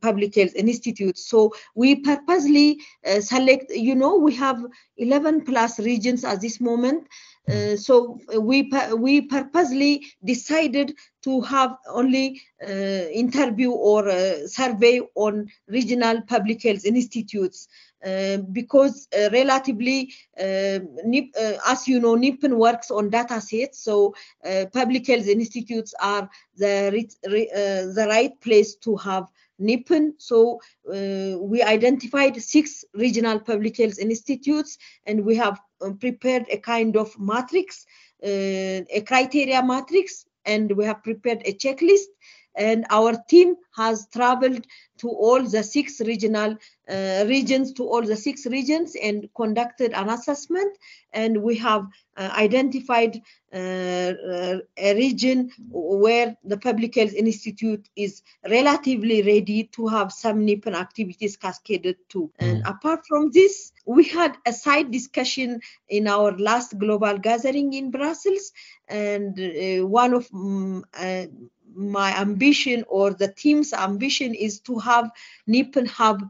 public 0.00 0.34
health 0.34 0.54
institutes. 0.54 1.28
So 1.28 1.54
we 1.74 1.96
purposely 1.96 2.80
uh, 3.06 3.20
select. 3.20 3.70
You 3.70 3.94
know, 3.94 4.16
we 4.16 4.34
have 4.34 4.64
11 4.96 5.44
plus 5.44 5.78
regions 5.78 6.24
at 6.24 6.40
this 6.40 6.60
moment. 6.60 7.06
Uh, 7.46 7.76
so 7.76 8.18
we 8.38 8.70
we 8.96 9.20
purposely 9.20 10.02
decided 10.24 10.94
to 11.22 11.42
have 11.42 11.76
only 11.88 12.40
uh, 12.66 13.06
interview 13.12 13.70
or 13.70 14.08
uh, 14.08 14.46
survey 14.46 15.00
on 15.14 15.46
regional 15.68 16.22
public 16.22 16.62
health 16.62 16.86
institutes 16.86 17.68
uh, 18.04 18.38
because 18.52 19.08
uh, 19.18 19.30
relatively 19.32 20.12
uh, 20.38 20.78
NIP, 21.04 21.34
uh, 21.38 21.54
as 21.66 21.88
you 21.88 22.00
know 22.00 22.16
NIPN 22.16 22.56
works 22.56 22.90
on 22.90 23.10
data 23.10 23.40
sets 23.40 23.82
so 23.82 24.14
uh, 24.44 24.64
public 24.72 25.06
health 25.06 25.26
institutes 25.26 25.94
are 26.00 26.28
the 26.56 27.06
uh, 27.26 27.92
the 27.94 28.06
right 28.08 28.23
place 28.28 28.74
to 28.76 28.96
have 28.96 29.28
NIPN. 29.60 30.12
So 30.18 30.60
uh, 30.88 31.38
we 31.38 31.62
identified 31.62 32.40
six 32.42 32.84
regional 32.94 33.38
public 33.40 33.76
health 33.76 33.98
institutes 33.98 34.78
and 35.06 35.24
we 35.24 35.36
have 35.36 35.60
um, 35.80 35.96
prepared 35.98 36.46
a 36.50 36.58
kind 36.58 36.96
of 36.96 37.16
matrix, 37.18 37.86
uh, 38.22 38.82
a 38.90 39.02
criteria 39.06 39.62
matrix, 39.62 40.26
and 40.44 40.72
we 40.72 40.84
have 40.84 41.02
prepared 41.02 41.42
a 41.44 41.52
checklist. 41.52 42.08
And 42.56 42.86
our 42.90 43.16
team 43.28 43.56
has 43.76 44.06
traveled 44.12 44.66
to 44.98 45.08
all 45.08 45.42
the 45.42 45.62
six 45.62 46.00
regional 46.00 46.56
uh, 46.88 47.24
regions, 47.26 47.72
to 47.72 47.84
all 47.84 48.02
the 48.02 48.16
six 48.16 48.46
regions, 48.46 48.94
and 49.02 49.28
conducted 49.34 49.92
an 49.92 50.08
assessment. 50.08 50.76
And 51.12 51.42
we 51.42 51.56
have 51.56 51.86
uh, 52.16 52.30
identified 52.36 53.20
uh, 53.52 53.56
uh, 53.56 54.58
a 54.76 54.94
region 54.94 55.50
where 55.70 56.36
the 56.44 56.56
Public 56.56 56.94
Health 56.94 57.14
Institute 57.14 57.88
is 57.96 58.22
relatively 58.48 59.22
ready 59.22 59.64
to 59.72 59.88
have 59.88 60.12
some 60.12 60.46
NIPN 60.46 60.74
activities 60.74 61.36
cascaded 61.36 61.96
to. 62.10 62.30
And 62.38 62.62
apart 62.66 63.00
from 63.06 63.30
this, 63.32 63.72
we 63.86 64.04
had 64.04 64.36
a 64.46 64.52
side 64.52 64.90
discussion 64.90 65.60
in 65.88 66.06
our 66.08 66.36
last 66.38 66.78
global 66.78 67.18
gathering 67.18 67.72
in 67.72 67.90
Brussels, 67.90 68.52
and 68.88 69.38
uh, 69.38 69.86
one 69.86 70.14
of 70.14 70.28
mm, 70.30 70.82
uh, 70.94 71.26
my 71.74 72.18
ambition 72.20 72.84
or 72.88 73.12
the 73.12 73.28
team's 73.28 73.72
ambition 73.72 74.34
is 74.34 74.60
to 74.60 74.78
have 74.78 75.10
NIPN 75.48 75.86
hub 75.86 76.22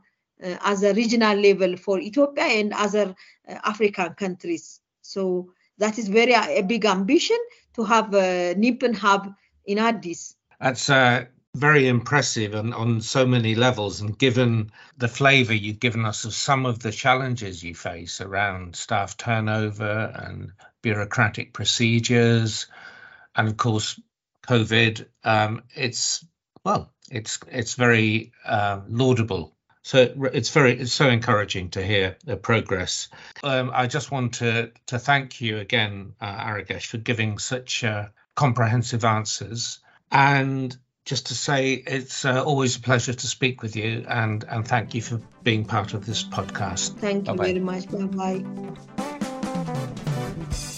uh, 0.43 0.57
as 0.63 0.83
a 0.83 0.95
regional 0.95 1.37
level 1.37 1.77
for 1.77 2.01
Ethiopia 2.01 2.45
and 2.45 2.73
other 2.73 3.15
uh, 3.49 3.55
African 3.65 4.15
countries. 4.15 4.81
So 5.03 5.53
that 5.79 5.99
is 5.99 6.09
very 6.09 6.33
a 6.33 6.63
big 6.63 6.85
ambition 6.85 7.39
to 7.75 7.85
have 7.85 8.15
a 8.15 8.55
NIPN 8.55 8.95
hub 8.95 9.33
in 9.67 9.79
Addis. 9.79 10.37
That's 10.61 10.89
uh, 10.89 11.27
very 11.55 11.89
impressive 11.89 12.55
and 12.55 12.75
on 12.75 13.01
so 13.01 13.27
many 13.27 13.55
levels. 13.55 14.01
And 14.01 14.19
given 14.19 14.73
the 14.99 15.09
flavour 15.09 15.55
you've 15.55 15.81
given 15.81 16.05
us 16.05 16.25
of 16.25 16.35
some 16.35 16.67
of 16.67 16.81
the 16.81 16.91
challenges 16.91 17.63
you 17.63 17.75
face 17.75 18.21
around 18.21 18.77
staff 18.77 19.17
turnover 19.17 20.13
and 20.15 20.53
bureaucratic 20.83 21.53
procedures, 21.53 22.67
and 23.37 23.49
of 23.49 23.57
course 23.57 24.01
COVID, 24.49 25.07
um, 25.25 25.63
it's 25.75 26.25
well, 26.65 26.91
it's 27.11 27.39
it's 27.51 27.75
very 27.75 28.33
uh, 28.45 28.81
laudable. 28.89 29.55
So 29.83 30.15
it's 30.33 30.51
very 30.51 30.81
it's 30.81 30.93
so 30.93 31.09
encouraging 31.09 31.71
to 31.71 31.85
hear 31.85 32.17
the 32.25 32.37
progress. 32.37 33.09
Um, 33.43 33.71
I 33.75 33.87
just 33.87 34.11
want 34.11 34.35
to 34.35 34.73
to 34.87 34.99
thank 34.99 35.41
you 35.41 35.59
again, 35.59 36.15
uh, 36.21 36.45
Aregash, 36.45 36.87
for 36.87 36.97
giving 36.99 37.39
such 37.39 37.85
uh, 37.85 38.07
comprehensive 38.35 39.05
answers 39.05 39.81
and 40.11 40.77
just 41.05 41.27
to 41.27 41.35
say 41.35 41.75
it's 41.75 42.25
uh, 42.25 42.43
always 42.43 42.77
a 42.77 42.81
pleasure 42.81 43.13
to 43.13 43.27
speak 43.27 43.63
with 43.63 43.77
you 43.77 44.07
and 44.09 44.45
and 44.49 44.67
thank 44.67 44.95
you 44.95 45.03
for 45.03 45.21
being 45.43 45.65
part 45.65 45.93
of 45.93 46.07
this 46.07 46.25
podcast 46.25 46.99
Thank 46.99 47.29
you 47.29 47.35
Bye-bye. 47.35 47.45
very 47.45 47.61
much. 47.61 47.91
Bye 47.91 48.43
bye. 50.57 50.74